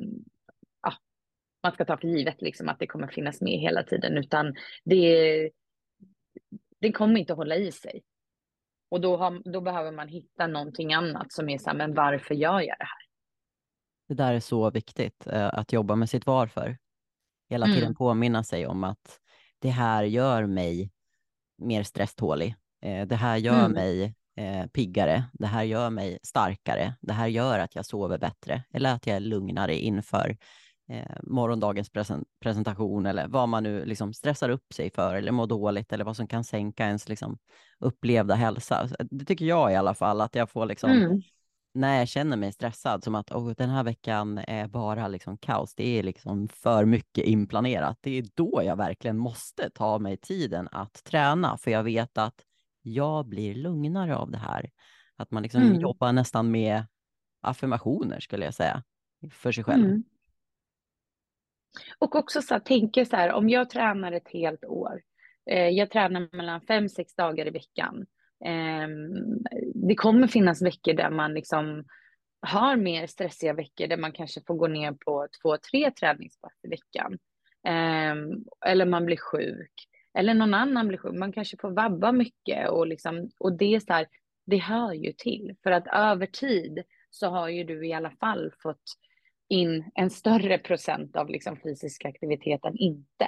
ja, 0.81 0.93
man 1.63 1.71
ska 1.71 1.86
ta 1.86 1.97
för 1.97 2.07
givet 2.07 2.41
liksom, 2.41 2.69
att 2.69 2.79
det 2.79 2.88
kommer 2.88 3.07
finnas 3.07 3.41
med 3.41 3.59
hela 3.59 3.84
tiden, 3.84 4.17
utan 4.17 4.55
det, 4.84 5.49
det 6.79 6.91
kommer 6.91 7.19
inte 7.19 7.34
att 7.34 7.38
hålla 7.38 7.55
i 7.55 7.71
sig. 7.71 8.03
Och 8.89 9.01
då, 9.01 9.17
har, 9.17 9.51
då 9.51 9.61
behöver 9.61 9.91
man 9.91 10.07
hitta 10.07 10.47
någonting 10.47 10.93
annat 10.93 11.31
som 11.34 11.49
är 11.49 11.57
så 11.57 11.69
här, 11.69 11.77
men 11.77 11.93
varför 11.93 12.36
gör 12.36 12.59
jag 12.59 12.77
det 12.79 12.86
här? 12.86 13.03
Det 14.07 14.13
där 14.13 14.34
är 14.34 14.39
så 14.39 14.71
viktigt, 14.71 15.27
eh, 15.27 15.53
att 15.53 15.73
jobba 15.73 15.95
med 15.95 16.09
sitt 16.09 16.25
varför. 16.25 16.77
Hela 17.49 17.65
tiden 17.65 17.84
mm. 17.84 17.95
påminna 17.95 18.43
sig 18.43 18.67
om 18.67 18.84
att 18.84 19.19
det 19.59 19.69
här 19.69 20.03
gör 20.03 20.45
mig 20.45 20.91
mer 21.64 21.84
stresstålig. 21.84 22.55
Eh, 22.82 23.07
det 23.07 23.16
här 23.16 23.38
gör 23.38 23.66
mm. 23.66 23.72
mig 23.72 24.16
eh, 24.38 24.66
piggare. 24.68 25.24
Det 25.34 25.47
här 25.47 25.64
gör 25.64 25.89
mig 25.89 26.20
starkare. 26.24 26.93
Det 27.01 27.14
här 27.14 27.28
gör 27.28 27.59
att 27.59 27.76
jag 27.76 27.86
sover 27.86 28.18
bättre 28.18 28.64
eller 28.74 28.93
att 28.95 29.07
jag 29.07 29.16
är 29.16 29.20
lugnare 29.20 29.76
inför 29.76 30.38
eh, 30.89 31.16
morgondagens 31.24 31.89
present 31.89 32.28
presentation 32.41 33.05
eller 33.05 33.28
vad 33.28 33.49
man 33.49 33.64
nu 33.64 33.86
liksom 33.86 34.14
stressar 34.14 34.49
upp 34.49 34.74
sig 34.74 34.91
för 34.91 35.16
eller 35.16 35.32
mår 35.32 35.47
dåligt 35.47 35.93
eller 35.93 36.05
vad 36.05 36.16
som 36.16 36.28
kan 36.28 36.43
sänka 36.43 36.86
ens 36.86 37.09
liksom, 37.09 37.38
upplevda 37.80 38.36
hälsa. 38.36 38.89
Det 38.99 39.26
tycker 39.26 39.45
jag 39.45 39.72
i 39.72 39.76
alla 39.76 39.93
fall, 39.93 40.22
att 40.22 40.36
jag 40.36 40.49
får 40.49 40.66
liksom 40.66 40.91
mm 40.91 41.22
när 41.74 41.99
jag 41.99 42.07
känner 42.07 42.38
mig 42.38 42.51
stressad, 42.51 43.03
som 43.03 43.15
att 43.15 43.32
oh, 43.32 43.53
den 43.57 43.69
här 43.69 43.84
veckan 43.84 44.38
är 44.38 44.67
bara 44.67 45.07
liksom 45.07 45.38
kaos, 45.38 45.76
det 45.76 45.99
är 45.99 46.03
liksom 46.03 46.47
för 46.47 46.86
mycket 46.86 47.26
inplanerat, 47.26 47.97
det 48.01 48.17
är 48.17 48.26
då 48.34 48.61
jag 48.65 48.76
verkligen 48.76 49.17
måste 49.17 49.69
ta 49.69 49.99
mig 49.99 50.17
tiden 50.17 50.69
att 50.71 51.03
träna, 51.03 51.57
för 51.57 51.71
jag 51.71 51.84
vet 51.84 52.17
att 52.17 52.45
jag 52.82 53.28
blir 53.28 53.55
lugnare 53.55 54.15
av 54.15 54.32
det 54.32 54.38
här. 54.38 54.69
Att 55.15 55.32
man 55.32 55.43
liksom 55.43 55.61
mm. 55.61 55.82
jobbar 55.82 56.11
nästan 56.11 56.51
med 56.51 56.86
affirmationer, 57.41 58.19
skulle 58.19 58.45
jag 58.45 58.53
säga, 58.53 58.84
för 59.32 59.51
sig 59.51 59.63
själv. 59.63 59.86
Mm. 59.86 60.03
Och 61.99 62.15
också 62.15 62.41
så 62.41 62.53
här, 62.53 62.61
tänker 62.61 63.05
så 63.05 63.15
här, 63.15 63.32
om 63.32 63.49
jag 63.49 63.69
tränar 63.69 64.11
ett 64.11 64.28
helt 64.28 64.65
år, 64.65 65.01
eh, 65.49 65.69
jag 65.69 65.91
tränar 65.91 66.30
mellan 66.32 66.61
fem, 66.61 66.89
sex 66.89 67.15
dagar 67.15 67.47
i 67.47 67.49
veckan, 67.49 68.05
det 69.73 69.95
kommer 69.95 70.27
finnas 70.27 70.61
veckor 70.61 70.93
där 70.93 71.09
man 71.09 71.33
liksom 71.33 71.85
har 72.41 72.75
mer 72.75 73.07
stressiga 73.07 73.53
veckor 73.53 73.87
där 73.87 73.97
man 73.97 74.11
kanske 74.11 74.41
får 74.47 74.55
gå 74.55 74.67
ner 74.67 74.91
på 74.91 75.27
två, 75.41 75.57
tre 75.71 75.91
träningspass 75.91 76.53
i 76.63 76.67
veckan. 76.67 77.17
Ehm, 77.67 78.43
eller 78.65 78.85
man 78.85 79.05
blir 79.05 79.17
sjuk. 79.17 79.71
Eller 80.17 80.33
någon 80.33 80.53
annan 80.53 80.87
blir 80.87 80.97
sjuk. 80.97 81.13
Man 81.13 81.31
kanske 81.31 81.57
får 81.57 81.71
vabba 81.71 82.11
mycket 82.11 82.69
och, 82.69 82.87
liksom, 82.87 83.29
och 83.39 83.57
det 83.57 83.75
är 83.75 83.79
så 83.79 83.93
här, 83.93 84.07
det 84.45 84.57
hör 84.57 84.93
ju 84.93 85.13
till. 85.13 85.55
För 85.63 85.71
att 85.71 85.87
över 85.87 86.25
tid 86.25 86.83
så 87.09 87.29
har 87.29 87.49
ju 87.49 87.63
du 87.63 87.87
i 87.87 87.93
alla 87.93 88.11
fall 88.11 88.51
fått 88.63 88.83
in 89.49 89.91
en 89.95 90.09
större 90.09 90.57
procent 90.57 91.15
av 91.15 91.29
liksom 91.29 91.57
fysisk 91.63 92.05
aktivitet 92.05 92.65
än 92.65 92.77
inte. 92.77 93.27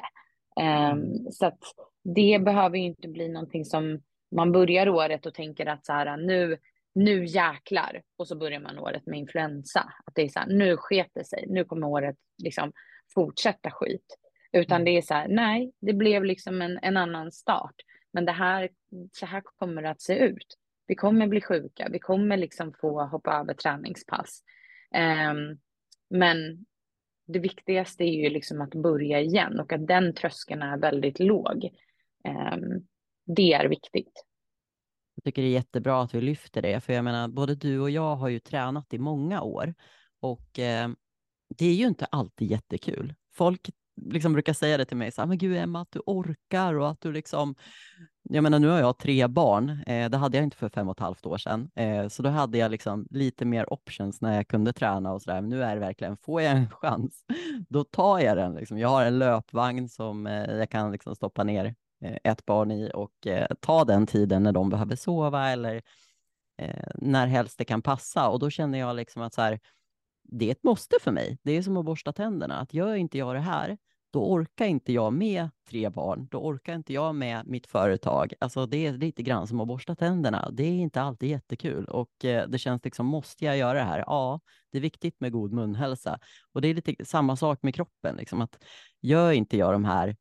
Um, 0.91 1.31
så 1.31 1.45
att 1.45 1.59
det 2.03 2.39
behöver 2.45 2.77
ju 2.77 2.83
inte 2.83 3.07
bli 3.07 3.27
någonting 3.27 3.65
som 3.65 4.01
man 4.35 4.51
börjar 4.51 4.89
året 4.89 5.25
och 5.25 5.33
tänker 5.33 5.65
att 5.65 5.85
så 5.85 5.93
här, 5.93 6.17
nu, 6.17 6.57
nu 6.95 7.25
jäklar, 7.25 8.01
och 8.17 8.27
så 8.27 8.35
börjar 8.35 8.59
man 8.59 8.79
året 8.79 9.05
med 9.05 9.19
influensa. 9.19 9.93
Att 10.05 10.15
det 10.15 10.21
är 10.21 10.29
så 10.29 10.39
här, 10.39 10.47
nu 10.47 10.77
sket 10.77 11.09
det 11.13 11.25
sig, 11.25 11.45
nu 11.47 11.63
kommer 11.63 11.87
året 11.87 12.15
liksom 12.43 12.71
fortsätta 13.13 13.71
skit. 13.71 14.17
Utan 14.51 14.75
mm. 14.75 14.85
det 14.85 14.91
är 14.97 15.01
så 15.01 15.13
här, 15.13 15.27
nej, 15.27 15.71
det 15.79 15.93
blev 15.93 16.23
liksom 16.23 16.61
en, 16.61 16.79
en 16.81 16.97
annan 16.97 17.31
start. 17.31 17.75
Men 18.13 18.25
det 18.25 18.31
här, 18.31 18.69
så 19.11 19.25
här 19.25 19.43
kommer 19.45 19.81
det 19.81 19.89
att 19.89 20.01
se 20.01 20.17
ut. 20.17 20.57
Vi 20.87 20.95
kommer 20.95 21.27
bli 21.27 21.41
sjuka, 21.41 21.87
vi 21.91 21.99
kommer 21.99 22.37
liksom 22.37 22.73
få 22.73 23.03
hoppa 23.03 23.33
över 23.33 23.53
träningspass. 23.53 24.43
Um, 25.31 25.59
men 26.09 26.65
det 27.27 27.39
viktigaste 27.39 28.03
är 28.03 28.23
ju 28.23 28.29
liksom 28.29 28.61
att 28.61 28.75
börja 28.75 29.19
igen 29.19 29.59
och 29.59 29.73
att 29.73 29.87
den 29.87 30.13
tröskeln 30.13 30.61
är 30.61 30.77
väldigt 30.77 31.19
låg. 31.19 31.69
Um, 32.27 32.87
det 33.25 33.53
är 33.53 33.67
viktigt. 33.67 34.25
Jag 35.15 35.23
tycker 35.23 35.41
det 35.41 35.47
är 35.47 35.51
jättebra 35.51 36.01
att 36.01 36.13
vi 36.13 36.21
lyfter 36.21 36.61
det, 36.61 36.81
för 36.81 36.93
jag 36.93 37.03
menar, 37.03 37.27
både 37.27 37.55
du 37.55 37.79
och 37.79 37.89
jag 37.89 38.15
har 38.15 38.29
ju 38.29 38.39
tränat 38.39 38.93
i 38.93 38.97
många 38.97 39.41
år 39.41 39.73
och 40.19 40.59
eh, 40.59 40.89
det 41.57 41.65
är 41.65 41.73
ju 41.73 41.87
inte 41.87 42.05
alltid 42.05 42.51
jättekul. 42.51 43.13
Folk 43.33 43.69
liksom 44.01 44.33
brukar 44.33 44.53
säga 44.53 44.77
det 44.77 44.85
till 44.85 44.97
mig, 44.97 45.11
så 45.11 45.21
här, 45.21 45.27
men 45.27 45.37
gud 45.37 45.57
Emma, 45.57 45.81
att 45.81 45.91
du 45.91 45.99
orkar 46.05 46.73
och 46.73 46.89
att 46.89 47.01
du 47.01 47.11
liksom... 47.11 47.55
Jag 48.29 48.43
menar, 48.43 48.59
nu 48.59 48.67
har 48.67 48.79
jag 48.79 48.97
tre 48.97 49.27
barn. 49.27 49.69
Eh, 49.87 50.09
det 50.09 50.17
hade 50.17 50.37
jag 50.37 50.43
inte 50.43 50.57
för 50.57 50.69
fem 50.69 50.89
och 50.89 50.95
ett 50.95 50.99
halvt 50.99 51.25
år 51.25 51.37
sedan, 51.37 51.69
eh, 51.75 52.07
så 52.07 52.23
då 52.23 52.29
hade 52.29 52.57
jag 52.57 52.71
liksom 52.71 53.07
lite 53.09 53.45
mer 53.45 53.73
options 53.73 54.21
när 54.21 54.35
jag 54.35 54.47
kunde 54.47 54.73
träna 54.73 55.13
och 55.13 55.21
sådär. 55.21 55.41
Men 55.41 55.49
nu 55.49 55.63
är 55.63 55.75
det 55.75 55.79
verkligen, 55.79 56.17
får 56.17 56.41
jag 56.41 56.51
en 56.51 56.69
chans, 56.81 57.25
då 57.69 57.83
tar 57.83 58.19
jag 58.19 58.37
den. 58.37 58.55
Liksom. 58.55 58.77
Jag 58.77 58.89
har 58.89 59.05
en 59.05 59.19
löpvagn 59.19 59.89
som 59.89 60.27
eh, 60.27 60.55
jag 60.55 60.69
kan 60.69 60.91
liksom 60.91 61.15
stoppa 61.15 61.43
ner 61.43 61.75
Eh, 62.05 62.17
ett 62.23 62.45
barn 62.45 62.71
i 62.71 62.91
och 62.93 63.27
eh, 63.27 63.47
ta 63.59 63.85
den 63.85 64.07
tiden 64.07 64.43
när 64.43 64.51
de 64.51 64.69
behöver 64.69 64.95
sova 64.95 65.49
eller 65.49 65.81
eh, 66.57 66.87
när 66.95 67.27
helst 67.27 67.57
det 67.57 67.65
kan 67.65 67.81
passa. 67.81 68.29
Och 68.29 68.39
då 68.39 68.49
känner 68.49 68.79
jag 68.79 68.95
liksom 68.95 69.21
att 69.21 69.33
så 69.33 69.41
här, 69.41 69.59
det 70.23 70.47
är 70.47 70.51
ett 70.51 70.63
måste 70.63 70.95
för 71.01 71.11
mig. 71.11 71.37
Det 71.43 71.51
är 71.51 71.61
som 71.61 71.77
att 71.77 71.85
borsta 71.85 72.11
tänderna. 72.13 72.59
Att 72.59 72.73
gör 72.73 72.95
inte 72.95 73.17
jag 73.17 73.35
det 73.35 73.39
här, 73.39 73.77
då 74.11 74.31
orkar 74.31 74.65
inte 74.65 74.93
jag 74.93 75.13
med 75.13 75.49
tre 75.69 75.89
barn. 75.89 76.27
Då 76.31 76.37
orkar 76.37 76.75
inte 76.75 76.93
jag 76.93 77.15
med 77.15 77.47
mitt 77.47 77.67
företag. 77.67 78.33
Alltså 78.39 78.65
det 78.65 78.85
är 78.85 78.93
lite 78.93 79.23
grann 79.23 79.47
som 79.47 79.59
att 79.59 79.67
borsta 79.67 79.95
tänderna. 79.95 80.49
Det 80.51 80.63
är 80.63 80.73
inte 80.73 81.01
alltid 81.01 81.29
jättekul 81.29 81.85
och 81.85 82.11
det 82.21 82.61
känns 82.61 82.83
liksom, 82.83 83.05
måste 83.05 83.45
jag 83.45 83.57
göra 83.57 83.73
det 83.73 83.85
här? 83.85 83.99
Ja, 83.99 84.39
det 84.71 84.77
är 84.77 84.81
viktigt 84.81 85.19
med 85.19 85.31
god 85.31 85.53
munhälsa 85.53 86.19
och 86.53 86.61
det 86.61 86.67
är 86.67 86.73
lite 86.73 87.05
samma 87.05 87.35
sak 87.35 87.63
med 87.63 87.75
kroppen. 87.75 88.15
Liksom 88.15 88.41
att 88.41 88.63
gör 89.01 89.31
inte 89.31 89.57
jag 89.57 89.73
de 89.73 89.85
här 89.85 90.15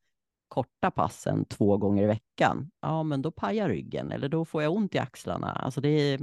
korta 0.54 0.90
passen 0.90 1.44
två 1.44 1.76
gånger 1.76 2.02
i 2.02 2.06
veckan, 2.06 2.70
ja 2.80 3.02
men 3.02 3.22
då 3.22 3.30
pajar 3.30 3.68
ryggen 3.68 4.12
eller 4.12 4.28
då 4.28 4.44
får 4.44 4.62
jag 4.62 4.72
ont 4.72 4.94
i 4.94 4.98
axlarna. 4.98 5.52
Alltså 5.52 5.80
det 5.80 5.88
är, 5.88 6.20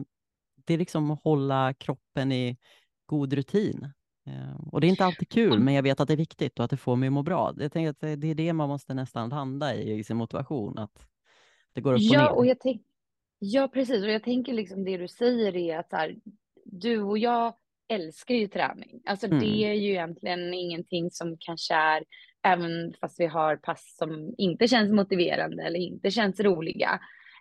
det 0.65 0.73
är 0.73 0.77
liksom 0.77 1.11
att 1.11 1.23
hålla 1.23 1.73
kroppen 1.73 2.31
i 2.31 2.57
god 3.05 3.33
rutin. 3.33 3.91
Eh, 4.27 4.67
och 4.71 4.81
det 4.81 4.87
är 4.87 4.89
inte 4.89 5.05
alltid 5.05 5.29
kul, 5.29 5.59
men 5.59 5.73
jag 5.73 5.83
vet 5.83 5.99
att 5.99 6.07
det 6.07 6.13
är 6.13 6.17
viktigt 6.17 6.59
och 6.59 6.65
att 6.65 6.71
det 6.71 6.77
får 6.77 6.95
mig 6.95 7.07
att 7.07 7.13
må 7.13 7.23
bra. 7.23 7.53
Jag 7.57 7.71
tänker 7.71 7.89
att 7.89 8.21
det 8.21 8.27
är 8.27 8.35
det 8.35 8.53
man 8.53 8.69
måste 8.69 8.93
nästan 8.93 9.29
landa 9.29 9.75
i, 9.75 9.99
i 9.99 10.03
sin 10.03 10.17
motivation, 10.17 10.77
att 10.77 11.07
det 11.73 11.81
går 11.81 11.93
upp 11.93 11.99
ja, 12.01 12.29
och 12.29 12.31
ner. 12.31 12.37
Och 12.37 12.45
jag 12.45 12.59
tänk, 12.59 12.81
ja, 13.39 13.67
precis. 13.67 14.03
Och 14.03 14.11
jag 14.11 14.23
tänker 14.23 14.53
liksom 14.53 14.83
det 14.83 14.97
du 14.97 15.07
säger 15.07 15.55
är 15.55 15.77
att 15.77 15.91
här, 15.91 16.15
du 16.65 17.01
och 17.01 17.17
jag 17.17 17.53
älskar 17.87 18.35
ju 18.35 18.47
träning. 18.47 19.01
Alltså 19.05 19.27
mm. 19.27 19.39
det 19.39 19.63
är 19.65 19.73
ju 19.73 19.89
egentligen 19.89 20.53
ingenting 20.53 21.11
som 21.11 21.37
kanske 21.39 21.73
är, 21.73 22.03
även 22.43 22.93
fast 23.01 23.19
vi 23.19 23.25
har 23.25 23.55
pass 23.55 23.95
som 23.97 24.35
inte 24.37 24.67
känns 24.67 24.91
motiverande 24.91 25.63
eller 25.63 25.79
inte 25.79 26.11
känns 26.11 26.39
roliga, 26.39 26.99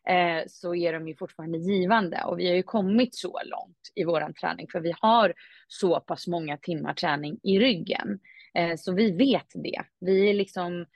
eh, 0.08 0.42
så 0.48 0.74
är 0.74 0.92
de 0.92 1.08
ju 1.08 1.16
fortfarande 1.16 1.58
givande. 1.58 2.24
Och 2.24 2.38
vi 2.38 2.48
har 2.48 2.56
ju 2.56 2.62
kommit 2.62 3.14
så 3.14 3.40
långt 3.44 3.92
i 3.94 4.04
våran 4.04 4.34
träning, 4.34 4.66
för 4.72 4.80
vi 4.80 4.94
har 5.00 5.34
så 5.68 6.00
pass 6.00 6.26
många 6.26 6.56
timmar 6.56 6.94
träning 6.94 7.38
i 7.42 7.58
ryggen. 7.58 8.20
Eh, 8.54 8.76
så 8.76 8.92
vi 8.92 9.10
vet 9.10 9.48
det. 9.54 9.82
Vi 10.00 10.30
är 10.30 10.34
liksom, 10.34 10.86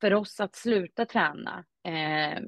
för 0.00 0.14
oss 0.14 0.40
att 0.40 0.56
sluta 0.56 1.06
träna, 1.06 1.64
eh, 1.84 2.42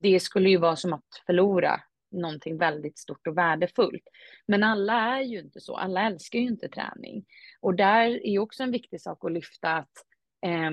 det 0.00 0.20
skulle 0.20 0.50
ju 0.50 0.56
vara 0.56 0.76
som 0.76 0.92
att 0.92 1.22
förlora 1.26 1.80
någonting 2.10 2.58
väldigt 2.58 2.98
stort 2.98 3.26
och 3.26 3.38
värdefullt. 3.38 4.02
Men 4.46 4.62
alla 4.62 5.16
är 5.18 5.22
ju 5.22 5.38
inte 5.38 5.60
så, 5.60 5.76
alla 5.76 6.06
älskar 6.06 6.38
ju 6.38 6.46
inte 6.46 6.68
träning. 6.68 7.24
Och 7.60 7.74
där 7.74 8.26
är 8.26 8.38
också 8.38 8.62
en 8.62 8.70
viktig 8.70 9.00
sak 9.00 9.24
att 9.24 9.32
lyfta 9.32 9.72
att 9.72 9.92
eh, 10.46 10.70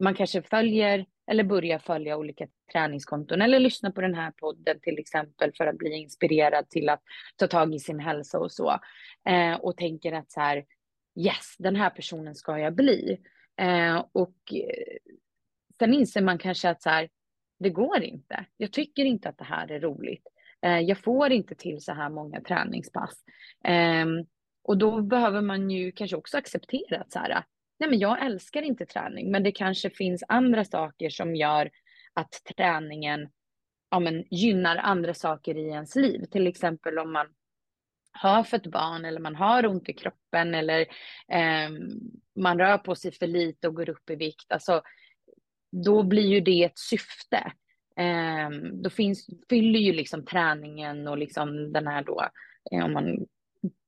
man 0.00 0.14
kanske 0.14 0.42
följer 0.42 1.06
eller 1.30 1.44
börjar 1.44 1.78
följa 1.78 2.16
olika 2.16 2.46
träningskonton 2.72 3.42
eller 3.42 3.60
lyssna 3.60 3.90
på 3.90 4.00
den 4.00 4.14
här 4.14 4.30
podden 4.30 4.80
till 4.80 4.98
exempel 4.98 5.52
för 5.56 5.66
att 5.66 5.78
bli 5.78 5.94
inspirerad 5.94 6.70
till 6.70 6.88
att 6.88 7.02
ta 7.36 7.46
tag 7.46 7.74
i 7.74 7.78
sin 7.78 8.00
hälsa 8.00 8.38
och 8.38 8.52
så. 8.52 8.78
Eh, 9.28 9.54
och 9.54 9.76
tänker 9.76 10.12
att 10.12 10.30
så 10.30 10.40
här, 10.40 10.64
yes, 11.16 11.56
den 11.58 11.76
här 11.76 11.90
personen 11.90 12.34
ska 12.34 12.58
jag 12.58 12.74
bli. 12.74 13.20
Eh, 13.60 14.04
och 14.12 14.36
eh, 14.52 14.96
sen 15.78 15.94
inser 15.94 16.22
man 16.22 16.38
kanske 16.38 16.70
att 16.70 16.82
så 16.82 16.90
här, 16.90 17.08
det 17.58 17.70
går 17.70 18.02
inte. 18.02 18.46
Jag 18.56 18.72
tycker 18.72 19.04
inte 19.04 19.28
att 19.28 19.38
det 19.38 19.44
här 19.44 19.70
är 19.70 19.80
roligt. 19.80 20.26
Eh, 20.62 20.78
jag 20.80 20.98
får 20.98 21.32
inte 21.32 21.54
till 21.54 21.80
så 21.80 21.92
här 21.92 22.10
många 22.10 22.40
träningspass. 22.40 23.14
Ehm, 23.64 24.24
och 24.62 24.78
då 24.78 25.02
behöver 25.02 25.40
man 25.40 25.70
ju 25.70 25.92
kanske 25.92 26.16
också 26.16 26.38
acceptera 26.38 27.00
att 27.00 27.12
så 27.12 27.18
här, 27.18 27.44
nej 27.78 27.90
men 27.90 27.98
jag 27.98 28.24
älskar 28.24 28.62
inte 28.62 28.86
träning, 28.86 29.30
men 29.30 29.42
det 29.42 29.52
kanske 29.52 29.90
finns 29.90 30.24
andra 30.28 30.64
saker 30.64 31.10
som 31.10 31.36
gör 31.36 31.70
att 32.14 32.42
träningen 32.56 33.28
ja, 33.90 34.00
men, 34.00 34.24
gynnar 34.30 34.76
andra 34.76 35.14
saker 35.14 35.56
i 35.56 35.68
ens 35.68 35.96
liv. 35.96 36.24
Till 36.24 36.46
exempel 36.46 36.98
om 36.98 37.12
man 37.12 37.26
har 38.12 38.44
fött 38.44 38.66
barn 38.66 39.04
eller 39.04 39.20
man 39.20 39.36
har 39.36 39.66
ont 39.66 39.88
i 39.88 39.92
kroppen 39.92 40.54
eller 40.54 40.80
eh, 41.28 41.70
man 42.40 42.58
rör 42.58 42.78
på 42.78 42.94
sig 42.94 43.12
för 43.12 43.26
lite 43.26 43.68
och 43.68 43.74
går 43.74 43.90
upp 43.90 44.10
i 44.10 44.16
vikt. 44.16 44.52
Alltså, 44.52 44.82
då 45.84 46.02
blir 46.02 46.26
ju 46.26 46.40
det 46.40 46.64
ett 46.64 46.78
syfte. 46.78 47.52
Eh, 48.00 48.50
då 48.72 48.90
finns, 48.90 49.26
fyller 49.50 49.78
ju 49.78 49.92
liksom 49.92 50.24
träningen 50.24 51.08
och 51.08 51.18
liksom 51.18 51.72
den 51.72 51.86
här 51.86 52.04
då, 52.04 52.28
eh, 52.72 52.84
om 52.84 52.92
man 52.92 53.26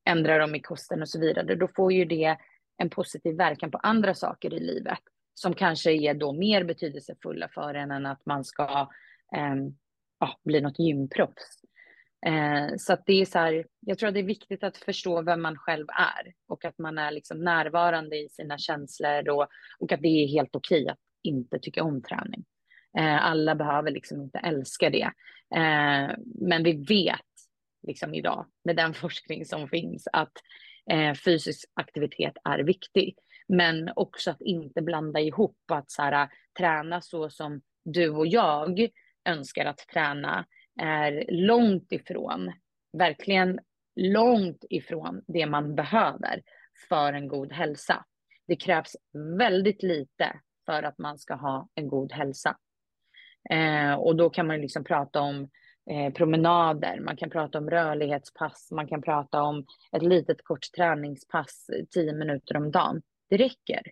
ändrar 0.05 0.39
dem 0.39 0.55
i 0.55 0.61
kosten 0.61 1.03
och 1.03 1.09
så 1.09 1.21
vidare, 1.21 1.55
då 1.55 1.69
får 1.69 1.93
ju 1.93 2.05
det 2.05 2.37
en 2.77 2.91
positiv 2.91 3.37
verkan 3.37 3.71
på 3.71 3.79
andra 3.79 4.15
saker 4.15 4.55
i 4.55 4.61
livet 4.61 4.99
som 5.35 5.55
kanske 5.55 5.93
är 5.93 6.15
då 6.15 6.33
mer 6.33 6.65
betydelsefulla 6.65 7.49
för 7.49 7.75
en 7.75 7.91
än 7.91 8.07
att 8.07 8.27
man 8.27 8.45
ska 8.45 8.89
eh, 9.37 9.55
ja, 10.21 10.41
bli 10.45 10.61
något 10.61 10.79
gymproffs. 10.79 11.63
Eh, 12.27 12.77
så 12.79 12.93
att 12.93 13.03
det 13.07 13.21
är 13.21 13.25
så 13.25 13.39
här, 13.39 13.67
jag 13.81 13.99
tror 13.99 14.09
att 14.09 14.15
det 14.15 14.21
är 14.21 14.25
viktigt 14.25 14.65
att 14.65 14.77
förstå 14.77 15.23
vem 15.23 15.43
man 15.43 15.57
själv 15.57 15.87
är 15.89 16.33
och 16.49 16.65
att 16.65 16.79
man 16.79 16.99
är 16.99 17.11
liksom 17.11 17.45
närvarande 17.45 18.17
i 18.17 18.29
sina 18.29 18.59
känslor 18.59 19.29
och, 19.29 19.47
och 19.79 19.93
att 19.93 20.03
det 20.03 20.09
är 20.09 20.29
helt 20.29 20.57
okej 20.57 20.89
att 20.89 20.99
inte 21.23 21.59
tycka 21.59 21.83
om 21.83 22.03
träning. 22.03 22.45
Eh, 22.99 23.27
alla 23.27 23.55
behöver 23.55 23.91
liksom 23.91 24.23
inte 24.23 24.39
älska 24.39 24.91
det. 24.91 25.13
Eh, 25.55 26.17
men 26.25 26.63
vi 26.63 26.73
vet 26.73 27.21
liksom 27.87 28.15
idag 28.15 28.47
med 28.65 28.77
den 28.77 28.95
forskning 29.05 29.45
som 29.45 29.69
finns 29.69 30.09
att 30.13 30.33
eh, 30.91 31.15
fysisk 31.15 31.71
aktivitet 31.75 32.35
är 32.45 32.59
viktig. 32.59 33.17
Men 33.49 33.93
också 33.97 34.31
att 34.31 34.41
inte 34.41 34.83
blanda 34.83 35.21
ihop 35.21 35.57
att 35.73 35.91
så 35.91 36.03
här, 36.03 36.29
träna 36.59 37.01
så 37.01 37.31
som 37.31 37.63
du 37.85 38.11
och 38.11 38.27
jag 38.27 38.89
önskar 39.29 39.65
att 39.65 39.79
träna 39.79 40.47
är 40.81 41.25
långt 41.29 41.93
ifrån, 41.93 42.53
verkligen 42.99 43.61
långt 43.97 44.65
ifrån 44.71 45.23
det 45.27 45.47
man 45.47 45.75
behöver 45.75 46.43
för 46.89 47.13
en 47.13 47.29
god 47.29 47.53
hälsa. 47.53 48.05
Det 48.47 48.57
krävs 48.57 48.97
väldigt 49.39 49.83
lite 49.83 50.41
för 50.67 50.83
att 50.83 50.99
man 50.99 51.19
ska 51.19 51.35
ha 51.35 51.69
en 51.75 51.89
god 51.89 52.13
hälsa. 52.13 52.57
Eh, 53.51 53.95
och 53.95 54.17
då 54.17 54.31
kan 54.31 54.47
man 54.47 54.61
liksom 54.61 54.85
prata 54.85 55.21
om 55.21 55.49
eh, 55.91 56.13
promenader, 56.13 57.01
man 57.01 57.17
kan 57.17 57.31
prata 57.31 57.59
om 57.59 57.71
rörlighetspass, 57.71 58.69
man 58.71 58.89
kan 58.89 59.03
prata 59.03 59.43
om 59.43 59.67
ett 59.97 60.03
litet 60.03 60.45
kort 60.45 60.73
träningspass, 60.77 61.67
tio 61.91 62.13
minuter 62.13 62.57
om 62.57 62.71
dagen. 62.71 63.03
Det 63.31 63.37
räcker. 63.37 63.83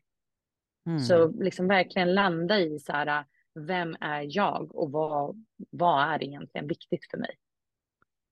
Mm. 0.86 1.00
Så 1.00 1.28
liksom 1.28 1.68
verkligen 1.68 2.14
landa 2.14 2.60
i 2.60 2.78
så 2.78 2.92
här, 2.92 3.24
vem 3.54 3.96
är 4.00 4.26
jag 4.28 4.74
och 4.74 4.92
vad, 4.92 5.44
vad 5.70 6.14
är 6.14 6.22
egentligen 6.24 6.66
viktigt 6.66 7.10
för 7.10 7.18
mig? 7.18 7.36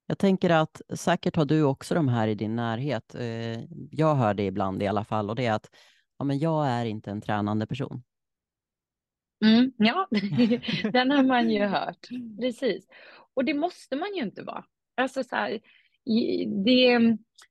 Jag 0.06 0.18
tänker 0.18 0.50
att 0.50 0.82
säkert 0.94 1.36
har 1.36 1.44
du 1.44 1.62
också 1.62 1.94
de 1.94 2.08
här 2.08 2.28
i 2.28 2.34
din 2.34 2.56
närhet. 2.56 3.14
Eh, 3.14 3.60
jag 3.90 4.14
hör 4.14 4.34
det 4.34 4.46
ibland 4.46 4.82
i 4.82 4.86
alla 4.86 5.04
fall 5.04 5.30
och 5.30 5.36
det 5.36 5.46
är 5.46 5.52
att 5.52 5.70
ja, 6.18 6.24
men 6.24 6.38
jag 6.38 6.66
är 6.68 6.84
inte 6.84 7.10
en 7.10 7.20
tränande 7.20 7.66
person. 7.66 8.02
Mm, 9.44 9.72
ja, 9.76 10.08
den 10.92 11.10
har 11.10 11.22
man 11.22 11.50
ju 11.50 11.64
hört. 11.64 12.08
Precis. 12.40 12.86
Och 13.34 13.44
det 13.44 13.54
måste 13.54 13.96
man 13.96 14.14
ju 14.14 14.22
inte 14.22 14.42
vara. 14.42 14.64
Alltså 14.96 15.24
så 15.24 15.36
här, 15.36 15.60
det, 16.64 16.98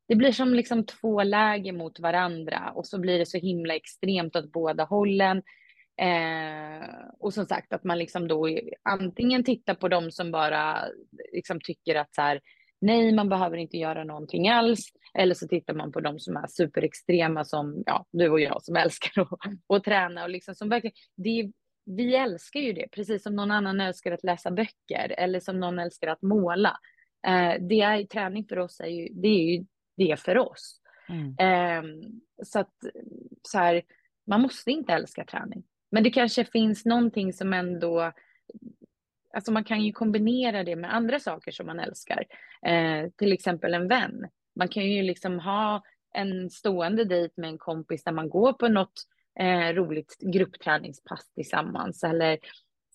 det 0.07 0.15
blir 0.15 0.31
som 0.31 0.53
liksom 0.53 0.85
två 0.85 1.23
läger 1.23 1.73
mot 1.73 1.99
varandra 1.99 2.71
och 2.75 2.87
så 2.87 2.99
blir 2.99 3.19
det 3.19 3.25
så 3.25 3.37
himla 3.37 3.75
extremt 3.75 4.35
åt 4.35 4.51
båda 4.51 4.83
hållen. 4.83 5.37
Eh, 6.01 6.89
och 7.19 7.33
som 7.33 7.45
sagt 7.45 7.73
att 7.73 7.83
man 7.83 7.99
liksom 7.99 8.27
då 8.27 8.49
antingen 8.89 9.43
tittar 9.43 9.75
på 9.75 9.87
dem 9.87 10.11
som 10.11 10.31
bara 10.31 10.79
liksom 11.33 11.59
tycker 11.61 11.95
att 11.95 12.15
så 12.15 12.21
här, 12.21 12.41
nej, 12.81 13.15
man 13.15 13.29
behöver 13.29 13.57
inte 13.57 13.77
göra 13.77 14.03
någonting 14.03 14.49
alls. 14.49 14.91
Eller 15.13 15.35
så 15.35 15.47
tittar 15.47 15.73
man 15.73 15.91
på 15.91 15.99
dem 15.99 16.19
som 16.19 16.37
är 16.37 16.47
superextrema 16.47 17.45
som 17.45 17.83
ja, 17.85 18.05
du 18.11 18.29
och 18.29 18.39
jag 18.39 18.63
som 18.63 18.75
älskar 18.75 19.21
att, 19.21 19.29
att 19.77 19.83
träna 19.83 20.23
och 20.23 20.29
liksom 20.29 20.55
som 20.55 20.69
verkligen, 20.69 20.95
det, 21.15 21.51
vi 21.87 22.15
älskar 22.15 22.59
ju 22.59 22.73
det, 22.73 22.87
precis 22.91 23.23
som 23.23 23.35
någon 23.35 23.51
annan 23.51 23.81
älskar 23.81 24.11
att 24.11 24.23
läsa 24.23 24.51
böcker 24.51 25.15
eller 25.17 25.39
som 25.39 25.59
någon 25.59 25.79
älskar 25.79 26.07
att 26.07 26.21
måla. 26.21 26.77
Eh, 27.27 27.53
det 27.61 27.81
är 27.81 28.03
träning 28.03 28.45
för 28.45 28.59
oss, 28.59 28.79
är 28.79 28.87
ju, 28.87 29.09
det 29.11 29.27
är 29.27 29.57
ju 29.57 29.65
det 29.97 30.19
för 30.19 30.37
oss. 30.37 30.81
Mm. 31.09 31.35
Eh, 31.39 32.09
så 32.43 32.59
att 32.59 32.73
så 33.41 33.57
här, 33.57 33.81
man 34.27 34.41
måste 34.41 34.71
inte 34.71 34.93
älska 34.93 35.25
träning. 35.25 35.63
Men 35.91 36.03
det 36.03 36.09
kanske 36.09 36.45
finns 36.45 36.85
någonting 36.85 37.33
som 37.33 37.53
ändå, 37.53 38.11
alltså 39.33 39.51
man 39.51 39.63
kan 39.63 39.81
ju 39.81 39.91
kombinera 39.91 40.63
det 40.63 40.75
med 40.75 40.95
andra 40.95 41.19
saker 41.19 41.51
som 41.51 41.65
man 41.65 41.79
älskar. 41.79 42.25
Eh, 42.65 43.09
till 43.17 43.33
exempel 43.33 43.73
en 43.73 43.87
vän. 43.87 44.27
Man 44.55 44.67
kan 44.67 44.85
ju 44.85 45.03
liksom 45.03 45.39
ha 45.39 45.83
en 46.13 46.49
stående 46.49 47.05
dejt 47.05 47.33
med 47.41 47.49
en 47.49 47.57
kompis 47.57 48.03
där 48.03 48.11
man 48.11 48.29
går 48.29 48.53
på 48.53 48.67
något 48.67 49.03
eh, 49.39 49.73
roligt 49.73 50.17
gruppträningspass 50.19 51.31
tillsammans 51.35 52.03
eller 52.03 52.39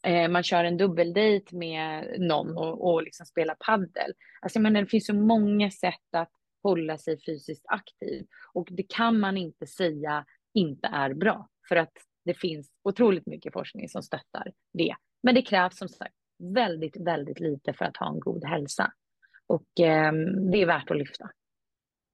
eh, 0.07 0.28
man 0.28 0.43
kör 0.43 0.64
en 0.64 0.76
dubbeldejt 0.76 1.57
med 1.57 2.16
någon 2.20 2.57
och, 2.57 2.93
och 2.93 3.03
liksom 3.03 3.26
spelar 3.26 3.55
paddel. 3.55 4.12
Alltså 4.40 4.57
jag 4.59 4.62
menar, 4.62 4.80
det 4.80 4.86
finns 4.86 5.07
så 5.07 5.14
många 5.14 5.70
sätt 5.70 6.14
att 6.16 6.30
hålla 6.62 6.99
sig 6.99 7.20
fysiskt 7.26 7.64
aktiv 7.68 8.26
och 8.53 8.68
det 8.70 8.82
kan 8.82 9.20
man 9.20 9.36
inte 9.36 9.66
säga 9.66 10.24
inte 10.55 10.86
är 10.86 11.14
bra 11.14 11.49
för 11.68 11.76
att 11.76 11.93
det 12.24 12.34
finns 12.34 12.70
otroligt 12.82 13.26
mycket 13.26 13.53
forskning 13.53 13.88
som 13.88 14.03
stöttar 14.03 14.53
det. 14.72 14.95
Men 15.22 15.34
det 15.34 15.43
krävs 15.43 15.76
som 15.76 15.88
sagt 15.88 16.14
väldigt, 16.38 16.97
väldigt 16.97 17.40
lite 17.40 17.72
för 17.72 17.84
att 17.84 17.97
ha 17.97 18.09
en 18.09 18.20
god 18.20 18.45
hälsa 18.45 18.93
och 19.47 19.80
eh, 19.80 20.12
det 20.53 20.62
är 20.62 20.66
värt 20.66 20.90
att 20.90 20.97
lyfta. 20.97 21.30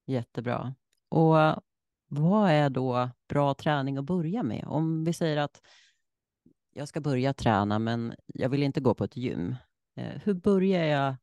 Jättebra. 0.06 0.74
Och 1.08 1.62
vad 2.08 2.50
är 2.50 2.70
då 2.70 3.10
bra 3.28 3.54
träning 3.54 3.96
att 3.96 4.04
börja 4.04 4.42
med? 4.42 4.64
Om 4.66 5.04
vi 5.04 5.12
säger 5.12 5.36
att 5.36 5.62
jag 6.74 6.88
ska 6.88 7.00
börja 7.00 7.34
träna, 7.34 7.78
men 7.78 8.14
jag 8.26 8.48
vill 8.48 8.62
inte 8.62 8.80
gå 8.80 8.94
på 8.94 9.04
ett 9.04 9.16
gym. 9.16 9.56
Eh, 9.96 10.20
hur 10.24 10.34
börjar 10.34 10.84
jag 10.84 11.16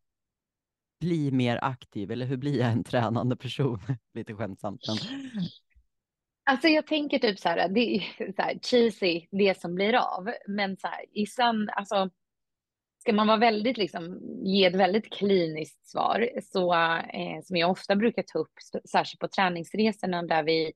bli 1.00 1.32
mer 1.32 1.60
aktiv 1.62 2.12
eller 2.12 2.26
hur 2.26 2.38
blir 2.38 2.60
jag 2.60 2.72
en 2.72 2.84
tränande 2.84 3.36
person? 3.36 3.80
Lite 4.14 4.34
skämtsamt. 4.34 4.82
Men... 4.88 4.98
Alltså 6.44 6.68
jag 6.68 6.88
tänker 6.88 7.20
typ 7.20 7.40
så 7.40 7.50
här, 7.50 7.70
det 7.70 7.96
är 7.96 8.02
så 8.36 8.42
här, 8.42 8.60
cheesy, 8.62 9.28
det 9.32 9.62
som 9.62 9.76
blir 9.76 9.96
av. 9.96 10.32
Men 10.48 10.78
så 10.78 10.88
här, 10.88 11.06
i 11.12 11.26
sann, 11.26 11.70
alltså 11.70 12.10
ska 13.06 13.14
man 13.14 13.28
vara 13.28 13.38
väldigt, 13.38 13.78
liksom, 13.78 14.20
ge 14.44 14.66
ett 14.66 14.76
väldigt 14.76 15.14
kliniskt 15.14 15.88
svar, 15.88 16.30
så 16.42 16.74
eh, 16.74 17.42
som 17.44 17.58
jag 17.58 17.72
ofta 17.72 17.96
brukar 17.96 18.24
ta 18.24 18.40
upp, 18.40 18.54
särskilt 18.92 19.20
på 19.20 19.28
träningsresorna 19.28 20.24
där 20.24 20.44
vi 20.44 20.74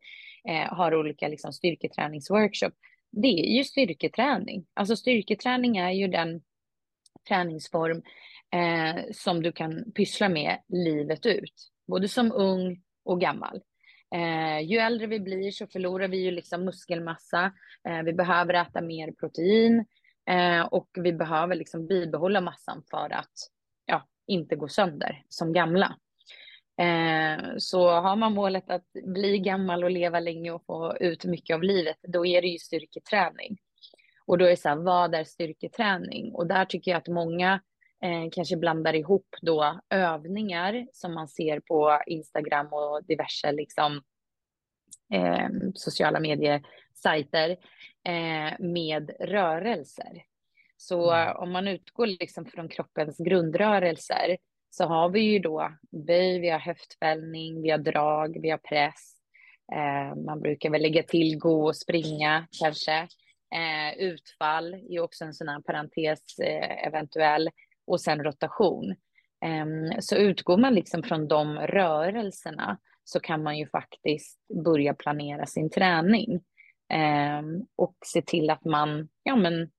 eh, 0.50 0.74
har 0.74 0.96
olika 0.96 1.28
liksom, 1.28 1.54
styrketräningsworkshop, 1.54 2.74
det 3.12 3.28
är 3.28 3.58
ju 3.58 3.64
styrketräning. 3.64 4.66
Alltså 4.74 4.96
styrketräning 4.96 5.78
är 5.78 5.92
ju 5.92 6.08
den 6.08 6.42
träningsform 7.28 8.02
eh, 8.54 9.04
som 9.12 9.44
du 9.44 9.52
kan 9.52 9.92
pyssla 9.92 10.30
med 10.30 10.58
livet 10.68 11.26
ut, 11.26 11.72
både 11.88 12.08
som 12.08 12.32
ung 12.32 12.82
och 13.06 13.22
gammal. 13.22 13.62
Eh, 14.16 14.60
ju 14.60 14.78
äldre 14.78 15.08
vi 15.08 15.20
blir 15.20 15.52
så 15.52 15.68
förlorar 15.68 16.08
vi 16.08 16.18
ju 16.18 16.32
liksom 16.32 16.66
muskelmassa. 16.66 17.52
Eh, 17.90 18.04
vi 18.04 18.14
behöver 18.14 18.54
äta 18.54 18.82
mer 18.82 19.12
protein 19.12 19.86
eh, 20.30 20.62
och 20.62 20.90
vi 20.94 21.14
behöver 21.14 21.56
liksom 21.56 21.88
bibehålla 21.88 22.42
massan 22.42 22.84
för 22.92 23.14
att 23.14 23.34
ja, 23.86 24.08
inte 24.28 24.56
gå 24.56 24.68
sönder 24.68 25.24
som 25.30 25.54
gamla. 25.54 25.96
Eh, 26.80 27.44
så 27.58 27.90
har 27.90 28.16
man 28.16 28.34
målet 28.34 28.70
att 28.70 28.88
bli 29.06 29.40
gammal 29.40 29.84
och 29.84 29.92
leva 29.92 30.20
länge 30.20 30.52
och 30.52 30.66
få 30.66 30.98
ut 31.00 31.26
mycket 31.26 31.54
av 31.54 31.64
livet, 31.64 31.98
då 32.02 32.26
är 32.26 32.42
det 32.42 32.48
ju 32.48 32.60
styrketräning. 32.60 33.58
Och 34.26 34.38
då 34.38 34.46
är 34.46 34.50
det 34.50 34.58
så 34.58 34.70
här, 34.70 34.76
vad 34.76 35.16
är 35.16 35.24
styrketräning? 35.24 36.34
Och 36.34 36.48
där 36.48 36.66
tycker 36.66 36.92
jag 36.92 36.98
att 36.98 37.08
många 37.08 37.62
eh, 38.04 38.30
kanske 38.32 38.58
blandar 38.58 38.94
ihop 38.94 39.36
då 39.42 39.80
övningar 39.90 40.88
som 40.94 41.14
man 41.14 41.28
ser 41.28 41.60
på 41.60 42.02
Instagram 42.06 42.68
och 42.74 43.04
diverse 43.04 43.52
liksom, 43.52 44.02
eh, 45.14 45.50
sociala 45.76 46.20
mediesajter 46.20 47.58
med 48.60 49.12
rörelser. 49.20 50.24
Så 50.78 51.12
mm. 51.12 51.38
om 51.38 51.52
man 51.52 51.68
utgår 51.68 52.08
liksom 52.08 52.46
från 52.46 52.70
kroppens 52.70 53.18
grundrörelser 53.18 54.38
så 54.70 54.86
har 54.86 55.10
vi 55.10 55.20
ju 55.20 55.40
då 55.40 55.72
böj, 56.08 56.40
vi 56.40 56.50
har 56.50 56.60
höftfällning, 56.60 57.62
vi 57.62 57.70
har 57.70 57.78
drag, 57.78 58.42
vi 58.42 58.50
har 58.50 58.58
press. 58.58 59.16
Eh, 59.72 60.16
man 60.26 60.42
brukar 60.42 60.70
väl 60.70 60.82
lägga 60.82 61.04
till 61.04 61.38
gå 61.38 61.68
och 61.68 61.76
springa 61.76 62.48
kanske. 62.62 63.08
Eh, 63.56 63.98
utfall 63.98 64.74
är 64.74 65.00
också 65.00 65.26
en 65.26 65.34
sån 65.34 65.48
här 65.48 65.62
parentes 65.62 66.40
eh, 66.40 66.88
eventuell 66.88 67.50
och 67.88 68.02
sen 68.02 68.24
rotation. 68.24 68.96
Eh, 69.46 70.00
så 70.00 70.16
utgår 70.16 70.58
man 70.58 70.76
liksom 70.76 71.04
från 71.04 71.28
de 71.28 71.58
rörelserna 71.58 72.78
så 73.04 73.20
kan 73.20 73.44
man 73.44 73.58
ju 73.58 73.68
faktiskt 73.68 74.40
börja 74.66 74.94
planera 74.94 75.46
sin 75.46 75.70
träning 75.70 76.42
Eh, 76.94 77.42
och 77.76 77.96
se 78.06 78.22
till 78.22 78.50
att 78.50 78.66
man 78.66 79.10
ja, 79.24 79.36
men 79.36 79.72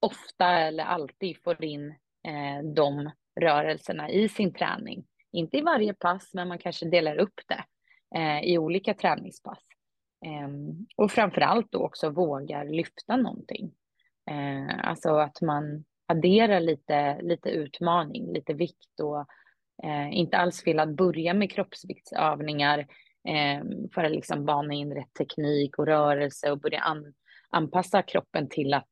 ofta 0.00 0.46
eller 0.46 0.84
alltid 0.84 1.42
får 1.42 1.64
in 1.64 1.90
eh, 2.28 2.64
de 2.74 3.10
rörelserna 3.40 4.10
i 4.10 4.28
sin 4.28 4.54
träning. 4.54 5.04
Inte 5.32 5.56
i 5.56 5.60
varje 5.60 5.94
pass, 5.94 6.30
men 6.34 6.48
man 6.48 6.58
kanske 6.58 6.88
delar 6.88 7.16
upp 7.16 7.40
det 7.48 7.64
eh, 8.18 8.40
i 8.40 8.58
olika 8.58 8.94
träningspass. 8.94 9.58
Ehm, 10.26 10.86
och 10.96 11.10
framför 11.10 11.40
allt 11.40 11.72
då 11.72 11.78
också 11.78 12.10
vågar 12.10 12.64
lyfta 12.64 13.16
någonting. 13.16 13.72
Eh, 14.30 14.88
alltså 14.88 15.10
att 15.14 15.40
man 15.40 15.84
adderar 16.06 16.60
lite, 16.60 17.22
lite 17.22 17.50
utmaning, 17.50 18.32
lite 18.32 18.54
vikt 18.54 19.00
och 19.02 19.20
eh, 19.88 20.12
inte 20.12 20.36
alls 20.36 20.66
vill 20.66 20.80
att 20.80 20.96
börja 20.96 21.34
med 21.34 21.52
kroppsviktsövningar 21.52 22.78
eh, 22.78 22.86
Eh, 23.24 23.64
för 23.94 24.04
att 24.04 24.12
liksom 24.12 24.44
bana 24.44 24.74
in 24.74 24.94
rätt 24.94 25.14
teknik 25.14 25.78
och 25.78 25.86
rörelse 25.86 26.50
och 26.50 26.60
börja 26.60 26.80
an, 26.80 27.14
anpassa 27.50 28.02
kroppen 28.02 28.48
till 28.48 28.74
att 28.74 28.88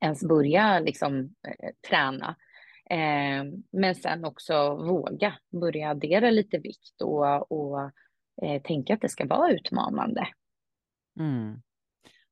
ens 0.00 0.24
börja 0.24 0.78
liksom 0.78 1.34
eh, 1.48 1.70
träna. 1.88 2.36
Eh, 2.90 3.44
men 3.70 3.94
sen 3.94 4.24
också 4.24 4.74
våga 4.74 5.34
börja 5.60 5.90
addera 5.90 6.30
lite 6.30 6.58
vikt 6.58 7.02
och, 7.02 7.52
och 7.52 7.90
eh, 8.42 8.62
tänka 8.62 8.94
att 8.94 9.00
det 9.00 9.08
ska 9.08 9.26
vara 9.26 9.52
utmanande. 9.52 10.28
Mm. 11.18 11.62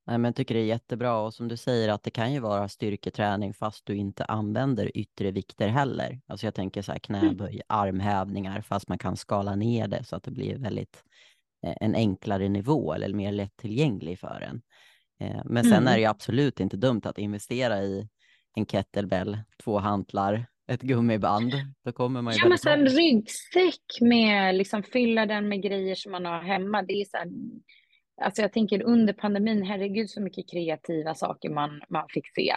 Nej, 0.09 0.17
men 0.17 0.29
jag 0.29 0.35
tycker 0.35 0.55
det 0.55 0.61
är 0.61 0.65
jättebra 0.65 1.21
och 1.21 1.33
som 1.33 1.47
du 1.47 1.57
säger 1.57 1.89
att 1.89 2.03
det 2.03 2.11
kan 2.11 2.33
ju 2.33 2.39
vara 2.39 2.67
styrketräning 2.67 3.53
fast 3.53 3.85
du 3.85 3.95
inte 3.95 4.25
använder 4.25 4.97
yttre 4.97 5.31
vikter 5.31 5.67
heller. 5.67 6.21
Alltså 6.27 6.47
jag 6.47 6.55
tänker 6.55 6.81
så 6.81 6.91
här 6.91 6.99
knäböj, 6.99 7.53
mm. 7.53 7.61
armhävningar 7.67 8.61
fast 8.61 8.87
man 8.87 8.97
kan 8.97 9.17
skala 9.17 9.55
ner 9.55 9.87
det 9.87 10.03
så 10.03 10.15
att 10.15 10.23
det 10.23 10.31
blir 10.31 10.57
väldigt 10.57 11.03
eh, 11.65 11.73
en 11.81 11.95
enklare 11.95 12.49
nivå 12.49 12.93
eller 12.93 13.13
mer 13.13 13.31
lättillgänglig 13.31 14.19
för 14.19 14.41
en. 14.41 14.61
Eh, 15.19 15.41
men 15.45 15.63
sen 15.63 15.73
mm. 15.73 15.87
är 15.87 15.93
det 15.93 15.99
ju 15.99 16.05
absolut 16.05 16.59
inte 16.59 16.77
dumt 16.77 17.01
att 17.03 17.17
investera 17.17 17.81
i 17.81 18.07
en 18.55 18.65
kettlebell, 18.65 19.37
två 19.63 19.79
hantlar, 19.79 20.45
ett 20.67 20.81
gummiband. 20.81 21.53
Då 21.85 21.91
kommer 21.91 22.21
man 22.21 22.33
ju 22.33 22.39
ja, 22.39 22.49
men 22.49 22.57
sen 22.57 22.87
ryggsäck 22.87 24.01
med, 24.01 24.55
liksom 24.55 24.83
fylla 24.83 25.25
den 25.25 25.49
med 25.49 25.61
grejer 25.61 25.95
som 25.95 26.11
man 26.11 26.25
har 26.25 26.41
hemma. 26.41 26.81
Det 26.81 26.93
är 26.93 27.05
så 27.05 27.17
här, 27.17 27.27
alltså 28.21 28.41
jag 28.41 28.53
tänker 28.53 28.83
under 28.83 29.13
pandemin, 29.13 29.63
herregud 29.63 30.09
så 30.09 30.21
mycket 30.21 30.49
kreativa 30.51 31.15
saker 31.15 31.49
man, 31.49 31.81
man 31.89 32.05
fick 32.09 32.27
se. 32.35 32.53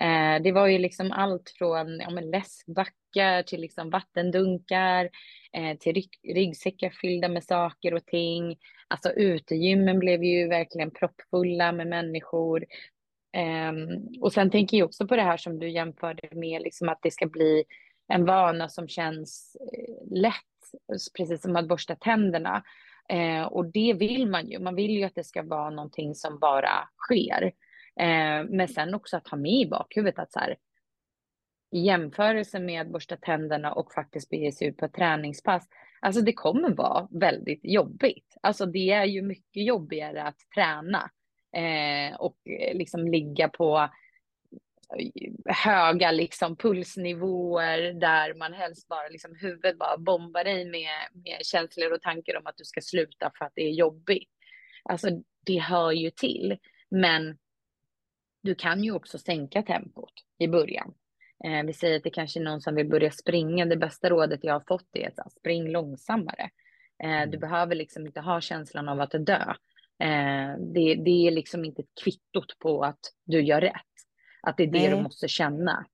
Eh, 0.00 0.42
det 0.42 0.52
var 0.52 0.66
ju 0.66 0.78
liksom 0.78 1.12
allt 1.12 1.52
från 1.58 2.00
ja, 2.00 2.10
men 2.10 2.30
läskbackar 2.30 3.42
till 3.42 3.60
liksom 3.60 3.90
vattendunkar, 3.90 5.10
eh, 5.52 5.76
till 5.78 5.94
rygg, 5.94 6.10
ryggsäckar 6.34 6.90
fyllda 6.90 7.28
med 7.28 7.44
saker 7.44 7.94
och 7.94 8.06
ting. 8.06 8.56
Alltså 8.88 9.10
utegymmen 9.10 9.98
blev 9.98 10.24
ju 10.24 10.48
verkligen 10.48 10.90
proppfulla 10.90 11.72
med 11.72 11.86
människor. 11.86 12.64
Eh, 13.36 13.72
och 14.20 14.32
sen 14.32 14.50
tänker 14.50 14.76
jag 14.76 14.86
också 14.86 15.06
på 15.06 15.16
det 15.16 15.22
här 15.22 15.36
som 15.36 15.58
du 15.58 15.70
jämförde 15.70 16.28
med, 16.32 16.62
liksom 16.62 16.88
att 16.88 16.98
det 17.02 17.10
ska 17.10 17.26
bli 17.26 17.64
en 18.08 18.24
vana 18.24 18.68
som 18.68 18.88
känns 18.88 19.56
eh, 19.72 20.18
lätt, 20.18 20.32
precis 21.16 21.42
som 21.42 21.56
att 21.56 21.68
borsta 21.68 21.96
tänderna. 21.96 22.62
Eh, 23.08 23.42
och 23.42 23.66
det 23.66 23.94
vill 23.94 24.30
man 24.30 24.48
ju, 24.48 24.58
man 24.58 24.74
vill 24.74 24.90
ju 24.90 25.04
att 25.04 25.14
det 25.14 25.24
ska 25.24 25.42
vara 25.42 25.70
någonting 25.70 26.14
som 26.14 26.38
bara 26.38 26.88
sker. 26.96 27.52
Eh, 28.00 28.44
men 28.48 28.68
sen 28.68 28.94
också 28.94 29.16
att 29.16 29.28
ha 29.28 29.38
med 29.38 29.52
i 29.52 29.66
bakhuvudet 29.66 30.18
att 30.18 30.32
så 30.32 30.38
här, 30.38 30.56
i 31.70 31.80
jämförelse 31.80 32.60
med 32.60 32.80
att 32.80 32.92
borsta 32.92 33.16
tänderna 33.16 33.72
och 33.72 33.92
faktiskt 33.92 34.30
bege 34.30 34.52
sig 34.52 34.68
ut 34.68 34.76
på 34.76 34.84
ett 34.84 34.94
träningspass, 34.94 35.68
alltså 36.00 36.20
det 36.20 36.32
kommer 36.32 36.70
vara 36.70 37.08
väldigt 37.10 37.60
jobbigt. 37.62 38.36
Alltså 38.40 38.66
det 38.66 38.90
är 38.90 39.04
ju 39.04 39.22
mycket 39.22 39.66
jobbigare 39.66 40.22
att 40.22 40.38
träna 40.54 41.10
eh, 41.56 42.16
och 42.16 42.36
eh, 42.44 42.76
liksom 42.76 43.08
ligga 43.08 43.48
på 43.48 43.88
höga 45.46 46.10
liksom 46.10 46.56
pulsnivåer 46.56 47.92
där 47.92 48.34
man 48.34 48.52
helst 48.52 48.88
bara 48.88 49.08
liksom 49.08 49.36
huvudet 49.40 49.78
bara 49.78 49.98
bombar 49.98 50.44
dig 50.44 50.64
med, 50.64 51.22
med 51.24 51.38
känslor 51.42 51.92
och 51.92 52.02
tankar 52.02 52.36
om 52.36 52.46
att 52.46 52.56
du 52.56 52.64
ska 52.64 52.80
sluta 52.80 53.32
för 53.38 53.44
att 53.44 53.52
det 53.54 53.62
är 53.62 53.72
jobbigt. 53.72 54.30
Alltså 54.84 55.08
det 55.46 55.58
hör 55.58 55.92
ju 55.92 56.10
till, 56.10 56.58
men 56.90 57.38
du 58.42 58.54
kan 58.54 58.84
ju 58.84 58.92
också 58.92 59.18
sänka 59.18 59.62
tempot 59.62 60.12
i 60.38 60.48
början. 60.48 60.94
Eh, 61.44 61.66
vi 61.66 61.72
säger 61.72 61.96
att 61.96 62.02
det 62.02 62.10
kanske 62.10 62.40
är 62.40 62.44
någon 62.44 62.60
som 62.60 62.74
vill 62.74 62.88
börja 62.88 63.10
springa. 63.10 63.66
Det 63.66 63.76
bästa 63.76 64.10
rådet 64.10 64.40
jag 64.42 64.52
har 64.52 64.64
fått 64.68 64.88
är 64.92 65.20
att 65.20 65.32
spring 65.32 65.70
långsammare. 65.70 66.50
Eh, 67.02 67.08
du 67.08 67.36
mm. 67.36 67.40
behöver 67.40 67.74
liksom 67.74 68.06
inte 68.06 68.20
ha 68.20 68.40
känslan 68.40 68.88
av 68.88 69.00
att 69.00 69.10
dö. 69.10 69.54
Eh, 70.02 70.56
det, 70.58 70.94
det 70.94 71.26
är 71.26 71.30
liksom 71.30 71.64
inte 71.64 71.82
ett 71.82 72.04
kvittot 72.04 72.58
på 72.58 72.84
att 72.84 73.00
du 73.24 73.42
gör 73.42 73.60
rätt. 73.60 73.95
Att 74.46 74.56
det 74.56 74.62
är 74.62 74.66
det 74.66 74.78
Nej. 74.78 74.90
du 74.90 75.02
måste 75.02 75.28
känna. 75.28 75.86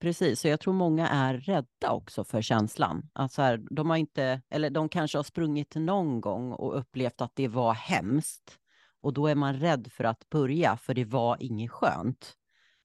Precis, 0.00 0.40
så 0.40 0.48
jag 0.48 0.60
tror 0.60 0.74
många 0.74 1.08
är 1.08 1.34
rädda 1.34 1.90
också 1.90 2.24
för 2.24 2.42
känslan. 2.42 3.10
Alltså 3.12 3.42
här, 3.42 3.62
de 3.70 3.90
har 3.90 3.96
inte, 3.96 4.42
eller 4.50 4.70
de 4.70 4.88
kanske 4.88 5.18
har 5.18 5.22
sprungit 5.22 5.74
någon 5.74 6.20
gång 6.20 6.52
och 6.52 6.78
upplevt 6.78 7.20
att 7.20 7.32
det 7.34 7.48
var 7.48 7.74
hemskt. 7.74 8.58
Och 9.00 9.12
då 9.12 9.26
är 9.26 9.34
man 9.34 9.54
rädd 9.54 9.88
för 9.92 10.04
att 10.04 10.28
börja, 10.28 10.76
för 10.76 10.94
det 10.94 11.04
var 11.04 11.36
inget 11.40 11.70
skönt. 11.70 12.32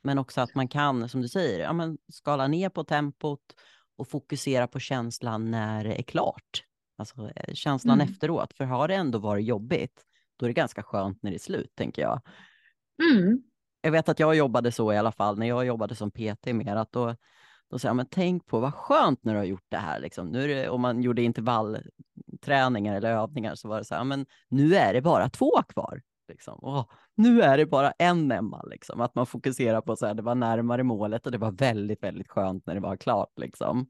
Men 0.03 0.17
också 0.17 0.41
att 0.41 0.55
man 0.55 0.67
kan, 0.67 1.09
som 1.09 1.21
du 1.21 1.27
säger, 1.27 1.59
ja, 1.59 1.73
men 1.73 1.97
skala 2.11 2.47
ner 2.47 2.69
på 2.69 2.83
tempot 2.83 3.55
och 3.97 4.09
fokusera 4.09 4.67
på 4.67 4.79
känslan 4.79 5.51
när 5.51 5.83
det 5.83 5.99
är 5.99 6.03
klart. 6.03 6.63
Alltså 6.97 7.31
eh, 7.35 7.53
känslan 7.53 8.01
mm. 8.01 8.13
efteråt. 8.13 8.53
För 8.53 8.65
har 8.65 8.87
det 8.87 8.95
ändå 8.95 9.19
varit 9.19 9.45
jobbigt, 9.45 10.05
då 10.37 10.45
är 10.45 10.49
det 10.49 10.53
ganska 10.53 10.83
skönt 10.83 11.23
när 11.23 11.31
det 11.31 11.37
är 11.37 11.39
slut, 11.39 11.75
tänker 11.75 12.01
jag. 12.01 12.21
Mm. 13.11 13.43
Jag 13.81 13.91
vet 13.91 14.09
att 14.09 14.19
jag 14.19 14.35
jobbade 14.35 14.71
så 14.71 14.93
i 14.93 14.97
alla 14.97 15.11
fall, 15.11 15.39
när 15.39 15.47
jag 15.47 15.65
jobbade 15.65 15.95
som 15.95 16.11
PT 16.11 16.45
mer, 16.45 16.75
att 16.75 16.91
då, 16.91 17.15
då 17.69 17.79
säger 17.79 17.89
jag, 17.89 17.95
men 17.95 18.07
tänk 18.11 18.45
på 18.45 18.59
vad 18.59 18.73
skönt 18.73 19.23
när 19.23 19.33
du 19.33 19.39
har 19.39 19.45
gjort 19.45 19.67
det 19.69 19.77
här. 19.77 19.99
Liksom. 19.99 20.27
Nu 20.27 20.43
är 20.43 20.47
det, 20.47 20.69
om 20.69 20.81
man 20.81 21.01
gjorde 21.01 21.21
intervallträningar 21.21 22.95
eller 22.95 23.11
övningar 23.11 23.55
så 23.55 23.67
var 23.67 23.77
det 23.77 23.85
så 23.85 23.95
här, 23.95 24.03
men 24.03 24.25
nu 24.49 24.75
är 24.75 24.93
det 24.93 25.01
bara 25.01 25.29
två 25.29 25.51
kvar. 25.69 26.01
Liksom. 26.27 26.59
Åh, 26.61 26.85
nu 27.15 27.41
är 27.41 27.57
det 27.57 27.65
bara 27.65 27.91
en 27.91 28.31
Emma, 28.31 28.63
liksom. 28.63 29.01
att 29.01 29.15
man 29.15 29.25
fokuserar 29.25 29.81
på 29.81 29.91
att 29.91 30.17
det 30.17 30.21
var 30.21 30.35
närmare 30.35 30.83
målet 30.83 31.25
och 31.25 31.31
det 31.31 31.37
var 31.37 31.51
väldigt, 31.51 32.03
väldigt 32.03 32.29
skönt 32.29 32.65
när 32.65 32.73
det 32.73 32.81
var 32.81 32.97
klart. 32.97 33.39
Liksom. 33.39 33.89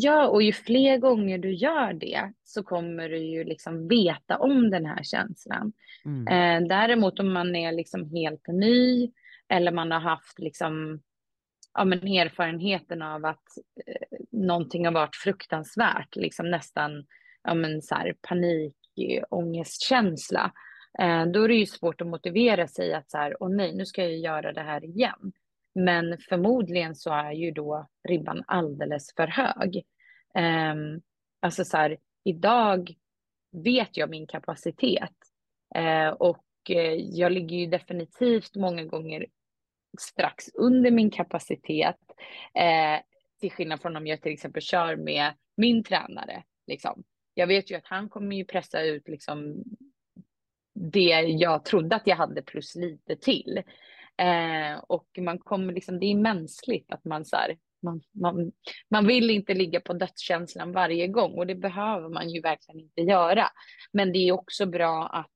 Ja, 0.00 0.28
och 0.28 0.42
ju 0.42 0.52
fler 0.52 0.98
gånger 0.98 1.38
du 1.38 1.54
gör 1.54 1.92
det 1.92 2.32
så 2.44 2.62
kommer 2.62 3.08
du 3.08 3.18
ju 3.18 3.44
liksom 3.44 3.88
veta 3.88 4.38
om 4.38 4.70
den 4.70 4.86
här 4.86 5.02
känslan. 5.02 5.72
Mm. 6.04 6.26
Eh, 6.62 6.68
däremot 6.68 7.20
om 7.20 7.32
man 7.32 7.56
är 7.56 7.72
liksom 7.72 8.10
helt 8.10 8.46
ny 8.48 9.12
eller 9.48 9.72
man 9.72 9.90
har 9.90 10.00
haft 10.00 10.38
liksom, 10.38 11.00
ja, 11.74 11.84
men 11.84 11.98
erfarenheten 11.98 13.02
av 13.02 13.24
att 13.24 13.44
eh, 13.86 14.18
någonting 14.30 14.84
har 14.84 14.92
varit 14.92 15.16
fruktansvärt, 15.16 16.16
liksom 16.16 16.50
nästan 16.50 17.06
ja, 17.42 17.54
men 17.54 17.82
så 17.82 17.94
här, 17.94 18.14
panik, 18.20 18.76
ångestkänsla. 19.30 20.52
Eh, 20.98 21.26
då 21.26 21.42
är 21.42 21.48
det 21.48 21.54
ju 21.54 21.66
svårt 21.66 22.00
att 22.00 22.06
motivera 22.06 22.68
sig 22.68 22.94
att 22.94 23.10
så 23.10 23.18
här, 23.18 23.42
åh 23.42 23.50
nej, 23.50 23.74
nu 23.74 23.86
ska 23.86 24.02
jag 24.02 24.18
göra 24.18 24.52
det 24.52 24.62
här 24.62 24.84
igen. 24.84 25.32
Men 25.78 26.18
förmodligen 26.28 26.94
så 26.94 27.10
är 27.10 27.32
ju 27.32 27.50
då 27.50 27.88
ribban 28.08 28.44
alldeles 28.46 29.14
för 29.16 29.26
hög. 29.26 29.84
Um, 30.34 31.02
alltså 31.40 31.64
så 31.64 31.76
här, 31.76 31.98
idag 32.24 32.94
vet 33.52 33.96
jag 33.96 34.10
min 34.10 34.26
kapacitet 34.26 35.14
uh, 35.78 36.08
och 36.08 36.44
uh, 36.70 36.94
jag 36.94 37.32
ligger 37.32 37.56
ju 37.56 37.66
definitivt 37.66 38.56
många 38.56 38.84
gånger 38.84 39.26
strax 40.00 40.48
under 40.54 40.90
min 40.90 41.10
kapacitet. 41.10 42.00
Uh, 42.58 43.00
till 43.40 43.52
skillnad 43.52 43.82
från 43.82 43.96
om 43.96 44.06
jag 44.06 44.22
till 44.22 44.32
exempel 44.32 44.62
kör 44.62 44.96
med 44.96 45.32
min 45.56 45.84
tränare. 45.84 46.42
Liksom. 46.66 47.04
Jag 47.34 47.46
vet 47.46 47.70
ju 47.70 47.74
att 47.74 47.86
han 47.86 48.08
kommer 48.08 48.36
ju 48.36 48.44
pressa 48.44 48.82
ut 48.82 49.08
liksom 49.08 49.64
det 50.74 51.20
jag 51.20 51.64
trodde 51.64 51.96
att 51.96 52.06
jag 52.06 52.16
hade 52.16 52.42
plus 52.42 52.76
lite 52.76 53.16
till. 53.16 53.62
Eh, 54.18 54.78
och 54.86 55.08
man 55.18 55.38
kommer 55.38 55.72
liksom, 55.72 56.00
det 56.00 56.06
är 56.06 56.14
mänskligt 56.14 56.92
att 56.92 57.04
man 57.04 57.24
så 57.24 57.36
här, 57.36 57.56
man, 57.82 58.00
man, 58.12 58.52
man 58.90 59.06
vill 59.06 59.30
inte 59.30 59.54
ligga 59.54 59.80
på 59.80 59.92
dödskänslan 59.92 60.72
varje 60.72 61.08
gång 61.08 61.32
och 61.32 61.46
det 61.46 61.54
behöver 61.54 62.08
man 62.08 62.30
ju 62.30 62.40
verkligen 62.40 62.80
inte 62.80 63.00
göra. 63.00 63.48
Men 63.92 64.12
det 64.12 64.18
är 64.18 64.32
också 64.32 64.66
bra 64.66 65.06
att, 65.06 65.32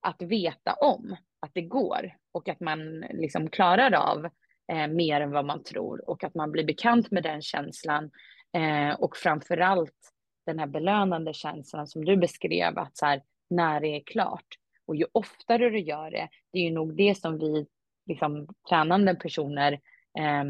att 0.00 0.22
veta 0.22 0.72
om 0.72 1.16
att 1.40 1.50
det 1.54 1.62
går 1.62 2.16
och 2.32 2.48
att 2.48 2.60
man 2.60 3.00
liksom 3.00 3.50
klarar 3.50 3.92
av 3.94 4.24
eh, 4.72 4.86
mer 4.86 5.20
än 5.20 5.30
vad 5.30 5.44
man 5.44 5.62
tror 5.62 6.10
och 6.10 6.24
att 6.24 6.34
man 6.34 6.52
blir 6.52 6.64
bekant 6.64 7.10
med 7.10 7.22
den 7.22 7.42
känslan 7.42 8.10
eh, 8.56 9.00
och 9.00 9.16
framför 9.16 9.58
allt 9.58 10.12
den 10.46 10.58
här 10.58 10.66
belönande 10.66 11.32
känslan 11.32 11.86
som 11.86 12.04
du 12.04 12.16
beskrev 12.16 12.78
att 12.78 12.96
så 12.96 13.06
här, 13.06 13.22
när 13.50 13.80
det 13.80 13.88
är 13.88 14.00
klart 14.00 14.46
och 14.86 14.96
ju 14.96 15.06
oftare 15.12 15.70
du 15.70 15.80
gör 15.80 16.10
det, 16.10 16.28
det 16.52 16.58
är 16.58 16.62
ju 16.62 16.70
nog 16.70 16.96
det 16.96 17.14
som 17.14 17.38
vi 17.38 17.66
liksom, 18.06 18.48
tränande 18.68 19.14
personer 19.14 19.72
eh, 20.18 20.44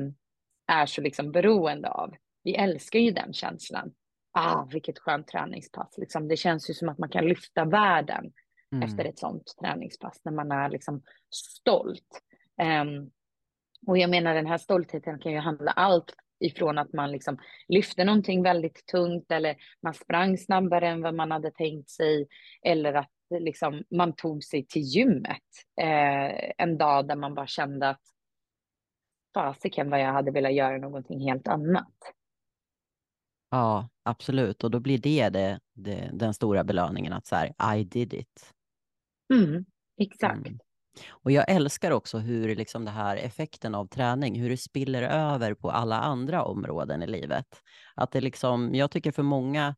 är 0.67 0.87
så 0.87 1.01
liksom 1.01 1.33
beroende 1.33 1.91
av. 1.91 2.15
Vi 2.43 2.55
älskar 2.55 2.99
ju 2.99 3.11
den 3.11 3.33
känslan. 3.33 3.93
Ah, 4.33 4.65
vilket 4.73 4.99
skönt 4.99 5.29
träningspass. 5.29 5.99
Liksom, 5.99 6.29
det 6.29 6.37
känns 6.37 6.71
ju 6.71 6.75
som 6.75 6.89
att 6.89 6.99
man 6.99 7.09
kan 7.09 7.27
lyfta 7.27 7.65
världen 7.65 8.33
mm. 8.73 8.89
efter 8.89 9.05
ett 9.05 9.19
sånt 9.19 9.55
träningspass 9.61 10.21
när 10.25 10.33
man 10.33 10.53
är 10.53 10.71
liksom 10.71 11.03
stolt. 11.31 12.23
Um, 12.63 13.11
och 13.87 13.99
jag 13.99 14.11
menar 14.11 14.35
den 14.35 14.47
här 14.47 14.59
stoltheten 14.59 15.19
kan 15.19 15.33
ju 15.33 15.39
handla 15.39 15.71
allt 15.71 16.15
ifrån 16.41 16.79
att 16.79 16.93
man 16.93 17.13
liksom 17.13 17.39
lyfte 17.69 18.05
någonting 18.05 18.43
väldigt 18.43 18.87
tungt 18.87 19.33
eller 19.33 19.57
man 19.83 19.95
sprang 19.95 20.39
snabbare 20.39 20.89
än 20.89 21.03
vad 21.03 21.15
man 21.15 21.31
hade 21.31 21.51
tänkt 21.51 21.91
sig 21.91 22.27
eller 22.63 22.95
att 22.95 23.11
liksom, 23.31 23.85
man 23.91 24.13
tog 24.13 24.45
sig 24.45 24.67
till 24.67 24.83
gymmet 24.83 25.43
eh, 25.81 26.51
en 26.59 26.79
dag 26.79 27.09
där 27.09 27.17
man 27.17 27.35
bara 27.35 27.47
kände 27.47 27.89
att 27.89 28.03
fasiken 29.35 29.91
vad 29.91 30.01
jag 30.01 30.13
hade 30.13 30.31
velat 30.31 30.55
göra 30.55 30.79
någonting 30.79 31.21
helt 31.21 31.49
annat. 31.49 31.95
Ja, 33.51 33.89
absolut. 34.03 34.65
Och 34.65 34.71
då 34.71 34.81
blir 34.81 34.99
det, 34.99 35.29
det, 35.29 35.61
det 35.75 36.11
den 36.13 36.35
stora 36.35 36.65
belöningen 36.65 37.13
att 37.13 37.27
så 37.27 37.37
här, 37.37 37.77
I 37.77 37.85
did 37.85 38.15
it. 38.15 38.53
Mm, 39.35 39.65
exakt. 40.01 40.47
Mm. 40.47 40.59
Och 41.09 41.31
jag 41.31 41.51
älskar 41.51 41.91
också 41.91 42.19
hur 42.19 42.57
liksom 42.57 42.85
det 42.85 42.91
här 42.91 43.17
effekten 43.17 43.75
av 43.75 43.87
träning, 43.87 44.41
hur 44.41 44.51
det 44.51 44.57
spiller 44.57 45.03
över 45.03 45.55
på 45.55 45.71
alla 45.71 46.01
andra 46.01 46.45
områden 46.45 47.03
i 47.03 47.07
livet. 47.07 47.63
Att 47.95 48.13
det 48.13 48.21
liksom, 48.21 48.75
jag 48.75 48.91
tycker 48.91 49.13
för 49.13 49.23
många, 49.23 49.75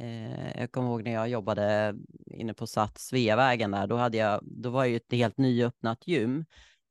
eh, 0.00 0.60
jag 0.60 0.72
kommer 0.72 0.88
ihåg 0.88 1.04
när 1.04 1.12
jag 1.12 1.28
jobbade 1.28 1.94
inne 2.26 2.54
på 2.54 2.66
SAT 2.66 2.98
Sveavägen 2.98 3.70
där, 3.70 3.86
då, 3.86 3.96
hade 3.96 4.16
jag, 4.16 4.40
då 4.42 4.70
var 4.70 4.84
det 4.84 4.94
ett 4.94 5.12
helt 5.12 5.38
nyöppnat 5.38 6.06
gym. 6.06 6.44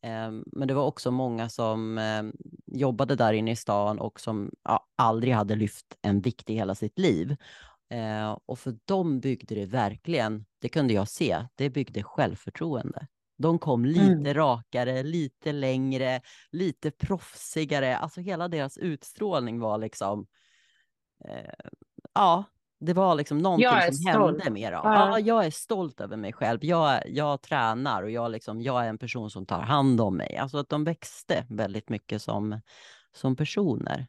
Eh, 0.04 0.32
men 0.46 0.68
det 0.68 0.74
var 0.74 0.86
också 0.86 1.12
många 1.12 1.50
som 1.50 1.98
eh, 1.98 2.24
jobbade 2.66 3.16
där 3.16 3.34
inne 3.34 3.52
i 3.52 3.56
stan 3.56 4.00
och 4.00 4.20
som 4.20 4.52
ja, 4.64 4.88
aldrig 4.96 5.34
hade 5.34 5.56
lyft 5.56 5.98
en 6.02 6.22
vikt 6.22 6.50
i 6.50 6.54
hela 6.54 6.76
sitt 6.76 7.00
liv. 7.00 7.36
Eh, 7.90 8.38
och 8.46 8.60
för 8.60 8.76
dem 8.86 9.20
byggde 9.20 9.56
det 9.56 9.66
verkligen, 9.66 10.46
det 10.60 10.70
kunde 10.70 10.94
jag 10.94 11.08
se, 11.08 11.46
det 11.56 11.70
byggde 11.70 12.04
självförtroende. 12.04 13.08
De 13.38 13.60
kom 13.60 13.86
lite 13.86 14.02
mm. 14.02 14.34
rakare, 14.34 15.04
lite 15.04 15.52
längre, 15.52 16.22
lite 16.52 16.92
proffsigare. 16.92 17.98
Alltså 17.98 18.22
hela 18.22 18.48
deras 18.48 18.78
utstrålning 18.78 19.60
var 19.60 19.78
liksom, 19.78 20.28
eh, 21.26 21.54
ja, 22.14 22.44
det 22.86 22.94
var 22.94 23.16
liksom 23.16 23.38
någonting 23.38 23.70
som 23.82 23.94
stolt. 23.94 24.44
hände 24.44 24.50
med 24.50 24.74
dem. 24.74 24.82
Ja. 24.84 25.10
ja. 25.10 25.20
jag 25.20 25.46
är 25.46 25.52
stolt 25.52 26.02
över 26.02 26.18
mig 26.18 26.34
själv. 26.34 26.60
Jag, 26.62 27.02
jag 27.10 27.42
tränar 27.42 28.04
och 28.04 28.12
jag, 28.12 28.32
liksom, 28.32 28.62
jag 28.62 28.86
är 28.86 28.90
en 28.90 28.98
person 28.98 29.30
som 29.30 29.46
tar 29.46 29.62
hand 29.62 30.02
om 30.02 30.18
mig. 30.18 30.38
Alltså 30.38 30.58
att 30.58 30.70
de 30.70 30.84
växte 30.84 31.46
väldigt 31.50 31.90
mycket 31.90 32.22
som, 32.22 32.62
som 33.12 33.36
personer. 33.36 34.08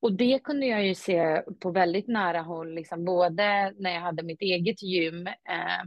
Och 0.00 0.12
det 0.12 0.38
kunde 0.44 0.66
jag 0.66 0.86
ju 0.86 0.94
se 0.94 1.42
på 1.60 1.70
väldigt 1.70 2.08
nära 2.08 2.40
håll, 2.40 2.74
liksom, 2.74 3.04
både 3.04 3.72
när 3.78 3.90
jag 3.90 4.00
hade 4.00 4.22
mitt 4.22 4.42
eget 4.42 4.82
gym, 4.82 5.26
eh, 5.26 5.84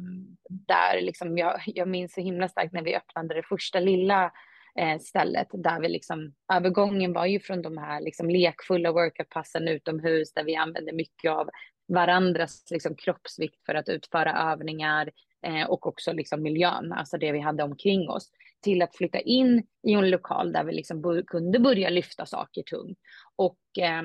där 0.49 1.01
liksom 1.01 1.37
jag, 1.37 1.61
jag 1.65 1.87
minns 1.87 2.13
så 2.13 2.21
himla 2.21 2.47
starkt 2.47 2.73
när 2.73 2.83
vi 2.83 2.95
öppnade 2.95 3.33
det 3.33 3.43
första 3.43 3.79
lilla 3.79 4.31
eh, 4.77 4.99
stället, 4.99 5.47
där 5.51 5.79
vi 5.79 5.89
liksom, 5.89 6.33
övergången 6.53 7.13
var 7.13 7.25
ju 7.25 7.39
från 7.39 7.61
de 7.61 7.77
här 7.77 8.01
liksom, 8.01 8.29
lekfulla 8.29 8.91
workoutpassen 8.91 9.67
utomhus, 9.67 10.33
där 10.33 10.43
vi 10.43 10.55
använde 10.55 10.93
mycket 10.93 11.31
av 11.31 11.49
varandras 11.87 12.71
liksom, 12.71 12.95
kroppsvikt 12.95 13.65
för 13.65 13.75
att 13.75 13.89
utföra 13.89 14.51
övningar 14.51 15.11
eh, 15.45 15.69
och 15.69 15.87
också 15.87 16.13
liksom, 16.13 16.41
miljön, 16.41 16.93
alltså 16.93 17.17
det 17.17 17.31
vi 17.31 17.39
hade 17.39 17.63
omkring 17.63 18.09
oss 18.09 18.31
till 18.61 18.81
att 18.81 18.95
flytta 18.95 19.19
in 19.19 19.67
i 19.87 19.93
en 19.93 20.09
lokal 20.09 20.51
där 20.51 20.63
vi 20.63 20.73
liksom 20.73 21.23
kunde 21.27 21.59
börja 21.59 21.89
lyfta 21.89 22.25
saker 22.25 22.63
tungt. 22.63 22.99
Och 23.35 23.59
eh, 23.79 24.03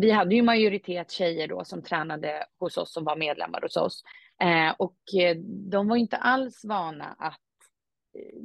vi 0.00 0.10
hade 0.10 0.34
ju 0.34 0.42
majoritet 0.42 1.10
tjejer 1.10 1.48
då 1.48 1.64
som 1.64 1.82
tränade 1.82 2.44
hos 2.58 2.76
oss 2.76 2.92
som 2.92 3.04
var 3.04 3.16
medlemmar 3.16 3.60
hos 3.60 3.76
oss. 3.76 4.02
Eh, 4.42 4.74
och 4.78 5.20
eh, 5.20 5.36
de 5.70 5.88
var 5.88 5.96
inte 5.96 6.16
alls 6.16 6.64
vana 6.64 7.16
att 7.18 7.40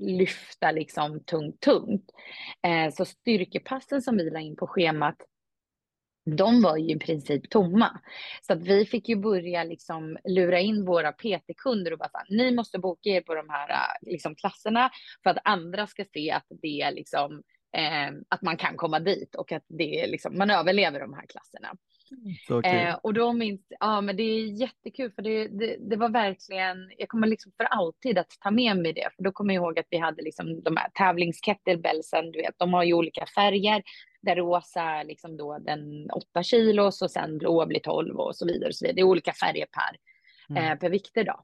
lyfta 0.02 0.72
liksom 0.72 1.24
tungt, 1.24 1.60
tungt. 1.60 2.12
Eh, 2.68 2.94
så 2.94 3.06
styrkepassen 3.06 4.02
som 4.02 4.18
vi 4.18 4.30
la 4.30 4.40
in 4.40 4.56
på 4.56 4.68
schemat 4.68 5.18
de 6.26 6.62
var 6.62 6.78
ju 6.78 6.96
i 6.96 7.00
princip 7.00 7.50
tomma. 7.50 8.00
Så 8.42 8.54
att 8.54 8.64
vi 8.64 8.86
fick 8.86 9.10
ju 9.10 9.16
börja 9.16 9.64
liksom 9.64 10.18
lura 10.24 10.60
in 10.60 10.86
våra 10.86 11.12
PT-kunder 11.12 11.94
och 11.94 12.00
bara 12.00 12.10
så 12.10 12.34
ni 12.34 12.52
måste 12.52 12.80
boka 12.80 13.10
er 13.10 13.22
på 13.22 13.36
de 13.36 13.50
här 13.50 13.70
eh, 13.70 14.12
liksom, 14.12 14.36
klasserna 14.36 14.90
för 15.24 15.30
att 15.30 15.38
andra 15.44 15.88
ska 15.88 16.06
se 16.14 16.32
att 16.32 16.46
det 16.62 16.82
är 16.82 16.92
liksom 16.92 17.44
eh, 17.78 18.12
att 18.30 18.42
man 18.42 18.58
kan 18.58 18.78
komma 18.78 19.00
dit 19.00 19.36
och 19.36 19.52
att 19.52 19.66
det 19.68 20.02
är 20.04 20.08
liksom, 20.08 20.38
man 20.38 20.50
överlever 20.50 21.00
de 21.00 21.14
här 21.14 21.26
klasserna. 21.26 21.76
Eh, 22.64 22.96
och 23.04 23.14
då 23.14 23.34
minns, 23.34 23.62
ja 23.80 24.02
men 24.02 24.16
det 24.16 24.24
är 24.24 24.46
jättekul 24.46 25.12
för 25.12 25.22
det, 25.22 25.48
det, 25.48 25.78
det, 25.80 25.96
var 25.96 26.10
verkligen, 26.10 26.92
jag 26.98 27.10
kommer 27.10 27.28
liksom 27.28 27.52
för 27.58 27.64
alltid 27.64 28.18
att 28.18 28.38
ta 28.40 28.52
med 28.52 28.78
mig 28.78 28.94
det, 28.94 29.10
för 29.16 29.24
då 29.24 29.32
kommer 29.32 29.54
jag 29.54 29.64
ihåg 29.64 29.80
att 29.80 29.88
vi 29.90 29.98
hade 29.98 30.22
liksom 30.22 30.64
de 30.64 30.78
här 30.78 30.90
tävlingskettlebellsen, 30.94 32.32
du 32.32 32.42
vet, 32.42 32.56
de 32.58 32.74
har 32.74 32.84
ju 32.84 32.94
olika 32.94 33.26
färger, 33.36 33.84
där 34.22 34.36
rosa 34.36 34.82
är 34.82 35.04
liksom 35.04 35.38
då 35.38 35.58
den 35.60 36.12
8 36.12 36.44
kilos 36.44 37.02
och 37.02 37.12
sen 37.12 37.38
blå 37.38 37.66
blir 37.66 37.80
12 37.80 38.20
och 38.20 38.36
så 38.36 38.46
vidare. 38.46 38.70
Och 38.70 38.76
så 38.76 38.86
vidare. 38.86 38.96
Det 38.96 39.02
är 39.02 39.06
olika 39.06 39.34
färger 39.34 39.66
per, 39.66 39.98
mm. 40.50 40.72
eh, 40.72 40.80
per 40.80 40.90
vikter 40.90 41.24
då. 41.24 41.44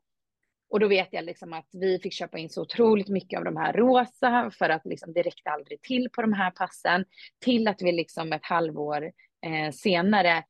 Och 0.69 0.79
då 0.79 0.87
vet 0.87 1.07
jag 1.11 1.25
liksom 1.25 1.53
att 1.53 1.69
vi 1.71 1.99
fick 1.99 2.13
köpa 2.13 2.37
in 2.37 2.49
så 2.49 2.61
otroligt 2.61 3.07
mycket 3.07 3.37
av 3.37 3.45
de 3.45 3.57
här 3.57 3.73
rosa 3.73 4.51
för 4.59 4.69
att 4.69 4.85
liksom 4.85 5.13
det 5.13 5.21
räckte 5.21 5.49
aldrig 5.49 5.81
till 5.81 6.09
på 6.09 6.21
de 6.21 6.33
här 6.33 6.51
passen. 6.51 7.05
Till 7.39 7.67
att 7.67 7.81
vi 7.81 7.91
liksom 7.91 8.33
ett 8.33 8.45
halvår 8.45 9.11
eh, 9.45 9.71
senare 9.71 10.43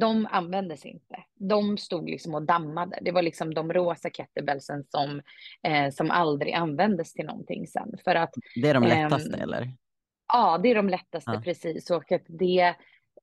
de 0.00 0.26
användes 0.30 0.86
inte. 0.86 1.24
De 1.34 1.78
stod 1.78 2.10
liksom 2.10 2.34
och 2.34 2.42
dammade. 2.42 2.98
Det 3.02 3.12
var 3.12 3.22
liksom 3.22 3.54
de 3.54 3.72
rosa 3.72 4.10
kettlebellsen 4.10 4.84
som, 4.88 5.22
eh, 5.62 5.90
som 5.90 6.10
aldrig 6.10 6.54
användes 6.54 7.12
till 7.12 7.26
någonting 7.26 7.66
sen. 7.66 7.94
För 8.04 8.14
att, 8.14 8.34
det 8.62 8.68
är 8.68 8.74
de 8.74 8.82
lättaste 8.82 9.36
eh, 9.36 9.42
eller? 9.42 9.72
Ja, 10.32 10.60
det 10.62 10.70
är 10.70 10.74
de 10.74 10.88
lättaste, 10.88 11.30
ja. 11.30 11.42
precis. 11.44 11.90
Och 11.90 12.12
att 12.12 12.24
det, 12.26 12.74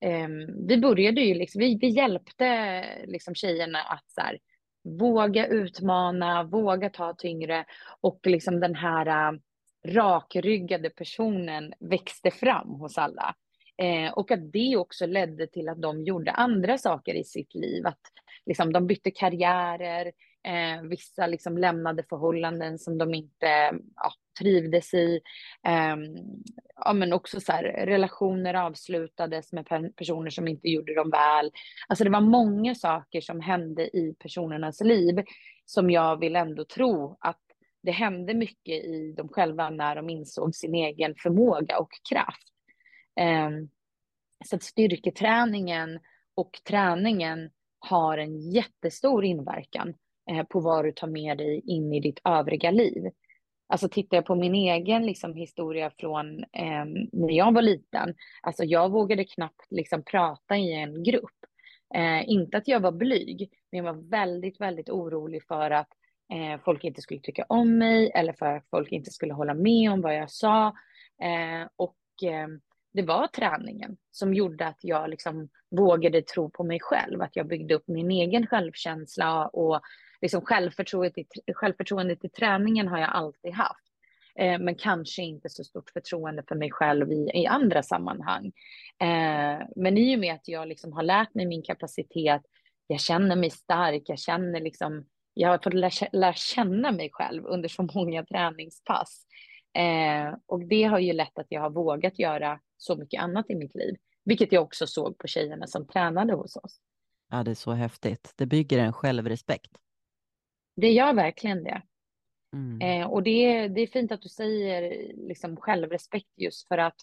um, 0.05 0.67
vi 0.67 0.77
började 0.77 1.21
ju 1.21 1.33
liksom, 1.33 1.59
vi, 1.59 1.77
vi 1.81 1.87
hjälpte 1.87 2.85
liksom 3.05 3.35
tjejerna 3.35 3.79
att 3.79 4.11
så 4.11 4.21
här, 4.21 4.37
våga 4.83 5.47
utmana, 5.47 6.43
våga 6.43 6.89
ta 6.89 7.13
tyngre 7.13 7.65
och 8.01 8.19
liksom 8.23 8.59
den 8.59 8.75
här 8.75 9.31
uh, 9.33 9.39
rakryggade 9.85 10.89
personen 10.89 11.73
växte 11.79 12.31
fram 12.31 12.69
hos 12.69 12.97
alla. 12.97 13.35
Eh, 13.81 14.11
och 14.13 14.31
att 14.31 14.51
det 14.53 14.77
också 14.77 15.05
ledde 15.05 15.47
till 15.47 15.69
att 15.69 15.81
de 15.81 16.03
gjorde 16.03 16.31
andra 16.31 16.77
saker 16.77 17.13
i 17.13 17.23
sitt 17.23 17.55
liv. 17.55 17.87
Att 17.87 18.01
liksom, 18.45 18.73
de 18.73 18.87
bytte 18.87 19.11
karriärer, 19.11 20.05
eh, 20.43 20.81
vissa 20.89 21.27
liksom 21.27 21.57
lämnade 21.57 22.03
förhållanden 22.09 22.79
som 22.79 22.97
de 22.97 23.13
inte 23.13 23.71
ja, 23.95 24.13
trivdes 24.39 24.93
i. 24.93 25.19
Eh, 25.67 25.95
ja, 26.75 26.93
men 26.93 27.13
också 27.13 27.39
så 27.39 27.51
här, 27.51 27.63
relationer 27.63 28.53
avslutades 28.53 29.53
med 29.53 29.67
personer 29.95 30.29
som 30.29 30.47
inte 30.47 30.67
gjorde 30.69 30.95
dem 30.95 31.09
väl. 31.09 31.51
Alltså 31.87 32.03
det 32.03 32.09
var 32.09 32.21
många 32.21 32.75
saker 32.75 33.21
som 33.21 33.41
hände 33.41 33.97
i 33.97 34.15
personernas 34.19 34.81
liv 34.81 35.23
som 35.65 35.91
jag 35.91 36.19
vill 36.19 36.35
ändå 36.35 36.65
tro 36.65 37.17
att 37.19 37.41
det 37.83 37.91
hände 37.91 38.33
mycket 38.33 38.83
i 38.83 39.13
dem 39.17 39.29
själva 39.29 39.69
när 39.69 39.95
de 39.95 40.09
insåg 40.09 40.55
sin 40.55 40.75
egen 40.75 41.15
förmåga 41.15 41.77
och 41.77 41.89
kraft. 42.09 42.49
Ehm, 43.19 43.69
så 44.45 44.55
att 44.55 44.63
styrketräningen 44.63 45.99
och 46.35 46.59
träningen 46.67 47.49
har 47.79 48.17
en 48.17 48.51
jättestor 48.51 49.25
inverkan 49.25 49.93
eh, 50.31 50.43
på 50.43 50.59
vad 50.59 50.85
du 50.85 50.91
tar 50.91 51.07
med 51.07 51.37
dig 51.37 51.61
in 51.65 51.93
i 51.93 51.99
ditt 51.99 52.19
övriga 52.23 52.71
liv. 52.71 53.11
Alltså 53.67 53.89
tittar 53.89 54.17
jag 54.17 54.25
på 54.25 54.35
min 54.35 54.55
egen 54.55 55.05
liksom, 55.05 55.33
historia 55.33 55.91
från 55.97 56.39
eh, 56.39 56.85
när 57.11 57.31
jag 57.31 57.53
var 57.53 57.61
liten, 57.61 58.15
alltså 58.41 58.63
jag 58.63 58.91
vågade 58.91 59.23
knappt 59.23 59.65
liksom, 59.69 60.03
prata 60.03 60.57
i 60.57 60.73
en 60.73 61.03
grupp. 61.03 61.45
Eh, 61.95 62.29
inte 62.29 62.57
att 62.57 62.67
jag 62.67 62.79
var 62.79 62.91
blyg, 62.91 63.49
men 63.71 63.85
jag 63.85 63.93
var 63.93 64.09
väldigt, 64.09 64.61
väldigt 64.61 64.89
orolig 64.89 65.43
för 65.43 65.71
att 65.71 65.89
eh, 66.33 66.61
folk 66.65 66.83
inte 66.83 67.01
skulle 67.01 67.19
tycka 67.19 67.45
om 67.49 67.77
mig 67.77 68.11
eller 68.15 68.33
för 68.33 68.45
att 68.45 68.69
folk 68.69 68.91
inte 68.91 69.11
skulle 69.11 69.33
hålla 69.33 69.53
med 69.53 69.91
om 69.91 70.01
vad 70.01 70.15
jag 70.15 70.31
sa. 70.31 70.67
Eh, 71.21 71.67
och 71.75 71.97
ehm, 72.23 72.61
det 72.93 73.01
var 73.01 73.27
träningen 73.27 73.97
som 74.11 74.33
gjorde 74.33 74.67
att 74.67 74.79
jag 74.81 75.09
liksom 75.09 75.49
vågade 75.71 76.21
tro 76.21 76.49
på 76.49 76.63
mig 76.63 76.79
själv, 76.79 77.21
att 77.21 77.35
jag 77.35 77.47
byggde 77.47 77.75
upp 77.75 77.87
min 77.87 78.11
egen 78.11 78.47
självkänsla 78.47 79.47
och 79.47 79.81
liksom 80.21 80.41
självförtroendet, 80.41 81.17
i, 81.17 81.53
självförtroendet 81.53 82.25
i 82.25 82.29
träningen 82.29 82.87
har 82.87 82.99
jag 82.99 83.09
alltid 83.09 83.53
haft. 83.53 83.85
Eh, 84.35 84.59
men 84.59 84.75
kanske 84.75 85.21
inte 85.21 85.49
så 85.49 85.63
stort 85.63 85.89
förtroende 85.89 86.43
för 86.47 86.55
mig 86.55 86.71
själv 86.71 87.11
i, 87.11 87.31
i 87.33 87.47
andra 87.47 87.83
sammanhang. 87.83 88.45
Eh, 89.01 89.67
men 89.75 89.97
i 89.97 90.15
och 90.15 90.19
med 90.19 90.33
att 90.33 90.47
jag 90.47 90.67
liksom 90.67 90.93
har 90.93 91.03
lärt 91.03 91.33
mig 91.33 91.45
min 91.45 91.63
kapacitet, 91.63 92.41
jag 92.87 92.99
känner 92.99 93.35
mig 93.35 93.49
stark, 93.49 94.03
jag 94.05 94.19
känner 94.19 94.61
liksom, 94.61 95.05
jag 95.33 95.49
har 95.49 95.57
fått 95.57 95.73
lära, 95.73 96.07
lära 96.11 96.33
känna 96.33 96.91
mig 96.91 97.09
själv 97.11 97.45
under 97.45 97.69
så 97.69 97.89
många 97.93 98.25
träningspass. 98.25 99.25
Eh, 99.73 100.35
och 100.45 100.65
det 100.67 100.83
har 100.83 100.99
ju 100.99 101.13
lett 101.13 101.39
att 101.39 101.47
jag 101.49 101.61
har 101.61 101.69
vågat 101.69 102.19
göra 102.19 102.59
så 102.77 102.95
mycket 102.95 103.21
annat 103.21 103.49
i 103.49 103.55
mitt 103.55 103.75
liv, 103.75 103.95
vilket 104.25 104.51
jag 104.51 104.63
också 104.63 104.87
såg 104.87 105.17
på 105.17 105.27
tjejerna 105.27 105.67
som 105.67 105.87
tränade 105.87 106.33
hos 106.33 106.55
oss. 106.55 106.79
Ja, 107.31 107.43
det 107.43 107.51
är 107.51 107.55
så 107.55 107.71
häftigt. 107.71 108.33
Det 108.35 108.45
bygger 108.45 108.79
en 108.79 108.93
självrespekt. 108.93 109.71
Det 110.75 110.91
gör 110.91 111.13
verkligen 111.13 111.63
det. 111.63 111.81
Mm. 112.53 112.81
Eh, 112.81 113.07
och 113.07 113.23
det, 113.23 113.67
det 113.67 113.81
är 113.81 113.87
fint 113.87 114.11
att 114.11 114.21
du 114.21 114.29
säger 114.29 115.13
liksom 115.27 115.57
självrespekt 115.57 116.29
just 116.37 116.67
för 116.67 116.77
att 116.77 116.95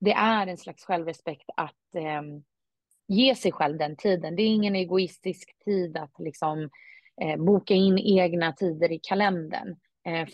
det 0.00 0.12
är 0.12 0.46
en 0.46 0.56
slags 0.56 0.84
självrespekt 0.84 1.44
att 1.56 1.94
eh, 1.94 2.22
ge 3.08 3.34
sig 3.34 3.52
själv 3.52 3.78
den 3.78 3.96
tiden. 3.96 4.36
Det 4.36 4.42
är 4.42 4.46
ingen 4.46 4.76
egoistisk 4.76 5.64
tid 5.64 5.96
att 5.96 6.14
liksom 6.18 6.70
eh, 7.22 7.36
boka 7.36 7.74
in 7.74 7.98
egna 7.98 8.52
tider 8.52 8.92
i 8.92 9.00
kalendern 9.02 9.76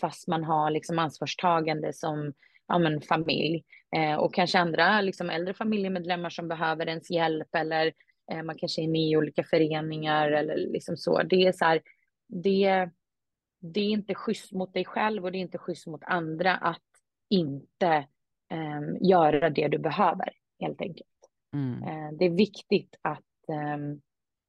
fast 0.01 0.27
man 0.27 0.43
har 0.43 0.71
liksom 0.71 0.99
ansvarstagande 0.99 1.93
som 1.93 2.33
ja, 2.67 2.77
men, 2.77 3.01
familj 3.01 3.63
eh, 3.95 4.15
och 4.15 4.33
kanske 4.33 4.59
andra 4.59 5.01
liksom, 5.01 5.29
äldre 5.29 5.53
familjemedlemmar 5.53 6.29
som 6.29 6.47
behöver 6.47 6.87
ens 6.87 7.09
hjälp 7.09 7.55
eller 7.55 7.93
eh, 8.31 8.43
man 8.43 8.57
kanske 8.57 8.81
är 8.81 8.87
med 8.87 9.01
i 9.01 9.17
olika 9.17 9.43
föreningar 9.43 10.31
eller 10.31 10.57
liksom 10.57 10.97
så. 10.97 11.23
Det 11.23 11.47
är 11.47 11.51
så 11.51 11.65
här, 11.65 11.81
det, 12.27 12.89
det 13.61 13.79
är 13.79 13.89
inte 13.89 14.15
schysst 14.15 14.51
mot 14.51 14.73
dig 14.73 14.85
själv 14.85 15.25
och 15.25 15.31
det 15.31 15.37
är 15.37 15.41
inte 15.41 15.57
schysst 15.57 15.87
mot 15.87 16.03
andra 16.03 16.55
att 16.55 16.81
inte 17.29 17.87
eh, 18.51 18.81
göra 19.01 19.49
det 19.49 19.67
du 19.67 19.77
behöver 19.77 20.29
helt 20.59 20.81
enkelt. 20.81 21.07
Mm. 21.53 21.83
Eh, 21.83 22.17
det 22.19 22.25
är 22.25 22.37
viktigt 22.37 22.95
att 23.01 23.49
ehm, 23.49 24.01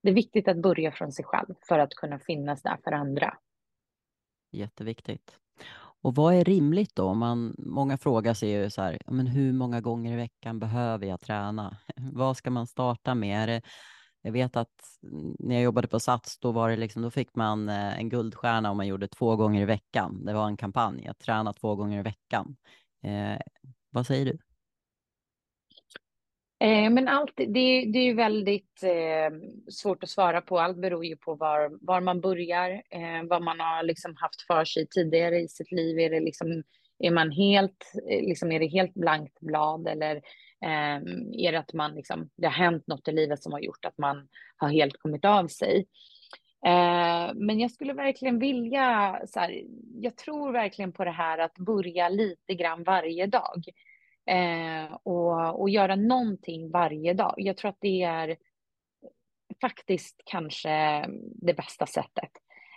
det 0.03 0.09
är 0.09 0.15
viktigt 0.15 0.49
att 0.49 0.57
börja 0.57 0.93
från 0.93 1.13
sig 1.13 1.25
själv 1.25 1.55
för 1.69 1.79
att 1.79 1.95
kunna 1.95 2.19
finnas 2.19 2.63
där 2.63 2.77
för 2.85 2.93
andra. 2.93 3.37
Jätteviktigt. 4.51 5.39
Och 6.03 6.15
vad 6.15 6.35
är 6.35 6.45
rimligt 6.45 6.95
då? 6.97 7.15
Man, 7.15 7.55
många 7.59 7.99
frågar 7.99 8.35
sig 8.35 8.51
ju 8.51 8.71
så 8.71 8.83
här, 8.83 8.99
men 9.07 9.27
hur 9.27 9.53
många 9.53 9.81
gånger 9.81 10.13
i 10.13 10.17
veckan 10.17 10.59
behöver 10.59 11.07
jag 11.07 11.21
träna? 11.21 11.77
vad 12.13 12.37
ska 12.37 12.51
man 12.51 12.67
starta 12.67 13.15
med? 13.15 13.49
Det, 13.49 13.63
jag 14.23 14.33
vet 14.33 14.57
att 14.57 14.99
när 15.39 15.55
jag 15.55 15.65
jobbade 15.65 15.89
på 15.89 16.01
Sats, 16.01 16.39
då, 16.39 16.53
var 16.53 16.71
det 16.71 16.77
liksom, 16.77 17.03
då 17.03 17.11
fick 17.11 17.35
man 17.35 17.69
eh, 17.69 17.99
en 17.99 18.09
guldstjärna 18.09 18.71
om 18.71 18.77
man 18.77 18.87
gjorde 18.87 19.09
två 19.09 19.37
gånger 19.37 19.63
i 19.63 19.65
veckan. 19.65 20.25
Det 20.25 20.33
var 20.33 20.47
en 20.47 20.57
kampanj, 20.57 21.07
att 21.07 21.19
träna 21.19 21.53
två 21.53 21.77
gånger 21.77 21.99
i 21.99 22.03
veckan. 22.03 22.57
Eh, 23.03 23.41
vad 23.91 24.07
säger 24.07 24.25
du? 24.25 24.39
Eh, 26.61 26.91
men 26.91 27.09
allt, 27.09 27.33
det, 27.37 27.45
det 27.93 27.99
är 27.99 28.05
ju 28.05 28.15
väldigt 28.15 28.83
eh, 28.83 29.39
svårt 29.71 30.03
att 30.03 30.09
svara 30.09 30.41
på. 30.41 30.59
Allt 30.59 30.77
beror 30.77 31.05
ju 31.05 31.17
på 31.17 31.35
var, 31.35 31.79
var 31.81 32.01
man 32.01 32.21
börjar, 32.21 32.71
eh, 32.71 33.23
vad 33.29 33.43
man 33.43 33.61
har 33.61 33.83
liksom 33.83 34.17
haft 34.17 34.43
för 34.47 34.65
sig 34.65 34.87
tidigare 34.91 35.41
i 35.41 35.49
sitt 35.49 35.73
liv. 35.73 35.99
Är, 35.99 36.11
det 36.11 36.21
liksom, 36.21 36.63
är, 36.99 37.11
man 37.11 37.31
helt, 37.31 37.93
eh, 38.11 38.21
liksom, 38.21 38.53
är 38.53 38.61
det 38.61 38.67
helt 38.67 38.95
blankt 38.95 39.41
blad 39.41 39.89
eller 39.89 40.17
eh, 40.65 40.97
är 41.47 41.53
det 41.53 41.59
att 41.59 41.73
man 41.73 41.95
liksom, 41.95 42.31
det 42.37 42.47
har 42.47 42.55
hänt 42.55 42.87
något 42.87 43.09
i 43.09 43.13
livet 43.13 43.43
som 43.43 43.53
har 43.53 43.61
gjort 43.61 43.85
att 43.85 43.99
man 43.99 44.29
har 44.57 44.69
helt 44.69 44.99
kommit 44.99 45.25
av 45.25 45.47
sig? 45.47 45.87
Eh, 46.67 47.35
men 47.35 47.61
jag 47.61 47.71
skulle 47.71 47.93
verkligen 47.93 48.39
vilja, 48.39 49.21
så 49.27 49.41
här, 49.41 49.63
jag 49.95 50.17
tror 50.17 50.53
verkligen 50.53 50.93
på 50.93 51.05
det 51.05 51.11
här 51.11 51.39
att 51.39 51.59
börja 51.59 52.09
lite 52.09 52.55
grann 52.55 52.85
varje 52.85 53.27
dag 53.27 53.65
eh, 54.29 54.99
och, 55.03 55.61
och 55.61 55.71
göra 55.71 55.97
någonting 55.97 56.71
varje 56.71 57.15
dag. 57.15 57.35
Jag 57.37 57.57
tror 57.57 57.69
att 57.69 57.81
det 57.81 58.03
är 58.03 58.37
faktiskt 59.61 60.23
kanske 60.25 61.05
det 61.35 61.55
bästa 61.55 61.87
sättet. 61.87 62.31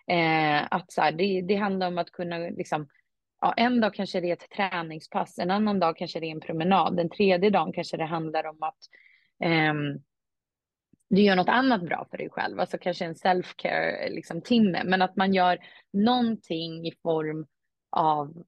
Eh, 0.07 0.67
att 0.71 0.91
så 0.91 1.01
här, 1.01 1.11
det, 1.11 1.41
det 1.41 1.55
handlar 1.55 1.87
om 1.87 1.97
att 1.97 2.11
kunna 2.11 2.37
liksom, 2.37 2.87
ja, 3.41 3.53
en 3.57 3.81
dag 3.81 3.93
kanske 3.93 4.21
det 4.21 4.29
är 4.29 4.33
ett 4.33 4.49
träningspass, 4.49 5.39
en 5.39 5.51
annan 5.51 5.79
dag 5.79 5.97
kanske 5.97 6.19
det 6.19 6.25
är 6.25 6.31
en 6.31 6.39
promenad, 6.39 6.97
den 6.97 7.09
tredje 7.09 7.49
dagen 7.49 7.73
kanske 7.73 7.97
det 7.97 8.05
handlar 8.05 8.47
om 8.47 8.63
att 8.63 8.79
eh, 9.43 9.73
du 11.09 11.21
gör 11.21 11.35
något 11.35 11.49
annat 11.49 11.81
bra 11.81 12.07
för 12.11 12.17
dig 12.17 12.29
själv, 12.29 12.59
alltså 12.59 12.77
kanske 12.77 13.05
en 13.05 13.15
self-care 13.15 14.09
liksom, 14.09 14.41
timme, 14.41 14.81
men 14.85 15.01
att 15.01 15.15
man 15.15 15.33
gör 15.33 15.57
någonting 15.93 16.87
i 16.87 16.91
form 17.03 17.45
av 17.89 18.43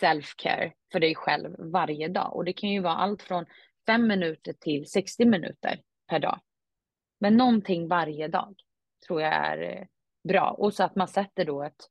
self-care 0.00 0.72
för 0.92 1.00
dig 1.00 1.14
själv 1.14 1.54
varje 1.58 2.08
dag. 2.08 2.36
Och 2.36 2.44
det 2.44 2.52
kan 2.52 2.70
ju 2.70 2.80
vara 2.80 2.94
allt 2.94 3.22
från 3.22 3.46
fem 3.86 4.06
minuter 4.06 4.52
till 4.52 4.86
60 4.86 5.24
minuter 5.24 5.80
per 6.10 6.18
dag. 6.18 6.40
Men 7.20 7.36
någonting 7.36 7.88
varje 7.88 8.28
dag 8.28 8.54
tror 9.06 9.22
jag 9.22 9.34
är 9.34 9.62
eh, 9.62 9.86
bra. 10.28 10.50
Och 10.50 10.74
så 10.74 10.84
att 10.84 10.96
man 10.96 11.08
sätter 11.08 11.44
då 11.44 11.62
ett, 11.62 11.88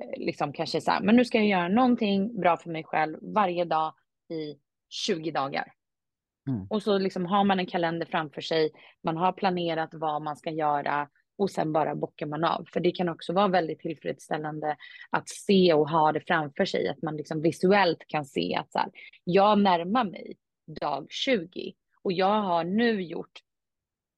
eh, 0.00 0.24
liksom 0.24 0.52
kanske 0.52 0.80
så 0.80 0.90
här, 0.90 1.00
men 1.00 1.16
nu 1.16 1.24
ska 1.24 1.38
jag 1.38 1.46
göra 1.46 1.68
någonting 1.68 2.40
bra 2.40 2.56
för 2.56 2.70
mig 2.70 2.84
själv 2.84 3.18
varje 3.22 3.64
dag 3.64 3.94
i 4.28 4.56
20 4.88 5.30
dagar. 5.30 5.72
Mm. 6.48 6.66
Och 6.70 6.82
så 6.82 6.98
liksom 6.98 7.26
har 7.26 7.44
man 7.44 7.58
en 7.58 7.66
kalender 7.66 8.06
framför 8.06 8.40
sig, 8.40 8.70
man 9.02 9.16
har 9.16 9.32
planerat 9.32 9.90
vad 9.92 10.22
man 10.22 10.36
ska 10.36 10.50
göra 10.50 11.08
och 11.40 11.50
sen 11.50 11.72
bara 11.72 11.94
bockar 11.94 12.26
man 12.26 12.44
av. 12.44 12.64
För 12.72 12.80
det 12.80 12.90
kan 12.90 13.08
också 13.08 13.32
vara 13.32 13.48
väldigt 13.48 13.80
tillfredsställande 13.80 14.76
att 15.10 15.28
se 15.28 15.72
och 15.72 15.90
ha 15.90 16.12
det 16.12 16.20
framför 16.20 16.64
sig, 16.64 16.88
att 16.88 17.02
man 17.02 17.16
liksom 17.16 17.42
visuellt 17.42 18.04
kan 18.06 18.24
se 18.24 18.54
att 18.54 18.72
så 18.72 18.78
här, 18.78 18.90
jag 19.24 19.58
närmar 19.58 20.04
mig 20.04 20.36
dag 20.80 21.06
20 21.10 21.72
och 22.02 22.12
jag 22.12 22.42
har 22.42 22.64
nu 22.64 23.02
gjort 23.02 23.40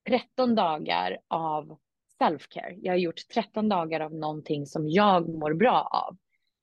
13 0.09 0.55
dagar 0.55 1.19
av 1.29 1.79
self-care. 2.21 2.79
Jag 2.83 2.93
har 2.93 2.99
gjort 2.99 3.29
13 3.35 3.69
dagar 3.69 4.01
av 4.01 4.15
någonting 4.15 4.67
som 4.67 4.89
jag 4.89 5.29
mår 5.29 5.55
bra 5.55 5.81
av. 5.81 6.17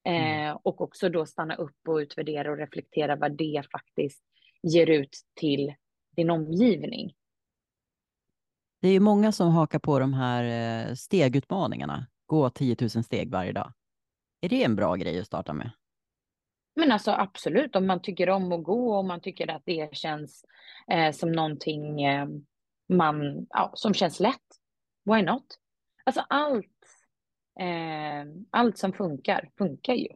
Mm. 0.03 0.49
Eh, 0.49 0.57
och 0.64 0.82
också 0.82 1.10
då 1.10 1.26
stanna 1.26 1.55
upp 1.55 1.88
och 1.88 1.95
utvärdera 1.95 2.51
och 2.51 2.57
reflektera 2.57 3.16
vad 3.16 3.38
det 3.38 3.64
faktiskt 3.72 4.24
ger 4.64 4.89
ut 4.89 5.18
till 5.36 5.74
din 6.16 6.30
omgivning. 6.30 7.14
Det 8.82 8.88
är 8.88 8.92
ju 8.92 9.00
många 9.00 9.32
som 9.32 9.52
hakar 9.52 9.80
på 9.80 10.00
de 10.00 10.14
här 10.14 10.44
eh, 10.44 10.94
stegutmaningarna. 10.94 12.08
Gå 12.26 12.50
10 12.50 12.76
000 12.80 12.90
steg 12.90 13.32
varje 13.32 13.52
dag. 13.52 13.74
Är 14.42 14.50
det 14.50 14.64
en 14.64 14.76
bra 14.76 14.96
grej 14.96 15.20
att 15.20 15.26
starta 15.28 15.54
med? 15.54 15.72
Men 16.76 16.92
alltså 16.92 17.12
absolut, 17.12 17.76
om 17.76 17.88
man 17.88 18.02
tycker 18.02 18.30
om 18.30 18.52
att 18.52 18.64
gå 18.64 18.98
och 18.98 19.06
man 19.06 19.22
tycker 19.22 19.52
att 19.52 19.62
det 19.66 19.96
känns 19.96 20.46
eh, 20.92 21.12
som 21.12 21.32
någonting 21.32 22.04
eh, 22.04 22.28
man, 22.90 23.48
ja, 23.50 23.72
som 23.76 23.94
känns 23.94 24.20
lätt. 24.20 24.60
Why 25.06 25.22
not? 25.22 25.46
Alltså 26.04 26.26
allt, 26.30 26.66
eh, 27.60 28.26
allt 28.50 28.78
som 28.78 28.94
funkar, 28.94 29.50
funkar 29.58 29.94
ju. 29.94 30.08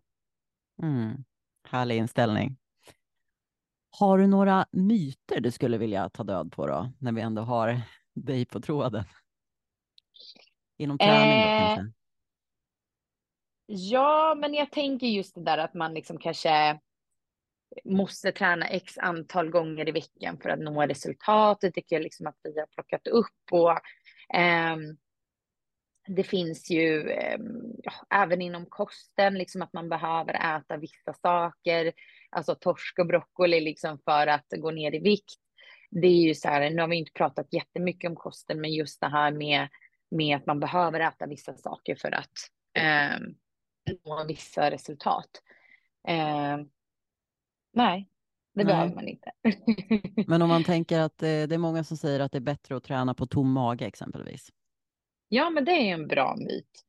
Mm. 0.82 1.24
Härlig 1.68 1.98
inställning. 1.98 2.58
Har 4.00 4.18
du 4.18 4.28
några 4.28 4.66
myter 4.72 5.40
du 5.40 5.52
skulle 5.52 5.78
vilja 5.78 6.10
ta 6.10 6.24
död 6.24 6.52
på 6.52 6.68
då, 6.68 6.92
när 7.00 7.12
vi 7.12 7.22
ändå 7.22 7.42
har 7.42 7.82
dig 8.14 8.46
på 8.46 8.60
tråden? 8.60 9.04
Inom 10.78 10.98
träning 10.98 11.42
då 11.42 11.48
Eh, 11.48 11.58
kanske? 11.58 11.94
ja, 13.66 14.36
men 14.38 14.54
jag 14.54 14.72
tänker 14.72 15.08
just 15.08 15.36
det 15.36 15.42
där 15.44 15.58
att 15.58 15.74
man 15.74 15.94
liksom 15.94 16.18
kanske 16.18 16.80
måste 17.86 18.32
träna 18.32 18.68
x 18.68 18.98
antal 18.98 19.50
gånger 19.50 19.90
i 19.90 19.92
veckan 19.92 20.38
för 20.42 20.50
att 20.50 20.60
nå 20.60 20.82
resultat. 20.82 21.58
Det 21.62 21.72
tycker 21.72 21.96
jag 21.96 22.04
liksom 22.04 22.28
att 22.28 22.38
vi 22.44 22.60
har 22.60 22.68
plockat 22.68 23.08
upp 23.08 23.52
och 23.52 23.72
eh, 24.38 24.78
det 26.08 26.24
finns 26.24 26.72
ju 26.72 27.10
eh, 27.10 27.40
ja, 27.84 27.94
även 28.10 28.42
inom 28.42 28.66
kosten, 28.66 29.34
liksom 29.34 29.62
att 29.62 29.74
man 29.74 29.90
behöver 29.90 30.58
äta 30.58 30.78
vissa 30.78 31.14
saker, 31.14 31.94
alltså 32.30 32.56
torsk 32.56 33.00
och 33.00 33.08
broccoli 33.08 33.62
liksom 33.62 34.00
för 34.06 34.28
att 34.28 34.46
gå 34.58 34.72
ner 34.72 34.96
i 34.96 35.00
vikt. 35.00 35.40
Det 36.02 36.08
är 36.08 36.22
ju 36.22 36.36
så 36.36 36.48
här, 36.48 36.70
nu 36.70 36.82
har 36.82 36.88
vi 36.88 36.96
inte 36.96 37.12
pratat 37.12 37.54
jättemycket 37.54 38.10
om 38.10 38.16
kosten, 38.16 38.62
men 38.62 38.74
just 38.74 39.02
det 39.02 39.08
här 39.08 39.32
med, 39.32 39.68
med 40.12 40.38
att 40.38 40.46
man 40.46 40.60
behöver 40.60 41.00
äta 41.00 41.28
vissa 41.28 41.58
saker 41.58 41.96
för 41.96 42.12
att 42.12 42.32
eh, 42.74 43.20
nå 44.06 44.26
vissa 44.28 44.72
resultat. 44.72 45.30
Eh, 46.08 46.58
nej, 47.74 48.10
det 48.54 48.64
Nej. 48.64 48.66
behöver 48.66 48.96
man 48.96 49.08
inte. 49.08 49.32
Men 50.28 50.42
om 50.42 50.50
man 50.50 50.64
tänker 50.64 51.00
att 51.00 51.24
eh, 51.24 51.28
det 51.28 51.56
är 51.56 51.58
många 51.58 51.84
som 51.84 51.98
säger 51.98 52.20
att 52.20 52.32
det 52.32 52.38
är 52.38 52.42
bättre 52.42 52.76
att 52.76 52.84
träna 52.84 53.14
på 53.14 53.26
tom 53.26 53.52
mage 53.52 53.86
exempelvis. 53.86 54.50
Ja, 55.28 55.50
men 55.50 55.66
det 55.66 55.72
är 55.72 55.94
en 55.94 56.08
bra 56.08 56.36
myt. 56.38 56.84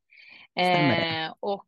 Stämmer 0.51 1.01
det? 1.01 1.25
Eh, 1.25 1.33
och 1.39 1.65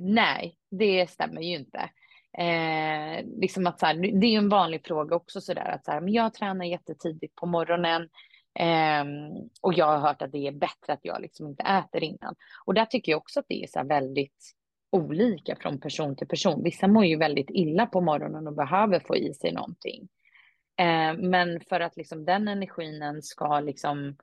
nej, 0.00 0.56
det 0.70 1.10
stämmer 1.10 1.40
ju 1.40 1.56
inte. 1.56 1.90
Eh, 2.38 3.24
liksom 3.40 3.66
att 3.66 3.80
så 3.80 3.86
här, 3.86 3.94
det 3.94 4.26
är 4.26 4.30
ju 4.30 4.36
en 4.36 4.48
vanlig 4.48 4.86
fråga 4.86 5.16
också 5.16 5.40
så 5.40 5.54
där 5.54 5.68
att 5.68 5.84
så 5.84 5.90
här, 5.90 6.00
men 6.00 6.12
jag 6.12 6.34
tränar 6.34 6.64
jättetidigt 6.64 7.34
på 7.34 7.46
morgonen 7.46 8.02
eh, 8.58 9.04
och 9.60 9.74
jag 9.74 9.86
har 9.86 9.98
hört 9.98 10.22
att 10.22 10.32
det 10.32 10.46
är 10.46 10.52
bättre 10.52 10.92
att 10.92 11.00
jag 11.02 11.22
liksom 11.22 11.46
inte 11.46 11.62
äter 11.62 12.04
innan. 12.04 12.34
Och 12.64 12.74
där 12.74 12.84
tycker 12.84 13.12
jag 13.12 13.18
också 13.18 13.40
att 13.40 13.46
det 13.48 13.62
är 13.62 13.66
så 13.66 13.78
här 13.78 13.86
väldigt 13.86 14.54
olika 14.92 15.56
från 15.56 15.80
person 15.80 16.16
till 16.16 16.28
person. 16.28 16.62
Vissa 16.64 16.88
mår 16.88 17.04
ju 17.04 17.16
väldigt 17.16 17.50
illa 17.50 17.86
på 17.86 18.00
morgonen 18.00 18.46
och 18.46 18.54
behöver 18.54 19.00
få 19.00 19.16
i 19.16 19.34
sig 19.34 19.52
någonting. 19.52 20.08
Eh, 20.76 21.14
men 21.18 21.60
för 21.60 21.80
att 21.80 21.96
liksom 21.96 22.24
den 22.24 22.48
energin 22.48 23.22
ska 23.22 23.60
liksom 23.60 24.16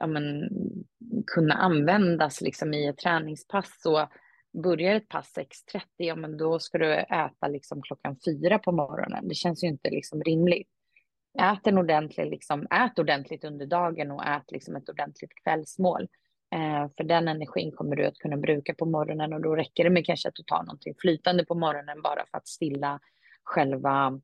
ja, 0.00 0.06
men, 0.06 0.48
kunna 1.26 1.54
användas 1.54 2.40
liksom 2.40 2.74
i 2.74 2.86
ett 2.86 2.98
träningspass. 2.98 3.80
Så 3.82 4.08
börjar 4.52 4.94
ett 4.94 5.08
pass 5.08 5.34
6.30, 5.36 5.80
ja 5.96 6.16
men 6.16 6.36
då 6.36 6.58
ska 6.58 6.78
du 6.78 6.94
äta 6.94 7.48
liksom 7.48 7.82
klockan 7.82 8.16
fyra 8.24 8.58
på 8.58 8.72
morgonen. 8.72 9.28
Det 9.28 9.34
känns 9.34 9.64
ju 9.64 9.68
inte 9.68 9.90
liksom 9.90 10.22
rimligt. 10.22 10.68
Ät 11.38 11.66
en 11.66 11.78
ordentlig, 11.78 12.30
liksom, 12.30 12.66
ät 12.70 12.98
ordentligt 12.98 13.44
under 13.44 13.66
dagen 13.66 14.10
och 14.10 14.24
ät 14.24 14.50
liksom 14.50 14.76
ett 14.76 14.88
ordentligt 14.88 15.34
kvällsmål. 15.44 16.08
Eh, 16.54 16.90
för 16.96 17.04
den 17.04 17.28
energin 17.28 17.72
kommer 17.72 17.96
du 17.96 18.06
att 18.06 18.18
kunna 18.18 18.36
bruka 18.36 18.74
på 18.74 18.86
morgonen 18.86 19.32
och 19.32 19.40
då 19.40 19.56
räcker 19.56 19.84
det 19.84 19.90
med 19.90 20.06
kanske 20.06 20.28
att 20.28 20.34
du 20.34 20.42
tar 20.42 20.62
någonting 20.62 20.94
flytande 20.98 21.44
på 21.44 21.54
morgonen 21.54 22.02
bara 22.02 22.26
för 22.30 22.38
att 22.38 22.48
stilla 22.48 23.00
själva, 23.44 24.20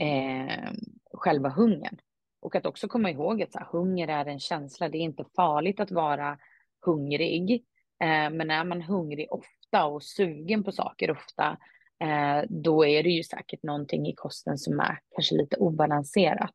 eh, 0.00 0.72
själva 1.12 1.48
hungern. 1.48 1.96
Och 2.40 2.56
att 2.56 2.66
också 2.66 2.88
komma 2.88 3.10
ihåg 3.10 3.42
att 3.42 3.52
så 3.52 3.58
här, 3.58 3.66
hunger 3.66 4.08
är 4.08 4.26
en 4.26 4.40
känsla. 4.40 4.88
Det 4.88 4.98
är 4.98 5.02
inte 5.02 5.24
farligt 5.36 5.80
att 5.80 5.90
vara 5.90 6.38
hungrig. 6.86 7.64
Eh, 8.04 8.30
men 8.30 8.50
är 8.50 8.64
man 8.64 8.82
hungrig 8.82 9.28
ofta 9.30 9.84
och 9.84 10.02
sugen 10.02 10.64
på 10.64 10.72
saker 10.72 11.10
ofta, 11.10 11.56
eh, 12.00 12.44
då 12.48 12.86
är 12.86 13.02
det 13.02 13.10
ju 13.10 13.22
säkert 13.22 13.62
någonting 13.62 14.06
i 14.06 14.14
kosten 14.14 14.58
som 14.58 14.80
är 14.80 14.98
kanske 15.14 15.34
lite 15.34 15.56
obalanserat. 15.56 16.54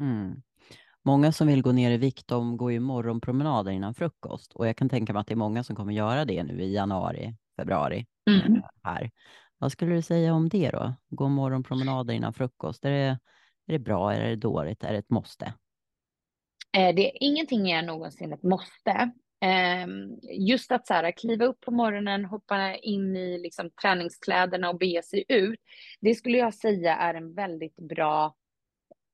Mm. 0.00 0.42
Många 1.04 1.32
som 1.32 1.46
vill 1.46 1.62
gå 1.62 1.72
ner 1.72 1.90
i 1.90 1.96
vikt, 1.96 2.28
de 2.28 2.56
går 2.56 2.72
ju 2.72 2.80
morgonpromenader 2.80 3.72
innan 3.72 3.94
frukost 3.94 4.52
och 4.52 4.68
jag 4.68 4.76
kan 4.76 4.88
tänka 4.88 5.12
mig 5.12 5.20
att 5.20 5.26
det 5.26 5.34
är 5.34 5.36
många 5.36 5.64
som 5.64 5.76
kommer 5.76 5.92
göra 5.92 6.24
det 6.24 6.42
nu 6.42 6.62
i 6.62 6.74
januari, 6.74 7.34
februari 7.56 8.06
Mm. 8.30 8.56
eh, 8.56 8.62
här. 8.82 9.10
Vad 9.58 9.72
skulle 9.72 9.94
du 9.94 10.02
säga 10.02 10.34
om 10.34 10.48
det 10.48 10.70
då? 10.70 10.94
Gå 11.08 11.28
morgonpromenader 11.28 12.14
innan 12.14 12.34
frukost. 12.34 12.84
Är 12.84 12.90
det, 12.90 13.18
är 13.66 13.72
det 13.72 13.78
bra? 13.78 14.14
Är 14.14 14.28
det 14.28 14.36
dåligt? 14.36 14.84
Är 14.84 14.92
det 14.92 14.98
ett 14.98 15.10
måste? 15.10 15.54
Det 16.72 17.10
är 17.10 17.12
ingenting 17.20 17.70
är 17.70 17.82
någonsin 17.82 18.32
ett 18.32 18.42
måste. 18.42 19.10
Ehm, 19.40 20.18
just 20.22 20.72
att 20.72 20.86
så 20.86 20.94
här, 20.94 21.10
kliva 21.10 21.44
upp 21.44 21.60
på 21.60 21.70
morgonen, 21.70 22.24
hoppa 22.24 22.74
in 22.74 23.16
i 23.16 23.38
liksom, 23.38 23.70
träningskläderna 23.70 24.70
och 24.70 24.78
bege 24.78 25.02
sig 25.02 25.24
ut. 25.28 25.60
Det 26.00 26.14
skulle 26.14 26.38
jag 26.38 26.54
säga 26.54 26.96
är 26.96 27.14
en 27.14 27.34
väldigt 27.34 27.76
bra 27.76 28.34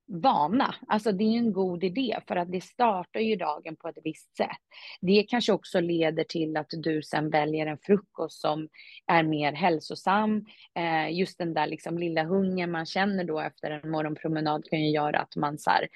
vana. 0.07 0.75
Alltså 0.89 1.13
det 1.13 1.25
är 1.25 1.39
en 1.39 1.53
god 1.53 1.85
idé 1.85 2.19
för 2.29 2.37
att 2.37 2.53
det 2.53 2.61
startar 2.61 3.21
ju 3.21 3.37
dagen 3.37 3.77
på 3.77 3.89
ett 3.89 3.99
visst 4.05 4.37
sätt. 4.37 4.59
Det 5.01 5.23
kanske 5.29 5.53
också 5.53 5.81
leder 5.81 6.25
till 6.25 6.57
att 6.57 6.71
du 6.71 7.03
sen 7.03 7.31
väljer 7.31 7.67
en 7.67 7.79
frukost 7.79 8.41
som 8.41 8.69
är 9.07 9.23
mer 9.23 9.53
hälsosam. 9.53 10.47
Ehm, 10.75 11.11
just 11.11 11.39
den 11.39 11.55
där 11.55 11.67
liksom 11.67 11.99
lilla 11.99 12.25
hungern 12.25 12.71
man 12.71 12.87
känner 12.87 13.25
då 13.25 13.41
efter 13.41 13.71
en 13.71 13.91
morgonpromenad 13.91 14.65
kan 14.65 14.81
ju 14.81 14.91
göra 14.91 15.21
att 15.21 15.37
man 15.37 15.59
så 15.59 15.71
här, 15.71 15.89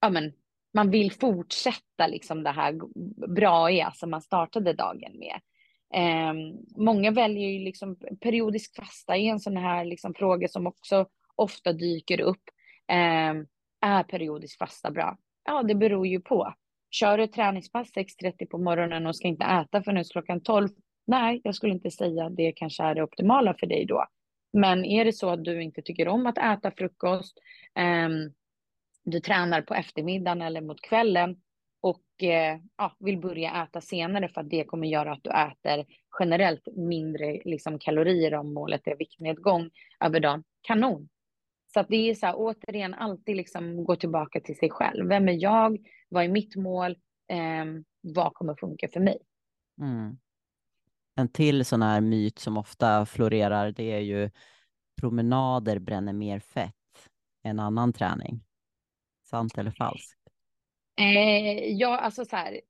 ja 0.00 0.10
men 0.10 0.32
man 0.74 0.90
vill 0.90 1.12
fortsätta 1.12 2.06
liksom 2.06 2.42
det 2.42 2.50
här 2.50 2.80
braiga 3.34 3.86
alltså 3.86 3.98
som 3.98 4.10
man 4.10 4.22
startade 4.22 4.72
dagen 4.72 5.18
med. 5.18 5.40
Eh, 5.94 6.34
många 6.76 7.10
väljer 7.10 7.48
ju 7.48 7.64
liksom 7.64 7.96
periodisk 8.20 8.76
fasta 8.76 9.16
i 9.16 9.28
en 9.28 9.40
sån 9.40 9.56
här 9.56 9.84
liksom 9.84 10.14
fråga 10.14 10.48
som 10.48 10.66
också 10.66 11.06
ofta 11.34 11.72
dyker 11.72 12.20
upp. 12.20 12.42
Eh, 12.88 13.34
är 13.80 14.02
periodisk 14.02 14.58
fasta 14.58 14.90
bra? 14.90 15.16
Ja, 15.44 15.62
det 15.62 15.74
beror 15.74 16.06
ju 16.06 16.20
på. 16.20 16.54
Kör 16.90 17.18
du 17.18 17.24
ett 17.24 17.32
träningspass 17.32 17.92
6.30 17.96 18.46
på 18.46 18.58
morgonen 18.58 19.06
och 19.06 19.16
ska 19.16 19.28
inte 19.28 19.44
äta 19.44 19.82
förrän 19.82 20.04
klockan 20.04 20.40
12? 20.40 20.68
Nej, 21.06 21.40
jag 21.44 21.54
skulle 21.54 21.72
inte 21.72 21.90
säga 21.90 22.24
att 22.24 22.36
det 22.36 22.52
kanske 22.52 22.82
är 22.82 22.94
det 22.94 23.02
optimala 23.02 23.54
för 23.54 23.66
dig 23.66 23.84
då. 23.86 24.04
Men 24.52 24.84
är 24.84 25.04
det 25.04 25.12
så 25.12 25.30
att 25.30 25.44
du 25.44 25.62
inte 25.62 25.82
tycker 25.82 26.08
om 26.08 26.26
att 26.26 26.38
äta 26.38 26.70
frukost, 26.70 27.38
eh, 27.74 28.08
du 29.04 29.20
tränar 29.20 29.62
på 29.62 29.74
eftermiddagen 29.74 30.42
eller 30.42 30.60
mot 30.60 30.80
kvällen 30.80 31.36
och 31.80 32.22
eh, 32.22 32.58
ja, 32.76 32.96
vill 32.98 33.20
börja 33.20 33.62
äta 33.62 33.80
senare 33.80 34.28
för 34.28 34.40
att 34.40 34.50
det 34.50 34.64
kommer 34.64 34.88
göra 34.88 35.12
att 35.12 35.24
du 35.24 35.30
äter 35.30 35.86
generellt 36.20 36.68
mindre 36.76 37.40
liksom, 37.44 37.78
kalorier 37.78 38.34
om 38.34 38.54
målet 38.54 38.86
är 38.86 38.96
viktnedgång 38.96 39.70
över 40.00 40.20
dagen. 40.20 40.44
Kanon! 40.62 41.08
Så 41.74 41.80
att 41.80 41.88
det 41.88 42.10
är 42.10 42.14
så 42.14 42.26
här, 42.26 42.34
återigen 42.36 42.94
alltid 42.94 43.36
liksom 43.36 43.84
gå 43.84 43.96
tillbaka 43.96 44.40
till 44.40 44.58
sig 44.58 44.70
själv. 44.70 45.08
Vem 45.08 45.28
är 45.28 45.42
jag? 45.42 45.78
Vad 46.08 46.24
är 46.24 46.28
mitt 46.28 46.56
mål? 46.56 46.90
Eh, 47.28 47.64
vad 48.00 48.34
kommer 48.34 48.54
funka 48.54 48.88
för 48.88 49.00
mig? 49.00 49.18
Mm. 49.80 50.18
En 51.14 51.28
till 51.28 51.64
sån 51.64 51.82
här 51.82 52.00
myt 52.00 52.38
som 52.38 52.56
ofta 52.56 53.06
florerar, 53.06 53.72
det 53.72 53.92
är 53.92 53.98
ju 53.98 54.30
promenader 55.00 55.78
bränner 55.78 56.12
mer 56.12 56.40
fett 56.40 56.74
än 57.44 57.60
annan 57.60 57.92
träning. 57.92 58.44
Sant 59.32 59.58
eller 59.58 59.70
falskt? 59.70 60.18
Eh, 61.00 61.72
ja, 61.72 61.98
alltså 61.98 62.24
så 62.24 62.36
här, 62.36 62.60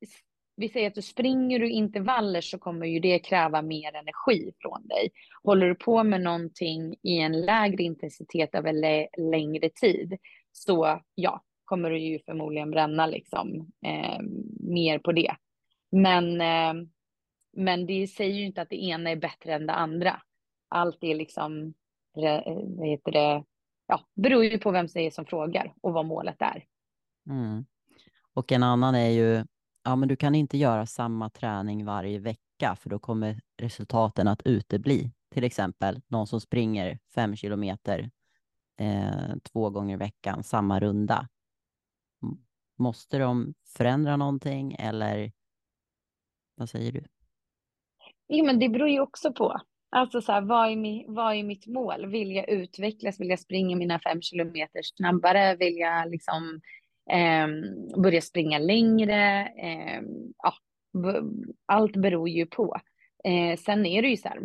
vi 0.57 0.69
säger 0.69 0.89
att 0.89 0.95
du 0.95 1.03
springer 1.03 1.59
du 1.59 1.71
intervaller 1.71 2.41
så 2.41 2.59
kommer 2.59 2.87
ju 2.87 3.01
det 3.01 3.19
kräva 3.19 3.63
mer 3.63 3.95
energi 3.95 4.53
från 4.59 4.87
dig. 4.87 5.11
Håller 5.43 5.69
du 5.69 5.75
på 5.75 6.05
med 6.05 6.21
någonting 6.21 6.97
i 7.03 7.19
en 7.19 7.41
lägre 7.41 7.83
intensitet 7.83 8.55
över 8.55 8.73
längre 9.31 9.69
tid 9.69 10.19
så 10.53 11.01
ja, 11.15 11.43
kommer 11.65 11.91
du 11.91 11.99
ju 11.99 12.19
förmodligen 12.19 12.71
bränna 12.71 13.07
liksom 13.07 13.73
eh, 13.87 14.21
mer 14.61 14.99
på 14.99 15.13
det. 15.13 15.37
Men, 15.91 16.41
eh, 16.41 16.87
men 17.53 17.87
det 17.87 18.07
säger 18.07 18.35
ju 18.35 18.47
inte 18.47 18.63
att 18.63 18.71
det 18.71 18.85
ena 18.85 19.11
är 19.11 19.17
bättre 19.17 19.55
än 19.55 19.67
det 19.67 19.73
andra. 19.73 20.23
Allt 20.69 21.05
är 21.05 21.15
liksom, 21.15 21.75
eh, 22.17 22.55
vad 22.67 22.89
heter 22.89 23.13
det, 23.13 23.45
ja, 23.87 24.01
beror 24.15 24.45
ju 24.45 24.59
på 24.59 24.71
vem 24.71 24.87
det 24.87 25.01
är 25.01 25.11
som 25.11 25.27
frågar 25.27 25.75
och 25.81 25.93
vad 25.93 26.07
målet 26.07 26.43
är. 26.43 26.65
Mm. 27.31 27.65
Och 28.35 28.53
en 28.53 28.63
annan 28.63 28.95
är 28.95 29.11
ju, 29.11 29.45
ja 29.85 29.97
men 29.97 30.09
du 30.09 30.17
kan 30.17 30.35
inte 30.35 30.59
göra 30.59 30.87
samma 30.87 31.31
träning 31.31 31.85
varje 31.85 32.19
vecka 32.19 32.77
för 32.77 32.91
då 32.91 32.99
kommer 32.99 33.41
resultaten 33.59 34.29
att 34.29 34.43
utebli. 34.45 35.13
Till 35.31 35.45
exempel 35.45 36.01
någon 36.07 36.27
som 36.27 36.41
springer 36.41 36.99
fem 37.15 37.37
kilometer 37.37 38.11
eh, 38.81 39.37
två 39.53 39.71
gånger 39.71 39.95
i 39.95 39.99
veckan, 39.99 40.43
samma 40.43 40.81
runda. 40.81 41.29
Måste 42.79 43.19
de 43.19 43.55
förändra 43.77 44.17
någonting 44.17 44.77
eller 44.79 45.33
vad 46.55 46.71
säger 46.71 46.93
du? 46.93 47.05
Jo, 48.29 48.47
men 48.47 48.59
det 48.59 48.69
beror 48.69 48.89
ju 48.89 49.01
också 49.01 49.33
på. 49.33 49.61
Alltså 49.95 50.21
så 50.21 50.33
här, 50.33 50.41
vad, 50.41 50.73
är 50.73 50.77
mi, 50.77 51.05
vad 51.09 51.35
är 51.35 51.43
mitt 51.43 51.67
mål? 51.67 52.07
Vill 52.07 52.33
jag 52.33 52.49
utvecklas? 52.49 53.21
Vill 53.21 53.29
jag 53.29 53.41
springa 53.41 53.77
mina 53.77 53.99
fem 53.99 54.23
kilometer 54.23 54.81
snabbare? 54.83 55.57
Vill 55.57 55.77
jag 55.77 56.11
liksom 56.11 56.61
eh, 57.11 57.49
börja 58.03 58.21
springa 58.21 58.59
längre? 58.59 59.47
Eh, 59.47 60.03
ja, 60.39 60.55
allt 61.67 61.97
beror 61.97 62.29
ju 62.29 62.47
på. 62.47 62.77
Eh, 63.25 63.59
sen 63.59 63.87
är 63.87 64.03
det 64.03 64.09
ju 64.09 64.17
så 64.17 64.29
här, 64.29 64.41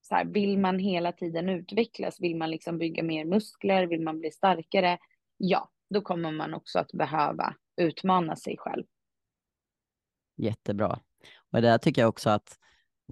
så 0.00 0.14
här, 0.14 0.24
vill 0.24 0.58
man 0.58 0.78
hela 0.78 1.12
tiden 1.12 1.48
utvecklas, 1.48 2.20
vill 2.20 2.36
man 2.36 2.50
liksom 2.50 2.78
bygga 2.78 3.02
mer 3.02 3.24
muskler, 3.24 3.86
vill 3.86 4.02
man 4.02 4.18
bli 4.18 4.30
starkare, 4.30 4.98
ja, 5.36 5.70
då 5.90 6.00
kommer 6.00 6.32
man 6.32 6.54
också 6.54 6.78
att 6.78 6.92
behöva 6.92 7.54
utmana 7.76 8.36
sig 8.36 8.56
själv. 8.58 8.84
Jättebra. 10.36 11.00
Och 11.52 11.62
det 11.62 11.68
där 11.68 11.78
tycker 11.78 12.02
jag 12.02 12.08
också 12.08 12.30
att 12.30 12.58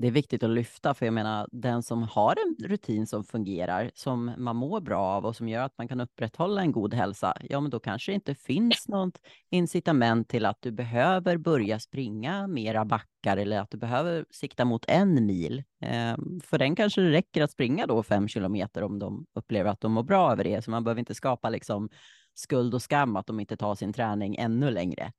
det 0.00 0.06
är 0.06 0.10
viktigt 0.10 0.42
att 0.42 0.50
lyfta, 0.50 0.94
för 0.94 1.06
jag 1.06 1.12
menar, 1.12 1.48
den 1.52 1.82
som 1.82 2.02
har 2.02 2.36
en 2.46 2.68
rutin 2.68 3.06
som 3.06 3.24
fungerar, 3.24 3.90
som 3.94 4.32
man 4.38 4.56
mår 4.56 4.80
bra 4.80 5.00
av 5.00 5.26
och 5.26 5.36
som 5.36 5.48
gör 5.48 5.62
att 5.62 5.78
man 5.78 5.88
kan 5.88 6.00
upprätthålla 6.00 6.60
en 6.60 6.72
god 6.72 6.94
hälsa, 6.94 7.36
ja, 7.42 7.60
men 7.60 7.70
då 7.70 7.80
kanske 7.80 8.12
det 8.12 8.14
inte 8.14 8.34
finns 8.34 8.88
något 8.88 9.20
incitament 9.50 10.28
till 10.28 10.46
att 10.46 10.62
du 10.62 10.70
behöver 10.70 11.36
börja 11.36 11.78
springa 11.78 12.46
mera 12.46 12.84
backar 12.84 13.36
eller 13.36 13.60
att 13.60 13.70
du 13.70 13.78
behöver 13.78 14.24
sikta 14.30 14.64
mot 14.64 14.84
en 14.88 15.26
mil. 15.26 15.58
Eh, 15.82 16.16
för 16.42 16.58
den 16.58 16.76
kanske 16.76 17.00
det 17.00 17.10
räcker 17.10 17.42
att 17.42 17.50
springa 17.50 17.86
då 17.86 18.02
fem 18.02 18.28
kilometer 18.28 18.82
om 18.82 18.98
de 18.98 19.26
upplever 19.34 19.70
att 19.70 19.80
de 19.80 19.92
mår 19.92 20.02
bra 20.02 20.32
över 20.32 20.44
det, 20.44 20.64
så 20.64 20.70
man 20.70 20.84
behöver 20.84 21.00
inte 21.00 21.14
skapa 21.14 21.50
liksom 21.50 21.88
skuld 22.34 22.74
och 22.74 22.82
skam 22.82 23.16
att 23.16 23.26
de 23.26 23.40
inte 23.40 23.56
tar 23.56 23.74
sin 23.74 23.92
träning 23.92 24.36
ännu 24.36 24.70
längre, 24.70 25.12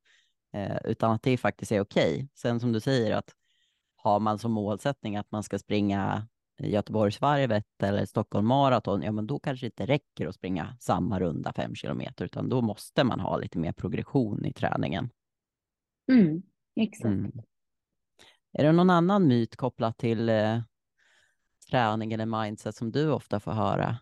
eh, 0.54 0.78
utan 0.86 1.12
att 1.12 1.24
det 1.24 1.38
faktiskt 1.38 1.72
är 1.72 1.82
okej. 1.82 2.14
Okay. 2.14 2.28
Sen 2.36 2.60
som 2.60 2.72
du 2.72 2.80
säger 2.80 3.16
att 3.16 3.34
har 4.04 4.20
man 4.20 4.40
som 4.40 4.52
målsättning 4.52 5.18
att 5.18 5.32
man 5.32 5.44
ska 5.44 5.60
springa 5.60 6.28
Göteborgsvarvet 6.60 7.84
eller 7.84 8.06
Stockholm 8.06 8.48
Marathon, 8.48 9.02
ja 9.02 9.12
men 9.12 9.28
då 9.28 9.40
kanske 9.40 9.66
det 9.66 9.68
inte 9.68 9.86
räcker 9.86 10.28
att 10.28 10.36
springa 10.36 10.78
samma 10.80 11.20
runda 11.20 11.54
fem 11.54 11.76
kilometer, 11.76 12.26
utan 12.26 12.50
då 12.50 12.62
måste 12.62 13.04
man 13.04 13.20
ha 13.20 13.38
lite 13.38 13.60
mer 13.60 13.72
progression 13.72 14.46
i 14.46 14.54
träningen. 14.54 15.10
Mm, 16.12 16.42
exakt. 16.76 17.06
Mm. 17.06 17.32
Är 18.54 18.64
det 18.64 18.72
någon 18.72 18.90
annan 18.90 19.28
myt 19.28 19.56
kopplat 19.56 19.98
till 19.98 20.30
eh, 20.30 20.60
träning 21.70 22.14
eller 22.14 22.44
mindset 22.44 22.76
som 22.76 22.92
du 22.92 23.12
ofta 23.12 23.40
får 23.40 23.52
höra? 23.52 23.98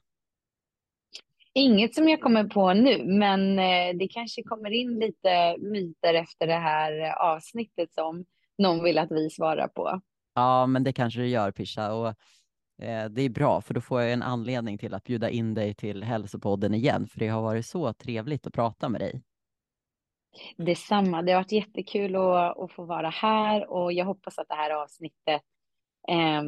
Inget 1.54 1.96
som 1.96 2.10
jag 2.10 2.22
kommer 2.22 2.44
på 2.44 2.74
nu, 2.74 3.06
men 3.06 3.60
eh, 3.60 3.98
det 4.00 4.08
kanske 4.08 4.44
kommer 4.44 4.72
in 4.72 5.00
lite 5.00 5.58
myter 5.58 6.14
efter 6.14 6.48
det 6.48 6.60
här 6.60 7.16
avsnittet 7.36 7.94
som 7.94 8.26
någon 8.58 8.84
vill 8.84 8.98
att 8.98 9.12
vi 9.12 9.30
svarar 9.30 9.68
på. 9.68 10.02
Ja, 10.36 10.66
men 10.66 10.84
det 10.84 10.94
kanske 10.94 11.20
det 11.20 11.28
gör 11.28 11.52
Pisha 11.52 11.94
och 11.94 12.08
eh, 12.82 13.06
det 13.10 13.22
är 13.22 13.30
bra 13.30 13.62
för 13.62 13.74
då 13.74 13.82
får 13.82 14.02
jag 14.02 14.14
en 14.14 14.24
anledning 14.24 14.78
till 14.78 14.94
att 14.94 15.04
bjuda 15.04 15.30
in 15.30 15.54
dig 15.54 15.74
till 15.74 16.04
hälsopodden 16.04 16.74
igen, 16.74 17.08
för 17.08 17.20
det 17.20 17.28
har 17.28 17.42
varit 17.42 17.66
så 17.66 17.94
trevligt 17.94 18.48
att 18.48 18.54
prata 18.54 18.90
med 18.90 19.02
dig. 19.02 19.22
Detsamma, 20.58 21.22
det 21.22 21.32
har 21.32 21.40
varit 21.40 21.52
jättekul 21.52 22.16
att, 22.16 22.58
att 22.58 22.72
få 22.72 22.86
vara 22.86 23.10
här 23.10 23.70
och 23.70 23.94
jag 23.94 24.06
hoppas 24.06 24.40
att 24.40 24.48
det 24.48 24.56
här 24.56 24.84
avsnittet 24.84 25.42
eh, 26.08 26.44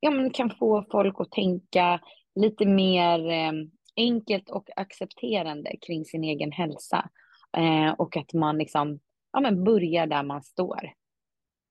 ja, 0.00 0.10
men 0.10 0.30
kan 0.30 0.50
få 0.50 0.84
folk 0.90 1.14
att 1.18 1.30
tänka 1.30 2.00
lite 2.34 2.66
mer 2.66 3.30
eh, 3.30 3.52
enkelt 3.96 4.50
och 4.50 4.68
accepterande 4.76 5.76
kring 5.86 6.04
sin 6.04 6.24
egen 6.24 6.52
hälsa 6.52 7.10
eh, 7.56 7.92
och 7.92 8.16
att 8.16 8.32
man 8.32 8.58
liksom 8.58 9.00
ja, 9.32 9.40
men 9.40 9.64
börjar 9.64 10.06
där 10.06 10.22
man 10.22 10.42
står. 10.42 10.90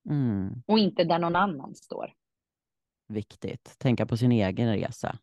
Mm. 0.10 0.64
Och 0.68 0.80
inte 0.80 1.04
där 1.04 1.20
någon 1.20 1.36
annan 1.36 1.76
står. 1.76 2.14
Viktigt. 3.08 3.76
Tänka 3.80 4.06
på 4.06 4.18
sin 4.18 4.32
egen 4.32 4.74
resa. 4.74 5.18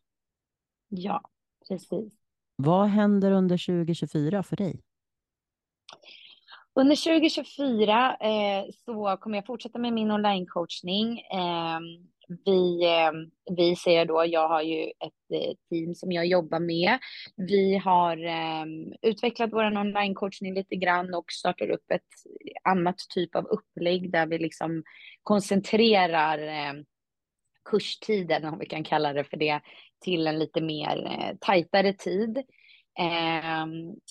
Ja, 0.89 1.21
precis. 1.67 2.13
Vad 2.55 2.87
händer 2.87 3.31
under 3.31 3.57
2024 3.57 4.43
för 4.43 4.55
dig? 4.55 4.81
Under 6.73 6.95
2024 6.95 8.15
eh, 8.15 8.65
så 8.85 9.17
kommer 9.21 9.37
jag 9.37 9.45
fortsätta 9.45 9.79
med 9.79 9.93
min 9.93 10.11
onlinecoachning. 10.11 11.19
Eh, 11.19 11.79
vi, 12.45 12.85
eh, 12.85 13.11
vi 13.55 13.75
ser 13.75 14.05
då, 14.05 14.25
jag 14.25 14.49
har 14.49 14.61
ju 14.61 14.83
ett 14.83 15.31
eh, 15.33 15.53
team 15.69 15.95
som 15.95 16.11
jag 16.11 16.25
jobbar 16.25 16.59
med. 16.59 16.99
Vi 17.35 17.77
har 17.77 18.25
eh, 18.25 18.65
utvecklat 19.01 19.53
vår 19.53 19.77
onlinecoachning 19.77 20.53
lite 20.53 20.75
grann 20.75 21.13
och 21.13 21.25
startar 21.31 21.69
upp 21.69 21.91
ett 21.91 22.01
annat 22.63 22.95
typ 23.15 23.35
av 23.35 23.45
upplägg 23.45 24.11
där 24.11 24.25
vi 24.25 24.37
liksom 24.37 24.83
koncentrerar 25.23 26.37
eh, 26.47 26.73
kurstiden, 27.69 28.45
om 28.45 28.59
vi 28.59 28.65
kan 28.65 28.83
kalla 28.83 29.13
det 29.13 29.23
för 29.23 29.37
det, 29.37 29.61
till 30.01 30.27
en 30.27 30.39
lite 30.39 30.61
mer 30.61 31.05
eh, 31.05 31.37
tajtare 31.41 31.93
tid. 31.93 32.37
Eh, 32.99 33.65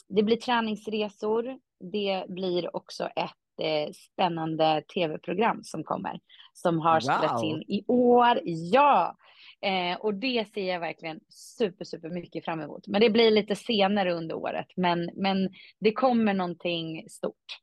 det 0.08 0.22
blir 0.22 0.36
träningsresor. 0.36 1.58
Det 1.92 2.24
blir 2.28 2.76
också 2.76 3.04
ett 3.04 3.39
eh, 3.60 3.92
spännande 3.92 4.82
tv-program 4.94 5.60
som 5.64 5.84
kommer, 5.84 6.20
som 6.52 6.78
har 6.78 6.94
wow. 6.94 7.00
spelats 7.00 7.42
in 7.42 7.62
i 7.62 7.84
år. 7.88 8.40
Ja! 8.44 9.16
Eh, 9.62 10.00
och 10.00 10.14
det 10.14 10.48
ser 10.54 10.72
jag 10.72 10.80
verkligen 10.80 11.20
super, 11.28 11.84
super 11.84 12.10
mycket 12.10 12.44
fram 12.44 12.60
emot. 12.60 12.86
Men 12.86 13.00
det 13.00 13.10
blir 13.10 13.30
lite 13.30 13.56
senare 13.56 14.12
under 14.12 14.34
året, 14.34 14.66
men, 14.76 15.10
men 15.14 15.50
det 15.80 15.92
kommer 15.92 16.34
någonting 16.34 17.08
stort. 17.08 17.60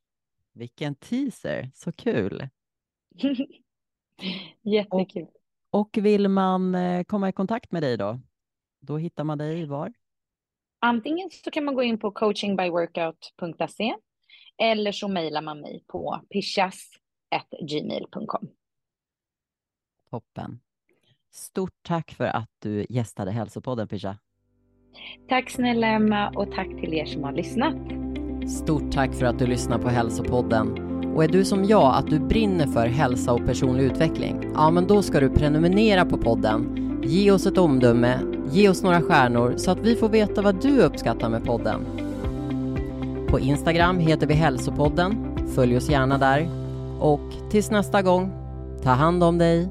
Vilken 0.53 0.95
teaser, 0.95 1.71
så 1.73 1.91
kul! 1.91 2.49
Jättekul. 4.63 5.27
Och, 5.69 5.79
och 5.79 5.97
vill 5.97 6.27
man 6.27 6.75
eh, 6.75 7.03
komma 7.03 7.29
i 7.29 7.31
kontakt 7.31 7.71
med 7.71 7.83
dig 7.83 7.97
då? 7.97 8.19
Då 8.81 8.97
hittar 8.97 9.23
man 9.23 9.37
dig 9.37 9.65
var? 9.65 9.93
Antingen 10.79 11.29
så 11.29 11.51
kan 11.51 11.65
man 11.65 11.75
gå 11.75 11.83
in 11.83 11.99
på 11.99 12.11
coachingbyworkout.se 12.11 13.95
eller 14.57 14.91
så 14.91 15.07
mejlar 15.07 15.41
man 15.41 15.61
mig 15.61 15.83
på 15.87 16.21
pishas.gmail.com. 16.29 18.49
Toppen. 20.09 20.59
Stort 21.31 21.75
tack 21.81 22.11
för 22.11 22.25
att 22.25 22.49
du 22.59 22.85
gästade 22.89 23.31
Hälsopodden 23.31 23.87
Pisha. 23.87 24.17
Tack 25.29 25.49
snälla 25.49 25.87
Emma 25.87 26.29
och 26.29 26.51
tack 26.51 26.67
till 26.67 26.93
er 26.93 27.05
som 27.05 27.23
har 27.23 27.31
lyssnat. 27.31 27.75
Stort 28.49 28.91
tack 28.91 29.13
för 29.13 29.25
att 29.25 29.39
du 29.39 29.47
lyssnar 29.47 29.79
på 29.79 29.89
Hälsopodden. 29.89 30.87
Och 31.15 31.23
är 31.23 31.27
du 31.27 31.45
som 31.45 31.65
jag, 31.65 31.95
att 31.95 32.07
du 32.07 32.19
brinner 32.19 32.67
för 32.67 32.87
hälsa 32.87 33.33
och 33.33 33.45
personlig 33.45 33.83
utveckling? 33.83 34.51
Ja, 34.53 34.71
men 34.71 34.87
då 34.87 35.01
ska 35.01 35.19
du 35.19 35.29
prenumerera 35.29 36.05
på 36.05 36.17
podden, 36.17 36.77
ge 37.05 37.31
oss 37.31 37.45
ett 37.45 37.57
omdöme, 37.57 38.19
ge 38.51 38.69
oss 38.69 38.83
några 38.83 39.01
stjärnor 39.01 39.57
så 39.57 39.71
att 39.71 39.79
vi 39.79 39.95
får 39.95 40.09
veta 40.09 40.41
vad 40.41 40.61
du 40.61 40.81
uppskattar 40.81 41.29
med 41.29 41.45
podden. 41.45 42.06
På 43.27 43.39
Instagram 43.39 43.99
heter 43.99 44.27
vi 44.27 44.33
Hälsopodden. 44.33 45.37
Följ 45.55 45.77
oss 45.77 45.89
gärna 45.89 46.17
där. 46.17 46.49
Och 46.99 47.33
tills 47.51 47.71
nästa 47.71 48.01
gång, 48.01 48.31
ta 48.83 48.89
hand 48.89 49.23
om 49.23 49.37
dig 49.37 49.69